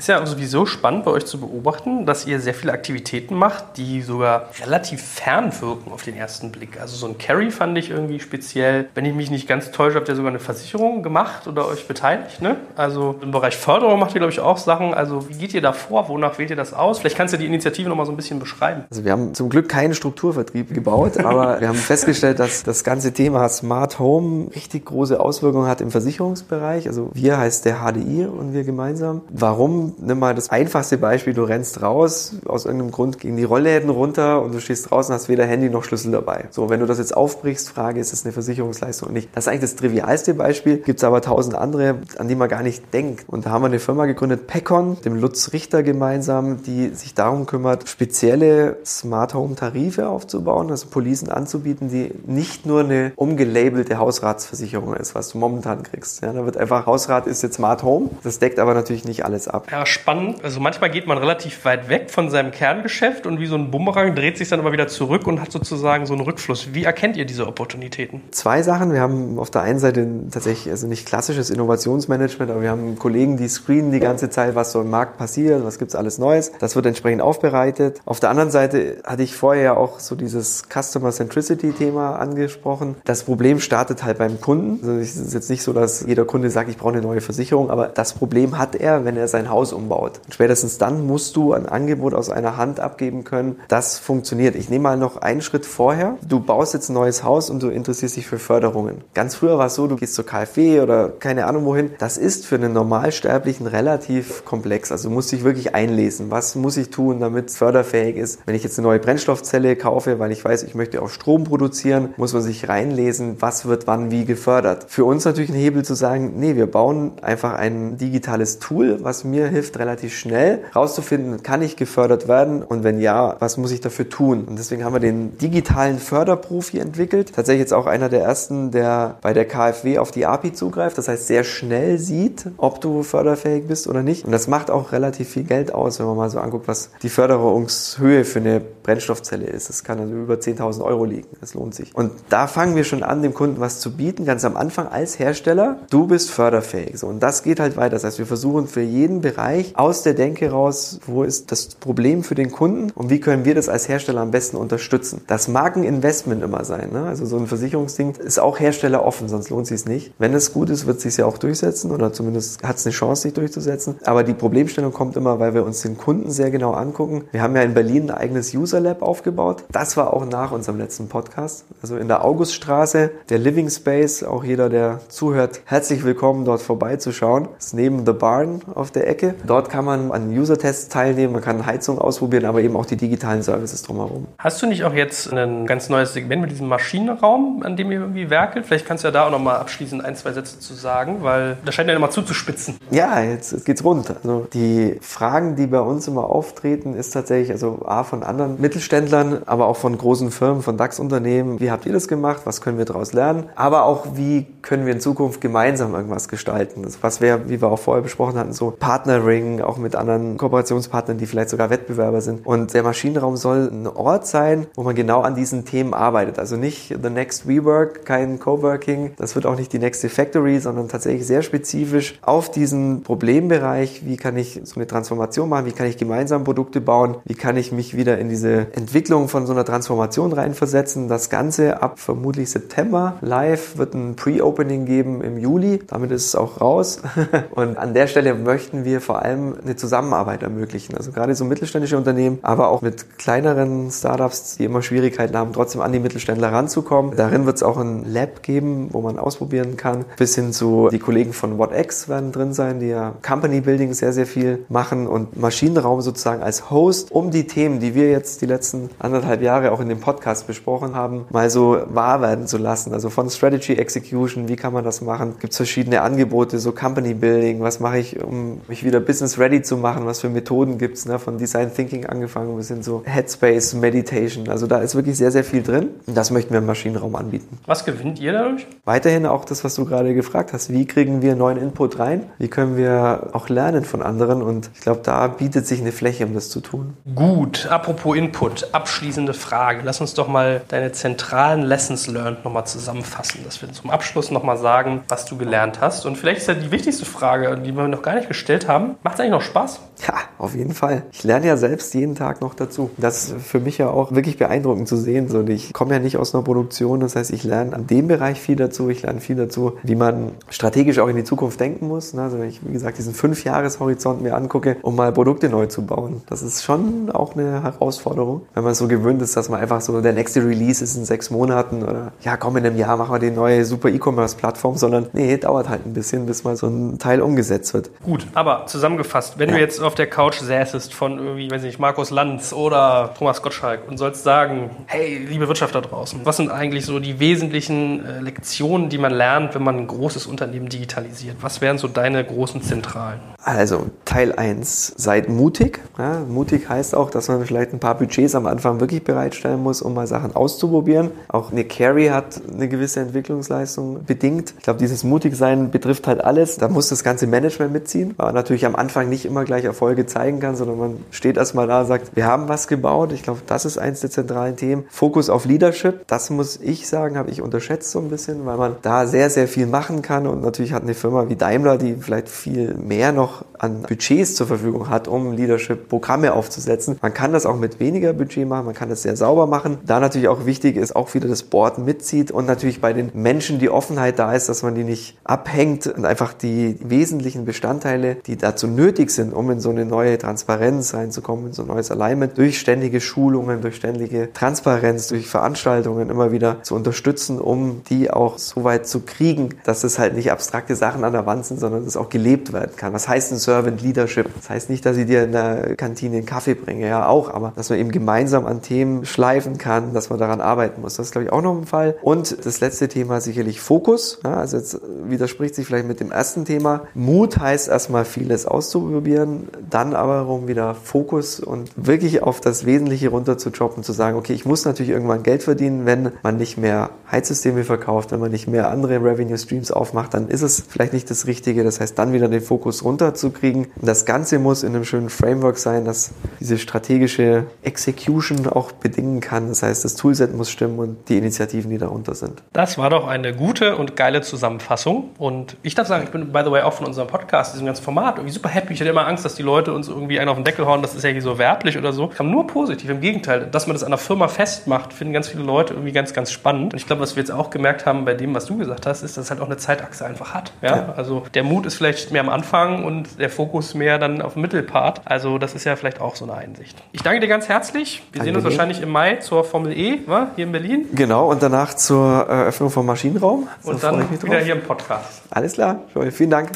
Ist 0.00 0.08
ja 0.08 0.24
sowieso 0.24 0.64
spannend 0.64 1.04
bei 1.04 1.10
euch 1.10 1.26
zu 1.26 1.38
beobachten, 1.38 2.06
dass 2.06 2.26
ihr 2.26 2.40
sehr 2.40 2.54
viele 2.54 2.72
Aktivitäten 2.72 3.34
macht, 3.34 3.76
die 3.76 4.00
sogar 4.00 4.48
relativ 4.64 5.02
fern 5.02 5.52
wirken 5.60 5.92
auf 5.92 6.02
den 6.02 6.16
ersten 6.16 6.50
Blick. 6.50 6.80
Also 6.80 6.96
so 6.96 7.06
ein 7.06 7.18
Carry 7.18 7.50
fand 7.50 7.76
ich 7.76 7.90
irgendwie 7.90 8.18
speziell. 8.18 8.88
Wenn 8.94 9.04
ich 9.04 9.14
mich 9.14 9.30
nicht 9.30 9.46
ganz 9.46 9.72
täusche, 9.72 9.96
habt 9.96 10.08
ihr 10.08 10.16
sogar 10.16 10.30
eine 10.30 10.38
Versicherung 10.38 11.02
gemacht 11.02 11.46
oder 11.46 11.68
euch 11.68 11.86
beteiligt. 11.86 12.40
Ne? 12.40 12.56
Also 12.76 13.16
im 13.20 13.30
Bereich 13.30 13.58
Förderung 13.58 14.00
macht 14.00 14.14
ihr, 14.14 14.20
glaube 14.20 14.32
ich, 14.32 14.40
auch 14.40 14.56
Sachen. 14.56 14.94
Also 14.94 15.28
wie 15.28 15.34
geht 15.34 15.52
ihr 15.52 15.60
da 15.60 15.74
vor? 15.74 16.08
Wonach 16.08 16.38
wählt 16.38 16.48
ihr 16.48 16.56
das 16.56 16.72
aus? 16.72 17.00
Vielleicht 17.00 17.18
kannst 17.18 17.34
du 17.34 17.38
die 17.38 17.44
Initiative 17.44 17.90
noch 17.90 17.96
mal 17.96 18.06
so 18.06 18.12
ein 18.12 18.16
bisschen 18.16 18.38
beschreiben. 18.38 18.84
Also 18.90 19.04
wir 19.04 19.12
haben 19.12 19.34
zum 19.34 19.50
Glück 19.50 19.68
keinen 19.68 19.92
Strukturvertrieb 19.92 20.72
gebaut, 20.72 21.18
aber 21.22 21.60
wir 21.60 21.68
haben 21.68 21.76
festgestellt, 21.76 22.38
dass 22.38 22.62
das 22.62 22.84
ganze 22.84 23.12
Thema 23.12 23.46
Smart 23.50 23.98
Home 23.98 24.46
richtig 24.54 24.86
große 24.86 25.20
Auswirkungen 25.20 25.68
hat 25.68 25.82
im 25.82 25.90
Versicherungsbereich. 25.90 26.86
Also 26.86 27.10
wir 27.12 27.36
heißt 27.36 27.66
der 27.66 27.80
HDI 27.80 28.24
und 28.24 28.54
wir 28.54 28.64
gemeinsam. 28.64 29.20
Warum 29.28 29.89
Nimm 29.98 30.18
mal 30.18 30.34
das 30.34 30.50
einfachste 30.50 30.98
Beispiel, 30.98 31.34
du 31.34 31.42
rennst 31.42 31.82
raus, 31.82 32.36
aus 32.46 32.64
irgendeinem 32.64 32.90
Grund 32.90 33.18
gehen 33.18 33.36
die 33.36 33.44
Rollläden 33.44 33.90
runter 33.90 34.42
und 34.42 34.54
du 34.54 34.60
stehst 34.60 34.90
draußen, 34.90 35.14
hast 35.14 35.28
weder 35.28 35.46
Handy 35.46 35.70
noch 35.70 35.84
Schlüssel 35.84 36.12
dabei. 36.12 36.46
So, 36.50 36.70
wenn 36.70 36.80
du 36.80 36.86
das 36.86 36.98
jetzt 36.98 37.16
aufbrichst, 37.16 37.70
frage, 37.70 38.00
ist 38.00 38.12
das 38.12 38.24
eine 38.24 38.32
Versicherungsleistung 38.32 39.08
oder 39.08 39.14
nicht? 39.14 39.28
Das 39.34 39.44
ist 39.44 39.48
eigentlich 39.48 39.60
das 39.60 39.76
trivialste 39.76 40.34
Beispiel, 40.34 40.78
gibt 40.78 41.00
es 41.00 41.04
aber 41.04 41.20
tausend 41.20 41.54
andere, 41.54 41.96
an 42.18 42.28
die 42.28 42.34
man 42.34 42.48
gar 42.48 42.62
nicht 42.62 42.92
denkt. 42.92 43.24
Und 43.28 43.46
da 43.46 43.50
haben 43.50 43.62
wir 43.62 43.66
eine 43.66 43.78
Firma 43.78 44.06
gegründet, 44.06 44.46
Pecon, 44.46 44.98
dem 45.04 45.16
Lutz 45.16 45.52
Richter 45.52 45.82
gemeinsam, 45.82 46.62
die 46.62 46.90
sich 46.90 47.14
darum 47.14 47.46
kümmert, 47.46 47.88
spezielle 47.88 48.78
Smart 48.84 49.34
Home 49.34 49.54
Tarife 49.54 50.08
aufzubauen, 50.08 50.70
also 50.70 50.88
Policen 50.88 51.30
anzubieten, 51.30 51.88
die 51.88 52.12
nicht 52.26 52.66
nur 52.66 52.80
eine 52.80 53.12
umgelabelte 53.16 53.98
Hausratsversicherung 53.98 54.94
ist, 54.94 55.14
was 55.14 55.30
du 55.30 55.38
momentan 55.38 55.82
kriegst. 55.82 56.22
Ja, 56.22 56.32
da 56.32 56.44
wird 56.44 56.56
einfach 56.56 56.86
Hausrat 56.86 57.26
ist 57.26 57.42
jetzt 57.42 57.56
Smart 57.56 57.82
Home. 57.82 58.10
Das 58.22 58.38
deckt 58.38 58.58
aber 58.58 58.74
natürlich 58.74 59.04
nicht 59.04 59.24
alles 59.24 59.48
ab. 59.48 59.68
Ja, 59.70 59.79
spannend. 59.86 60.44
Also 60.44 60.60
manchmal 60.60 60.90
geht 60.90 61.06
man 61.06 61.18
relativ 61.18 61.64
weit 61.64 61.88
weg 61.88 62.10
von 62.10 62.30
seinem 62.30 62.50
Kerngeschäft 62.50 63.26
und 63.26 63.40
wie 63.40 63.46
so 63.46 63.54
ein 63.54 63.70
Bumerang 63.70 64.14
dreht 64.14 64.38
sich 64.38 64.48
dann 64.48 64.60
immer 64.60 64.72
wieder 64.72 64.88
zurück 64.88 65.26
und 65.26 65.40
hat 65.40 65.52
sozusagen 65.52 66.06
so 66.06 66.14
einen 66.14 66.22
Rückfluss. 66.22 66.74
Wie 66.74 66.84
erkennt 66.84 67.16
ihr 67.16 67.24
diese 67.24 67.46
Opportunitäten? 67.46 68.22
Zwei 68.30 68.62
Sachen. 68.62 68.92
Wir 68.92 69.00
haben 69.00 69.38
auf 69.38 69.50
der 69.50 69.62
einen 69.62 69.78
Seite 69.78 70.06
tatsächlich 70.30 70.70
also 70.70 70.86
nicht 70.86 71.06
klassisches 71.06 71.50
Innovationsmanagement, 71.50 72.50
aber 72.50 72.62
wir 72.62 72.70
haben 72.70 72.98
Kollegen, 72.98 73.36
die 73.36 73.48
screenen 73.48 73.92
die 73.92 74.00
ganze 74.00 74.30
Zeit, 74.30 74.54
was 74.54 74.72
so 74.72 74.80
im 74.80 74.90
Markt 74.90 75.18
passiert, 75.18 75.64
was 75.64 75.78
gibt's 75.78 75.94
alles 75.94 76.18
Neues. 76.18 76.52
Das 76.58 76.76
wird 76.76 76.86
entsprechend 76.86 77.22
aufbereitet. 77.22 78.00
Auf 78.04 78.20
der 78.20 78.30
anderen 78.30 78.50
Seite 78.50 79.02
hatte 79.04 79.22
ich 79.22 79.34
vorher 79.34 79.62
ja 79.62 79.76
auch 79.76 80.00
so 80.00 80.14
dieses 80.14 80.64
Customer 80.68 81.10
Centricity 81.10 81.72
Thema 81.72 82.16
angesprochen. 82.16 82.96
Das 83.04 83.24
Problem 83.24 83.60
startet 83.60 84.04
halt 84.04 84.18
beim 84.18 84.40
Kunden. 84.40 84.80
Also 84.80 84.98
es 84.98 85.16
ist 85.16 85.34
jetzt 85.34 85.50
nicht 85.50 85.62
so, 85.62 85.72
dass 85.72 86.04
jeder 86.06 86.24
Kunde 86.24 86.50
sagt, 86.50 86.68
ich 86.70 86.76
brauche 86.76 86.92
eine 86.92 87.02
neue 87.02 87.20
Versicherung, 87.20 87.70
aber 87.70 87.88
das 87.88 88.14
Problem 88.14 88.58
hat 88.58 88.74
er, 88.74 89.04
wenn 89.04 89.16
er 89.16 89.28
sein 89.28 89.50
Haus 89.50 89.59
umbaut. 89.72 90.20
Und 90.24 90.34
spätestens 90.34 90.78
dann 90.78 91.06
musst 91.06 91.36
du 91.36 91.52
ein 91.52 91.66
Angebot 91.66 92.14
aus 92.14 92.30
einer 92.30 92.56
Hand 92.56 92.80
abgeben 92.80 93.24
können, 93.24 93.56
das 93.68 93.98
funktioniert. 93.98 94.56
Ich 94.56 94.70
nehme 94.70 94.84
mal 94.84 94.96
noch 94.96 95.18
einen 95.18 95.42
Schritt 95.42 95.66
vorher. 95.66 96.16
Du 96.26 96.40
baust 96.40 96.74
jetzt 96.74 96.88
ein 96.88 96.94
neues 96.94 97.22
Haus 97.22 97.50
und 97.50 97.62
du 97.62 97.68
interessierst 97.68 98.16
dich 98.16 98.26
für 98.26 98.38
Förderungen. 98.38 99.02
Ganz 99.14 99.34
früher 99.34 99.58
war 99.58 99.66
es 99.66 99.74
so, 99.74 99.86
du 99.86 99.96
gehst 99.96 100.14
zur 100.14 100.26
KfW 100.26 100.80
oder 100.80 101.08
keine 101.08 101.46
Ahnung 101.46 101.64
wohin. 101.64 101.90
Das 101.98 102.18
ist 102.18 102.46
für 102.46 102.56
einen 102.56 102.72
Normalsterblichen 102.72 103.66
relativ 103.66 104.44
komplex. 104.44 104.90
Also 104.90 105.08
du 105.08 105.14
musst 105.14 105.32
dich 105.32 105.44
wirklich 105.44 105.74
einlesen. 105.74 106.30
Was 106.30 106.54
muss 106.54 106.76
ich 106.76 106.90
tun, 106.90 107.20
damit 107.20 107.50
es 107.50 107.56
förderfähig 107.56 108.16
ist? 108.16 108.40
Wenn 108.46 108.54
ich 108.54 108.64
jetzt 108.64 108.78
eine 108.78 108.88
neue 108.88 108.98
Brennstoffzelle 108.98 109.76
kaufe, 109.76 110.18
weil 110.18 110.32
ich 110.32 110.44
weiß, 110.44 110.62
ich 110.62 110.74
möchte 110.74 111.02
auch 111.02 111.08
Strom 111.08 111.44
produzieren, 111.44 112.14
muss 112.16 112.32
man 112.32 112.42
sich 112.42 112.68
reinlesen, 112.68 113.36
was 113.40 113.66
wird 113.66 113.86
wann 113.86 114.10
wie 114.10 114.24
gefördert. 114.24 114.86
Für 114.88 115.04
uns 115.04 115.24
natürlich 115.24 115.50
ein 115.50 115.56
Hebel 115.56 115.84
zu 115.84 115.94
sagen, 115.94 116.34
nee, 116.36 116.56
wir 116.56 116.66
bauen 116.66 117.12
einfach 117.22 117.54
ein 117.54 117.98
digitales 117.98 118.58
Tool, 118.58 118.98
was 119.02 119.24
mir 119.24 119.46
hilft, 119.50 119.78
relativ 119.78 120.16
schnell 120.16 120.60
rauszufinden, 120.74 121.42
kann 121.42 121.62
ich 121.62 121.76
gefördert 121.76 122.28
werden 122.28 122.62
und 122.62 122.84
wenn 122.84 123.00
ja, 123.00 123.36
was 123.38 123.56
muss 123.56 123.72
ich 123.72 123.80
dafür 123.80 124.08
tun? 124.08 124.44
Und 124.44 124.58
deswegen 124.58 124.84
haben 124.84 124.92
wir 124.92 125.00
den 125.00 125.36
digitalen 125.38 125.98
Förderprofi 125.98 126.78
entwickelt. 126.78 127.32
Tatsächlich 127.34 127.60
jetzt 127.60 127.72
auch 127.72 127.86
einer 127.86 128.08
der 128.08 128.22
ersten, 128.22 128.70
der 128.70 129.18
bei 129.22 129.32
der 129.32 129.44
KfW 129.44 129.98
auf 129.98 130.10
die 130.10 130.26
API 130.26 130.52
zugreift, 130.52 130.98
das 130.98 131.08
heißt 131.08 131.26
sehr 131.26 131.44
schnell 131.44 131.98
sieht, 131.98 132.46
ob 132.56 132.80
du 132.80 133.02
förderfähig 133.02 133.66
bist 133.66 133.86
oder 133.86 134.02
nicht. 134.02 134.24
Und 134.24 134.32
das 134.32 134.48
macht 134.48 134.70
auch 134.70 134.92
relativ 134.92 135.28
viel 135.28 135.44
Geld 135.44 135.74
aus, 135.74 135.98
wenn 135.98 136.06
man 136.06 136.16
mal 136.16 136.30
so 136.30 136.40
anguckt, 136.40 136.68
was 136.68 136.90
die 137.02 137.08
Förderungshöhe 137.08 138.24
für 138.24 138.38
eine 138.38 138.60
Brennstoffzelle 138.60 139.46
ist. 139.46 139.68
Das 139.68 139.84
kann 139.84 140.00
also 140.00 140.14
über 140.14 140.34
10.000 140.34 140.82
Euro 140.82 141.04
liegen. 141.04 141.28
Das 141.40 141.54
lohnt 141.54 141.74
sich. 141.74 141.94
Und 141.94 142.12
da 142.28 142.46
fangen 142.46 142.76
wir 142.76 142.84
schon 142.84 143.02
an, 143.02 143.22
dem 143.22 143.34
Kunden 143.34 143.60
was 143.60 143.80
zu 143.80 143.96
bieten, 143.96 144.24
ganz 144.24 144.44
am 144.44 144.56
Anfang 144.56 144.88
als 144.88 145.18
Hersteller. 145.18 145.78
Du 145.90 146.06
bist 146.06 146.30
förderfähig. 146.30 146.98
So, 146.98 147.06
und 147.06 147.20
das 147.20 147.42
geht 147.42 147.60
halt 147.60 147.76
weiter. 147.76 147.90
Das 147.90 148.04
heißt, 148.04 148.18
wir 148.18 148.26
versuchen 148.26 148.66
für 148.66 148.82
jeden 148.82 149.20
Bereich 149.20 149.39
aus 149.74 150.02
der 150.02 150.14
Denke 150.14 150.50
raus, 150.50 151.00
wo 151.06 151.22
ist 151.22 151.50
das 151.50 151.74
Problem 151.74 152.22
für 152.22 152.34
den 152.34 152.50
Kunden 152.50 152.90
und 152.90 153.10
wie 153.10 153.20
können 153.20 153.44
wir 153.44 153.54
das 153.54 153.68
als 153.68 153.88
Hersteller 153.88 154.20
am 154.20 154.30
besten 154.30 154.56
unterstützen. 154.56 155.22
Das 155.26 155.48
mag 155.48 155.76
ein 155.76 155.84
Investment 155.84 156.42
immer 156.42 156.64
sein. 156.64 156.90
Ne? 156.92 157.04
Also 157.04 157.24
so 157.24 157.38
ein 157.38 157.46
Versicherungsding 157.46 158.16
ist 158.16 158.38
auch 158.38 158.60
herstelleroffen, 158.60 159.28
sonst 159.28 159.50
lohnt 159.50 159.66
sich 159.66 159.86
nicht. 159.86 160.12
Wenn 160.18 160.34
es 160.34 160.52
gut 160.52 160.68
ist, 160.68 160.86
wird 160.86 160.98
es 160.98 161.04
sich 161.04 161.16
ja 161.16 161.24
auch 161.24 161.38
durchsetzen 161.38 161.90
oder 161.90 162.12
zumindest 162.12 162.62
hat 162.62 162.76
es 162.76 162.86
eine 162.86 162.92
Chance, 162.92 163.22
sich 163.22 163.32
durchzusetzen. 163.32 163.96
Aber 164.04 164.24
die 164.24 164.34
Problemstellung 164.34 164.92
kommt 164.92 165.16
immer, 165.16 165.38
weil 165.38 165.54
wir 165.54 165.64
uns 165.64 165.80
den 165.82 165.96
Kunden 165.96 166.30
sehr 166.30 166.50
genau 166.50 166.72
angucken. 166.72 167.24
Wir 167.32 167.42
haben 167.42 167.56
ja 167.56 167.62
in 167.62 167.74
Berlin 167.74 168.10
ein 168.10 168.16
eigenes 168.16 168.54
User 168.54 168.80
Lab 168.80 169.02
aufgebaut. 169.02 169.64
Das 169.72 169.96
war 169.96 170.12
auch 170.12 170.26
nach 170.26 170.52
unserem 170.52 170.78
letzten 170.78 171.08
Podcast. 171.08 171.64
Also 171.80 171.96
in 171.96 172.08
der 172.08 172.24
Auguststraße, 172.24 173.10
der 173.28 173.38
Living 173.38 173.70
Space, 173.70 174.22
auch 174.22 174.44
jeder, 174.44 174.68
der 174.68 175.00
zuhört, 175.08 175.62
herzlich 175.64 176.04
willkommen, 176.04 176.44
dort 176.44 176.60
vorbeizuschauen. 176.60 177.48
Das 177.56 177.66
ist 177.66 177.74
neben 177.74 178.04
The 178.04 178.12
Barn 178.12 178.60
auf 178.74 178.90
der 178.90 179.08
Ecke. 179.08 179.29
Dort 179.46 179.68
kann 179.70 179.84
man 179.84 180.12
an 180.12 180.30
User-Tests 180.30 180.88
teilnehmen, 180.88 181.32
man 181.32 181.42
kann 181.42 181.66
Heizung 181.66 181.98
ausprobieren, 181.98 182.44
aber 182.44 182.60
eben 182.60 182.76
auch 182.76 182.86
die 182.86 182.96
digitalen 182.96 183.42
Services 183.42 183.82
drumherum. 183.82 184.26
Hast 184.38 184.60
du 184.62 184.66
nicht 184.66 184.84
auch 184.84 184.94
jetzt 184.94 185.32
ein 185.32 185.66
ganz 185.66 185.88
neues 185.88 186.12
Segment 186.12 186.42
mit 186.42 186.50
diesem 186.50 186.68
Maschinenraum, 186.68 187.62
an 187.64 187.76
dem 187.76 187.90
ihr 187.90 188.00
irgendwie 188.00 188.30
werkelt? 188.30 188.66
Vielleicht 188.66 188.86
kannst 188.86 189.04
du 189.04 189.08
ja 189.08 189.12
da 189.12 189.26
auch 189.26 189.30
nochmal 189.30 189.56
abschließend 189.56 190.04
ein, 190.04 190.16
zwei 190.16 190.32
Sätze 190.32 190.58
zu 190.58 190.74
sagen, 190.74 191.18
weil 191.22 191.58
das 191.64 191.74
scheint 191.74 191.88
ja 191.88 191.96
immer 191.96 192.10
zuzuspitzen. 192.10 192.78
Ja, 192.90 193.20
jetzt 193.20 193.64
geht's 193.64 193.84
rund. 193.84 194.10
Also 194.10 194.46
die 194.52 194.98
Fragen, 195.00 195.56
die 195.56 195.66
bei 195.66 195.80
uns 195.80 196.08
immer 196.08 196.24
auftreten, 196.24 196.94
ist 196.94 197.10
tatsächlich, 197.10 197.50
also 197.50 197.80
A, 197.84 198.04
von 198.04 198.22
anderen 198.22 198.60
Mittelständlern, 198.60 199.42
aber 199.46 199.66
auch 199.66 199.76
von 199.76 199.96
großen 199.96 200.30
Firmen, 200.30 200.62
von 200.62 200.76
DAX-Unternehmen. 200.76 201.60
Wie 201.60 201.70
habt 201.70 201.86
ihr 201.86 201.92
das 201.92 202.08
gemacht? 202.08 202.42
Was 202.44 202.60
können 202.60 202.78
wir 202.78 202.84
daraus 202.84 203.12
lernen? 203.12 203.44
Aber 203.54 203.84
auch, 203.84 204.06
wie 204.14 204.46
können 204.62 204.86
wir 204.86 204.92
in 204.92 205.00
Zukunft 205.00 205.40
gemeinsam 205.40 205.94
irgendwas 205.94 206.28
gestalten? 206.28 206.84
Also 206.84 206.98
was 207.02 207.20
wäre, 207.20 207.48
wie 207.48 207.60
wir 207.60 207.68
auch 207.68 207.78
vorher 207.78 208.02
besprochen 208.02 208.38
hatten, 208.38 208.52
so 208.52 208.72
Partnering, 209.20 209.60
auch 209.60 209.76
mit 209.76 209.96
anderen 209.96 210.36
Kooperationspartnern, 210.36 211.18
die 211.18 211.26
vielleicht 211.26 211.50
sogar 211.50 211.70
Wettbewerber 211.70 212.20
sind. 212.20 212.46
Und 212.46 212.72
der 212.74 212.82
Maschinenraum 212.82 213.36
soll 213.36 213.68
ein 213.70 213.86
Ort 213.86 214.26
sein, 214.26 214.66
wo 214.74 214.82
man 214.82 214.94
genau 214.94 215.20
an 215.20 215.34
diesen 215.34 215.64
Themen 215.64 215.94
arbeitet. 215.94 216.38
Also 216.38 216.56
nicht 216.56 216.88
the 217.02 217.10
next 217.10 217.46
WeWork, 217.46 218.04
kein 218.04 218.38
Coworking. 218.38 219.12
Das 219.16 219.34
wird 219.34 219.46
auch 219.46 219.56
nicht 219.56 219.72
die 219.72 219.78
nächste 219.78 220.08
Factory, 220.08 220.58
sondern 220.60 220.88
tatsächlich 220.88 221.26
sehr 221.26 221.42
spezifisch 221.42 222.18
auf 222.22 222.50
diesen 222.50 223.02
Problembereich. 223.02 224.02
Wie 224.06 224.16
kann 224.16 224.36
ich 224.36 224.60
so 224.64 224.76
eine 224.76 224.86
Transformation 224.86 225.48
machen? 225.48 225.66
Wie 225.66 225.72
kann 225.72 225.86
ich 225.86 225.96
gemeinsam 225.96 226.44
Produkte 226.44 226.80
bauen? 226.80 227.16
Wie 227.24 227.34
kann 227.34 227.56
ich 227.56 227.72
mich 227.72 227.96
wieder 227.96 228.18
in 228.18 228.28
diese 228.28 228.68
Entwicklung 228.72 229.28
von 229.28 229.46
so 229.46 229.52
einer 229.52 229.64
Transformation 229.64 230.32
reinversetzen? 230.32 231.08
Das 231.08 231.30
Ganze 231.30 231.82
ab 231.82 231.98
vermutlich 231.98 232.50
September 232.50 233.16
live 233.20 233.76
wird 233.76 233.94
ein 233.94 234.16
Pre-Opening 234.16 234.86
geben 234.86 235.22
im 235.22 235.38
Juli. 235.38 235.80
Damit 235.86 236.10
ist 236.10 236.26
es 236.26 236.34
auch 236.34 236.60
raus. 236.60 237.02
Und 237.50 237.76
an 237.76 237.94
der 237.94 238.06
Stelle 238.06 238.34
möchten 238.34 238.84
wir 238.84 239.00
vor 239.10 239.22
allem 239.22 239.56
eine 239.64 239.74
Zusammenarbeit 239.74 240.44
ermöglichen. 240.44 240.96
Also 240.96 241.10
gerade 241.10 241.34
so 241.34 241.44
mittelständische 241.44 241.96
Unternehmen, 241.96 242.38
aber 242.42 242.68
auch 242.68 242.80
mit 242.80 243.18
kleineren 243.18 243.90
Startups, 243.90 244.56
die 244.56 244.64
immer 244.66 244.82
Schwierigkeiten 244.82 245.36
haben, 245.36 245.52
trotzdem 245.52 245.80
an 245.80 245.90
die 245.90 245.98
Mittelständler 245.98 246.52
ranzukommen. 246.52 247.16
Darin 247.16 247.44
wird 247.44 247.56
es 247.56 247.64
auch 247.64 247.76
ein 247.76 248.04
Lab 248.04 248.44
geben, 248.44 248.90
wo 248.92 249.00
man 249.00 249.18
ausprobieren 249.18 249.76
kann. 249.76 250.04
Bis 250.16 250.36
hin 250.36 250.52
zu 250.52 250.90
die 250.92 251.00
Kollegen 251.00 251.32
von 251.32 251.58
WhatX 251.58 252.08
werden 252.08 252.30
drin 252.30 252.52
sein, 252.52 252.78
die 252.78 252.86
ja 252.86 253.14
Company 253.26 253.62
Building 253.62 253.92
sehr, 253.94 254.12
sehr 254.12 254.26
viel 254.26 254.64
machen 254.68 255.08
und 255.08 255.36
Maschinenraum 255.36 256.02
sozusagen 256.02 256.44
als 256.44 256.70
Host, 256.70 257.10
um 257.10 257.32
die 257.32 257.48
Themen, 257.48 257.80
die 257.80 257.96
wir 257.96 258.12
jetzt 258.12 258.42
die 258.42 258.46
letzten 258.46 258.90
anderthalb 259.00 259.42
Jahre 259.42 259.72
auch 259.72 259.80
in 259.80 259.88
dem 259.88 259.98
Podcast 259.98 260.46
besprochen 260.46 260.94
haben, 260.94 261.24
mal 261.30 261.50
so 261.50 261.78
wahr 261.88 262.20
werden 262.20 262.46
zu 262.46 262.58
lassen. 262.58 262.94
Also 262.94 263.10
von 263.10 263.28
Strategy 263.28 263.72
Execution, 263.72 264.46
wie 264.46 264.54
kann 264.54 264.72
man 264.72 264.84
das 264.84 265.00
machen? 265.00 265.34
Gibt 265.40 265.52
es 265.52 265.56
verschiedene 265.56 266.02
Angebote, 266.02 266.60
so 266.60 266.70
Company 266.70 267.14
Building, 267.14 267.60
was 267.60 267.80
mache 267.80 267.98
ich, 267.98 268.22
um 268.22 268.60
mich 268.68 268.84
wieder 268.84 268.99
business 269.00 269.38
ready 269.38 269.62
zu 269.62 269.76
machen? 269.76 270.06
Was 270.06 270.20
für 270.20 270.28
Methoden 270.28 270.78
gibt 270.78 270.96
es, 270.96 271.06
ne? 271.06 271.18
von 271.18 271.38
Design 271.38 271.72
Thinking 271.74 272.06
angefangen 272.06 272.56
bis 272.56 272.68
hin 272.68 272.82
zu 272.82 273.02
Headspace, 273.04 273.74
Meditation. 273.74 274.48
Also 274.48 274.66
da 274.66 274.78
ist 274.78 274.94
wirklich 274.94 275.16
sehr, 275.16 275.30
sehr 275.30 275.44
viel 275.44 275.62
drin 275.62 275.90
und 276.06 276.16
das 276.16 276.30
möchten 276.30 276.52
wir 276.52 276.58
im 276.58 276.66
Maschinenraum 276.66 277.16
anbieten. 277.16 277.58
Was 277.66 277.84
gewinnt 277.84 278.20
ihr 278.20 278.32
dadurch? 278.32 278.66
Weiterhin 278.84 279.26
auch 279.26 279.44
das, 279.44 279.64
was 279.64 279.74
du 279.74 279.84
gerade 279.84 280.14
gefragt 280.14 280.52
hast. 280.52 280.72
Wie 280.72 280.86
kriegen 280.86 281.22
wir 281.22 281.34
neuen 281.34 281.56
Input 281.56 281.98
rein? 281.98 282.24
Wie 282.38 282.48
können 282.48 282.76
wir 282.76 283.30
auch 283.32 283.48
lernen 283.48 283.84
von 283.84 284.02
anderen? 284.02 284.42
Und 284.42 284.70
ich 284.74 284.80
glaube, 284.80 285.00
da 285.02 285.26
bietet 285.28 285.66
sich 285.66 285.80
eine 285.80 285.92
Fläche, 285.92 286.26
um 286.26 286.34
das 286.34 286.50
zu 286.50 286.60
tun. 286.60 286.94
Gut, 287.14 287.66
apropos 287.70 288.16
Input, 288.16 288.68
abschließende 288.72 289.34
Frage. 289.34 289.80
Lass 289.84 290.00
uns 290.00 290.14
doch 290.14 290.28
mal 290.28 290.62
deine 290.68 290.92
zentralen 290.92 291.62
Lessons 291.62 292.06
learned 292.06 292.44
nochmal 292.44 292.66
zusammenfassen, 292.66 293.40
dass 293.44 293.62
wir 293.62 293.72
zum 293.72 293.90
Abschluss 293.90 294.30
nochmal 294.30 294.56
sagen, 294.56 295.02
was 295.08 295.24
du 295.24 295.36
gelernt 295.36 295.80
hast. 295.80 296.06
Und 296.06 296.16
vielleicht 296.16 296.38
ist 296.38 296.48
ja 296.48 296.54
die 296.54 296.70
wichtigste 296.70 297.04
Frage, 297.04 297.56
die 297.58 297.72
wir 297.76 297.88
noch 297.88 298.02
gar 298.02 298.14
nicht 298.14 298.28
gestellt 298.28 298.68
haben. 298.68 298.89
Macht 299.02 299.14
es 299.14 299.20
eigentlich 299.20 299.32
noch 299.32 299.42
Spaß? 299.42 299.80
Ja, 300.06 300.14
auf 300.38 300.54
jeden 300.54 300.72
Fall. 300.72 301.02
Ich 301.12 301.24
lerne 301.24 301.46
ja 301.46 301.56
selbst 301.56 301.94
jeden 301.94 302.14
Tag 302.14 302.40
noch 302.40 302.54
dazu. 302.54 302.90
Das 302.96 303.24
ist 303.24 303.46
für 303.46 303.60
mich 303.60 303.78
ja 303.78 303.90
auch 303.90 304.12
wirklich 304.12 304.38
beeindruckend 304.38 304.88
zu 304.88 304.96
sehen. 304.96 305.28
So, 305.28 305.42
ich 305.46 305.72
komme 305.72 305.94
ja 305.94 306.00
nicht 306.00 306.16
aus 306.16 306.34
einer 306.34 306.42
Produktion, 306.42 307.00
das 307.00 307.16
heißt, 307.16 307.32
ich 307.32 307.44
lerne 307.44 307.74
an 307.74 307.86
dem 307.86 308.08
Bereich 308.08 308.40
viel 308.40 308.56
dazu. 308.56 308.88
Ich 308.88 309.02
lerne 309.02 309.20
viel 309.20 309.36
dazu, 309.36 309.74
wie 309.82 309.94
man 309.94 310.32
strategisch 310.48 310.98
auch 310.98 311.08
in 311.08 311.16
die 311.16 311.24
Zukunft 311.24 311.60
denken 311.60 311.88
muss. 311.88 312.14
Also 312.14 312.38
wenn 312.38 312.48
ich, 312.48 312.60
wie 312.66 312.72
gesagt, 312.72 312.98
diesen 312.98 313.14
Fünfjahreshorizont 313.14 314.22
mir 314.22 314.34
angucke, 314.34 314.76
um 314.82 314.96
mal 314.96 315.12
Produkte 315.12 315.48
neu 315.48 315.66
zu 315.66 315.82
bauen. 315.82 316.22
Das 316.28 316.42
ist 316.42 316.62
schon 316.62 317.10
auch 317.10 317.34
eine 317.34 317.62
Herausforderung, 317.62 318.42
wenn 318.54 318.64
man 318.64 318.74
so 318.74 318.88
gewöhnt 318.88 319.22
ist, 319.22 319.36
dass 319.36 319.48
man 319.48 319.60
einfach 319.60 319.80
so 319.80 320.00
der 320.00 320.12
nächste 320.12 320.44
Release 320.46 320.82
ist 320.82 320.96
in 320.96 321.04
sechs 321.04 321.30
Monaten 321.30 321.82
oder 321.82 322.12
ja, 322.22 322.36
komm, 322.36 322.56
in 322.56 322.66
einem 322.66 322.76
Jahr 322.76 322.96
machen 322.96 323.12
wir 323.12 323.18
die 323.18 323.30
neue 323.30 323.64
super 323.64 323.88
E-Commerce-Plattform, 323.88 324.76
sondern 324.76 325.06
nee, 325.12 325.36
dauert 325.36 325.68
halt 325.68 325.86
ein 325.86 325.92
bisschen, 325.92 326.26
bis 326.26 326.44
mal 326.44 326.56
so 326.56 326.66
ein 326.66 326.98
Teil 326.98 327.20
umgesetzt 327.20 327.74
wird. 327.74 327.90
Gut, 328.02 328.26
aber 328.34 328.66
zusammengefasst, 328.70 329.38
wenn 329.38 329.50
ja. 329.50 329.56
du 329.56 329.60
jetzt 329.60 329.80
auf 329.80 329.94
der 329.94 330.06
Couch 330.06 330.38
säßest 330.38 330.94
von 330.94 331.18
irgendwie, 331.18 331.50
weiß 331.50 331.62
nicht, 331.62 331.78
Markus 331.78 332.10
Lanz 332.10 332.52
oder 332.52 333.14
Thomas 333.16 333.42
Gottschalk 333.42 333.88
und 333.88 333.98
sollst 333.98 334.24
sagen, 334.24 334.70
hey, 334.86 335.18
liebe 335.18 335.48
Wirtschaft 335.48 335.74
da 335.74 335.80
draußen, 335.80 336.20
was 336.24 336.36
sind 336.36 336.50
eigentlich 336.50 336.86
so 336.86 336.98
die 336.98 337.20
wesentlichen 337.20 338.04
äh, 338.04 338.20
Lektionen, 338.20 338.88
die 338.88 338.98
man 338.98 339.12
lernt, 339.12 339.54
wenn 339.54 339.62
man 339.62 339.76
ein 339.76 339.86
großes 339.86 340.26
Unternehmen 340.26 340.68
digitalisiert? 340.68 341.36
Was 341.40 341.60
wären 341.60 341.78
so 341.78 341.88
deine 341.88 342.24
großen 342.24 342.62
Zentralen? 342.62 343.20
Also 343.42 343.86
Teil 344.04 344.32
1, 344.32 344.94
seid 344.96 345.28
mutig. 345.28 345.80
Ja, 345.98 346.20
mutig 346.20 346.68
heißt 346.68 346.94
auch, 346.94 347.10
dass 347.10 347.28
man 347.28 347.44
vielleicht 347.44 347.72
ein 347.72 347.80
paar 347.80 347.96
Budgets 347.96 348.34
am 348.34 348.46
Anfang 348.46 348.80
wirklich 348.80 349.02
bereitstellen 349.02 349.62
muss, 349.62 349.80
um 349.80 349.94
mal 349.94 350.06
Sachen 350.06 350.36
auszuprobieren. 350.36 351.10
Auch 351.28 351.50
eine 351.50 351.64
Carry 351.64 352.08
hat 352.08 352.40
eine 352.52 352.68
gewisse 352.68 353.00
Entwicklungsleistung 353.00 354.04
bedingt. 354.04 354.54
Ich 354.58 354.64
glaube, 354.64 354.78
dieses 354.78 355.04
Mutigsein 355.04 355.70
betrifft 355.70 356.06
halt 356.06 356.22
alles. 356.22 356.58
Da 356.58 356.68
muss 356.68 356.88
das 356.88 357.02
ganze 357.02 357.26
Management 357.26 357.72
mitziehen, 357.72 358.14
weil 358.18 358.26
man 358.26 358.34
natürlich 358.60 358.66
am 358.66 358.76
Anfang 358.76 359.08
nicht 359.08 359.24
immer 359.24 359.44
gleich 359.44 359.64
Erfolge 359.64 360.06
zeigen 360.06 360.40
kann, 360.40 360.56
sondern 360.56 360.78
man 360.78 361.04
steht 361.10 361.36
erstmal 361.36 361.66
da 361.66 361.80
und 361.80 361.86
sagt, 361.86 362.14
wir 362.14 362.26
haben 362.26 362.48
was 362.48 362.68
gebaut. 362.68 363.12
Ich 363.12 363.22
glaube, 363.22 363.40
das 363.46 363.64
ist 363.64 363.78
eins 363.78 364.00
der 364.00 364.10
zentralen 364.10 364.56
Themen. 364.56 364.84
Fokus 364.90 365.30
auf 365.30 365.46
Leadership, 365.46 366.06
das 366.06 366.30
muss 366.30 366.58
ich 366.60 366.88
sagen, 366.88 367.16
habe 367.16 367.30
ich 367.30 367.42
unterschätzt 367.42 367.90
so 367.90 367.98
ein 367.98 368.08
bisschen, 368.08 368.44
weil 368.46 368.56
man 368.56 368.76
da 368.82 369.06
sehr, 369.06 369.30
sehr 369.30 369.48
viel 369.48 369.66
machen 369.66 370.02
kann 370.02 370.26
und 370.26 370.42
natürlich 370.42 370.72
hat 370.72 370.82
eine 370.82 370.94
Firma 370.94 371.28
wie 371.28 371.36
Daimler, 371.36 371.78
die 371.78 371.94
vielleicht 371.94 372.28
viel 372.28 372.74
mehr 372.74 373.12
noch 373.12 373.30
noch 373.30 373.44
an 373.60 373.82
Budgets 373.82 374.34
zur 374.34 374.46
Verfügung 374.46 374.88
hat, 374.88 375.06
um 375.06 375.32
Leadership-Programme 375.32 376.32
aufzusetzen. 376.32 376.98
Man 377.02 377.12
kann 377.12 377.32
das 377.32 377.44
auch 377.44 377.56
mit 377.56 377.78
weniger 377.78 378.14
Budget 378.14 378.48
machen, 378.48 378.64
man 378.64 378.74
kann 378.74 378.88
das 378.88 379.02
sehr 379.02 379.16
sauber 379.16 379.46
machen. 379.46 379.78
Da 379.84 380.00
natürlich 380.00 380.28
auch 380.28 380.46
wichtig 380.46 380.76
ist, 380.76 380.96
auch 380.96 381.12
wieder 381.12 381.28
das 381.28 381.42
Board 381.42 381.76
mitzieht 381.76 382.30
und 382.30 382.46
natürlich 382.46 382.80
bei 382.80 382.94
den 382.94 383.10
Menschen 383.12 383.58
die 383.58 383.68
Offenheit 383.68 384.18
da 384.18 384.32
ist, 384.34 384.48
dass 384.48 384.62
man 384.62 384.74
die 384.74 384.84
nicht 384.84 385.18
abhängt 385.24 385.86
und 385.86 386.06
einfach 386.06 386.32
die 386.32 386.76
wesentlichen 386.80 387.44
Bestandteile, 387.44 388.16
die 388.26 388.36
dazu 388.36 388.66
nötig 388.66 389.10
sind, 389.10 389.34
um 389.34 389.50
in 389.50 389.60
so 389.60 389.68
eine 389.68 389.84
neue 389.84 390.16
Transparenz 390.16 390.94
reinzukommen, 390.94 391.48
in 391.48 391.52
so 391.52 391.62
ein 391.62 391.68
neues 391.68 391.90
Alignment, 391.90 392.38
durch 392.38 392.58
ständige 392.58 393.00
Schulungen, 393.00 393.60
durch 393.60 393.76
ständige 393.76 394.32
Transparenz, 394.32 395.08
durch 395.08 395.28
Veranstaltungen 395.28 396.08
immer 396.08 396.32
wieder 396.32 396.62
zu 396.62 396.74
unterstützen, 396.74 397.38
um 397.38 397.82
die 397.90 398.10
auch 398.10 398.38
so 398.38 398.64
weit 398.64 398.86
zu 398.86 399.00
kriegen, 399.00 399.50
dass 399.64 399.84
es 399.84 399.98
halt 399.98 400.14
nicht 400.14 400.32
abstrakte 400.32 400.74
Sachen 400.76 401.04
an 401.04 401.12
der 401.12 401.26
Wand 401.26 401.44
sind, 401.44 401.60
sondern 401.60 401.84
es 401.84 401.98
auch 401.98 402.08
gelebt 402.08 402.54
werden 402.54 402.72
kann. 402.76 402.94
Was 402.94 403.06
heißt 403.06 403.32
ein 403.32 403.38
Servant 403.50 403.82
Leadership. 403.82 404.32
Das 404.36 404.48
heißt 404.48 404.70
nicht, 404.70 404.86
dass 404.86 404.96
ich 404.96 405.06
dir 405.06 405.24
in 405.24 405.32
der 405.32 405.74
Kantine 405.74 406.18
einen 406.18 406.26
Kaffee 406.26 406.54
bringe, 406.54 406.86
ja 406.86 407.08
auch, 407.08 407.34
aber 407.34 407.52
dass 407.56 407.68
man 407.68 407.80
eben 407.80 407.90
gemeinsam 407.90 408.46
an 408.46 408.62
Themen 408.62 409.04
schleifen 409.04 409.58
kann, 409.58 409.92
dass 409.92 410.08
man 410.08 410.20
daran 410.20 410.40
arbeiten 410.40 410.80
muss. 410.82 410.94
Das 410.94 411.06
ist, 411.06 411.12
glaube 411.12 411.24
ich, 411.24 411.32
auch 411.32 411.42
noch 411.42 411.56
ein 411.56 411.66
Fall. 411.66 411.96
Und 412.02 412.46
das 412.46 412.60
letzte 412.60 412.86
Thema 412.86 413.20
sicherlich 413.20 413.60
Fokus. 413.60 414.20
Ja, 414.22 414.34
also 414.34 414.56
jetzt 414.56 414.80
widerspricht 415.04 415.56
sich 415.56 415.66
vielleicht 415.66 415.88
mit 415.88 415.98
dem 415.98 416.12
ersten 416.12 416.44
Thema. 416.44 416.82
Mut 416.94 417.38
heißt 417.38 417.68
erstmal 417.68 418.04
vieles 418.04 418.46
auszuprobieren, 418.46 419.48
dann 419.68 419.94
aber 419.94 420.20
rum 420.20 420.46
wieder 420.46 420.76
Fokus 420.76 421.40
und 421.40 421.72
wirklich 421.74 422.22
auf 422.22 422.40
das 422.40 422.66
Wesentliche 422.66 423.08
runter 423.08 423.36
zu 423.36 423.50
jobben, 423.50 423.82
zu 423.82 423.92
sagen, 423.92 424.16
okay, 424.16 424.32
ich 424.32 424.44
muss 424.44 424.64
natürlich 424.64 424.92
irgendwann 424.92 425.24
Geld 425.24 425.42
verdienen, 425.42 425.86
wenn 425.86 426.12
man 426.22 426.36
nicht 426.36 426.56
mehr 426.56 426.90
Heizsysteme 427.10 427.64
verkauft, 427.64 428.12
wenn 428.12 428.20
man 428.20 428.30
nicht 428.30 428.46
mehr 428.46 428.70
andere 428.70 429.02
Revenue 429.02 429.38
Streams 429.38 429.72
aufmacht, 429.72 430.14
dann 430.14 430.28
ist 430.28 430.42
es 430.42 430.62
vielleicht 430.68 430.92
nicht 430.92 431.10
das 431.10 431.26
Richtige. 431.26 431.64
Das 431.64 431.80
heißt, 431.80 431.98
dann 431.98 432.12
wieder 432.12 432.28
den 432.28 432.40
Fokus 432.40 432.84
runter 432.84 433.12
zu 433.14 433.30
kriegen. 433.40 433.68
Das 433.76 434.04
Ganze 434.04 434.38
muss 434.38 434.62
in 434.62 434.74
einem 434.74 434.84
schönen 434.84 435.10
Framework 435.10 435.58
sein, 435.58 435.84
das 435.84 436.12
diese 436.38 436.58
strategische 436.58 437.46
Execution 437.62 438.46
auch 438.46 438.72
bedingen 438.72 439.20
kann. 439.20 439.48
Das 439.48 439.62
heißt, 439.62 439.84
das 439.84 439.96
Toolset 439.96 440.34
muss 440.34 440.50
stimmen 440.50 440.78
und 440.78 441.08
die 441.08 441.18
Initiativen, 441.18 441.70
die 441.70 441.78
darunter 441.78 442.14
sind. 442.14 442.42
Das 442.52 442.78
war 442.78 442.90
doch 442.90 443.06
eine 443.06 443.34
gute 443.34 443.76
und 443.76 443.96
geile 443.96 444.20
Zusammenfassung. 444.20 445.10
Und 445.18 445.56
ich 445.62 445.74
darf 445.74 445.88
sagen, 445.88 446.04
ich 446.04 446.10
bin, 446.10 446.32
by 446.32 446.42
the 446.44 446.50
way, 446.50 446.62
auch 446.62 446.74
von 446.74 446.86
unserem 446.86 447.08
Podcast, 447.08 447.54
diesem 447.54 447.66
ganzen 447.66 447.82
Format, 447.82 448.16
irgendwie 448.16 448.32
super 448.32 448.48
happy. 448.48 448.74
Ich 448.74 448.80
hatte 448.80 448.90
immer 448.90 449.06
Angst, 449.06 449.24
dass 449.24 449.34
die 449.34 449.42
Leute 449.42 449.72
uns 449.72 449.88
irgendwie 449.88 450.20
einen 450.20 450.28
auf 450.28 450.36
den 450.36 450.44
Deckel 450.44 450.66
hauen, 450.66 450.82
das 450.82 450.94
ist 450.94 451.02
ja 451.02 451.10
hier 451.10 451.22
so 451.22 451.38
werblich 451.38 451.78
oder 451.78 451.92
so. 451.92 452.08
Kam 452.08 452.30
nur 452.30 452.46
positiv. 452.46 452.90
Im 452.90 453.00
Gegenteil, 453.00 453.48
dass 453.50 453.66
man 453.66 453.74
das 453.74 453.82
an 453.82 453.90
der 453.90 453.98
Firma 453.98 454.28
festmacht, 454.28 454.92
finden 454.92 455.12
ganz 455.12 455.28
viele 455.28 455.44
Leute 455.44 455.74
irgendwie 455.74 455.92
ganz, 455.92 456.12
ganz 456.12 456.30
spannend. 456.30 456.72
Und 456.74 456.78
ich 456.78 456.86
glaube, 456.86 457.02
was 457.02 457.16
wir 457.16 457.22
jetzt 457.22 457.32
auch 457.32 457.50
gemerkt 457.50 457.86
haben 457.86 458.04
bei 458.04 458.14
dem, 458.14 458.34
was 458.34 458.46
du 458.46 458.58
gesagt 458.58 458.86
hast, 458.86 459.02
ist, 459.02 459.16
dass 459.16 459.24
es 459.24 459.30
halt 459.30 459.40
auch 459.40 459.46
eine 459.46 459.56
Zeitachse 459.56 460.04
einfach 460.04 460.34
hat. 460.34 460.52
Ja? 460.62 460.76
ja. 460.76 460.94
Also 460.96 461.24
der 461.34 461.42
Mut 461.42 461.66
ist 461.66 461.74
vielleicht 461.74 462.12
mehr 462.12 462.20
am 462.20 462.28
Anfang 462.28 462.84
und 462.84 463.18
der 463.18 463.29
Fokus 463.30 463.74
mehr 463.74 463.98
dann 463.98 464.20
auf 464.22 464.34
dem 464.34 464.42
Mittelpart. 464.42 465.02
Also 465.04 465.38
das 465.38 465.54
ist 465.54 465.64
ja 465.64 465.76
vielleicht 465.76 466.00
auch 466.00 466.16
so 466.16 466.24
eine 466.24 466.34
Einsicht. 466.34 466.76
Ich 466.92 467.02
danke 467.02 467.20
dir 467.20 467.28
ganz 467.28 467.48
herzlich. 467.48 468.02
Wir 468.12 468.18
Danke 468.18 468.24
sehen 468.24 468.34
uns 468.36 468.44
dir. 468.44 468.50
wahrscheinlich 468.50 468.82
im 468.82 468.90
Mai 468.90 469.16
zur 469.16 469.44
Formel 469.44 469.72
E 469.76 470.00
wa? 470.06 470.28
hier 470.36 470.44
in 470.44 470.52
Berlin. 470.52 470.86
Genau, 470.92 471.30
und 471.30 471.42
danach 471.42 471.74
zur 471.74 472.26
Eröffnung 472.28 472.70
vom 472.70 472.86
Maschinenraum. 472.86 473.48
So 473.62 473.70
und 473.70 473.82
dann 473.82 474.10
wieder 474.10 474.40
hier 474.40 474.54
im 474.54 474.62
Podcast. 474.62 475.22
Alles 475.30 475.54
klar, 475.54 475.80
vielen 476.10 476.30
Dank. 476.30 476.50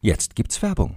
Jetzt 0.00 0.36
gibt's 0.36 0.60
Werbung. 0.62 0.96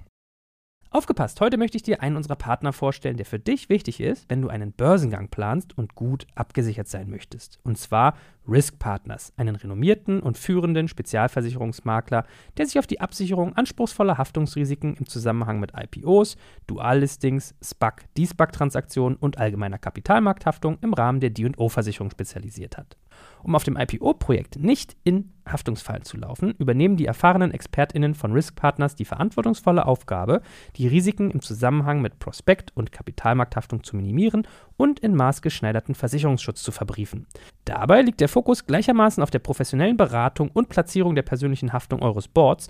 Aufgepasst, 0.90 1.42
heute 1.42 1.58
möchte 1.58 1.76
ich 1.76 1.84
dir 1.84 2.02
einen 2.02 2.16
unserer 2.16 2.38
Partner 2.38 2.72
vorstellen, 2.72 3.18
der 3.18 3.26
für 3.26 3.40
dich 3.40 3.68
wichtig 3.68 4.00
ist, 4.00 4.30
wenn 4.30 4.42
du 4.42 4.48
einen 4.48 4.72
Börsengang 4.72 5.28
planst 5.28 5.78
und 5.78 5.96
gut 5.96 6.26
abgesichert 6.34 6.88
sein 6.88 7.10
möchtest. 7.10 7.60
Und 7.64 7.78
zwar 7.78 8.16
Risk 8.48 8.80
Partners, 8.80 9.34
einen 9.38 9.56
renommierten 9.56 10.20
und 10.20 10.38
führenden 10.38 10.88
Spezialversicherungsmakler, 10.88 12.26
der 12.58 12.66
sich 12.66 12.80
auf 12.80 12.88
die 12.88 13.02
Absicherung 13.02 13.56
anspruchsvoller 13.56 14.18
Haftungsrisiken 14.18 14.96
im 14.96 15.08
Zusammenhang 15.08 15.60
mit 15.60 15.74
IPOs, 15.76 16.38
Duallistings, 16.66 17.56
SPAC, 17.64 18.06
D-SPAC-Transaktionen 18.16 19.18
und 19.18 19.38
allgemeiner 19.38 19.78
Kapitalmarkthaftung 19.78 20.78
im 20.82 20.94
Rahmen 20.94 21.20
der 21.20 21.32
D&O-Versicherung 21.32 22.10
spezialisiert 22.12 22.78
hat. 22.78 22.98
Um 23.44 23.56
auf 23.56 23.64
dem 23.64 23.78
IPO-Projekt 23.78 24.58
nicht 24.60 24.96
in 25.04 25.32
Haftungsfallen 25.48 26.04
zu 26.04 26.18
laufen, 26.18 26.54
übernehmen 26.58 26.98
die 26.98 27.06
erfahrenen 27.06 27.52
ExpertInnen 27.52 28.16
von 28.16 28.34
Risk 28.34 28.56
Partners 28.56 28.96
die 28.96 29.06
verantwortungsvolle 29.06 29.86
Aufgabe, 29.86 30.42
die 30.76 30.88
Risiken 30.88 31.32
im 31.32 31.42
Zusammenhang 31.42 32.02
mit 32.02 32.20
Prospekt- 32.20 32.76
und 32.76 32.92
Kapitalmarkthaftung 32.92 33.84
zu 33.84 33.96
minimieren 33.96 34.48
und 34.76 35.00
in 35.00 35.16
maßgeschneiderten 35.16 35.96
Versicherungsschutz 35.96 36.62
zu 36.62 36.72
verbriefen. 36.72 37.28
Dabei 37.68 38.02
liegt 38.02 38.22
der 38.22 38.30
Fokus 38.30 38.66
gleichermaßen 38.66 39.22
auf 39.22 39.30
der 39.30 39.40
professionellen 39.40 39.98
Beratung 39.98 40.50
und 40.54 40.70
Platzierung 40.70 41.16
der 41.16 41.24
persönlichen 41.24 41.74
Haftung 41.74 42.02
eures 42.02 42.30
Boards 42.30 42.70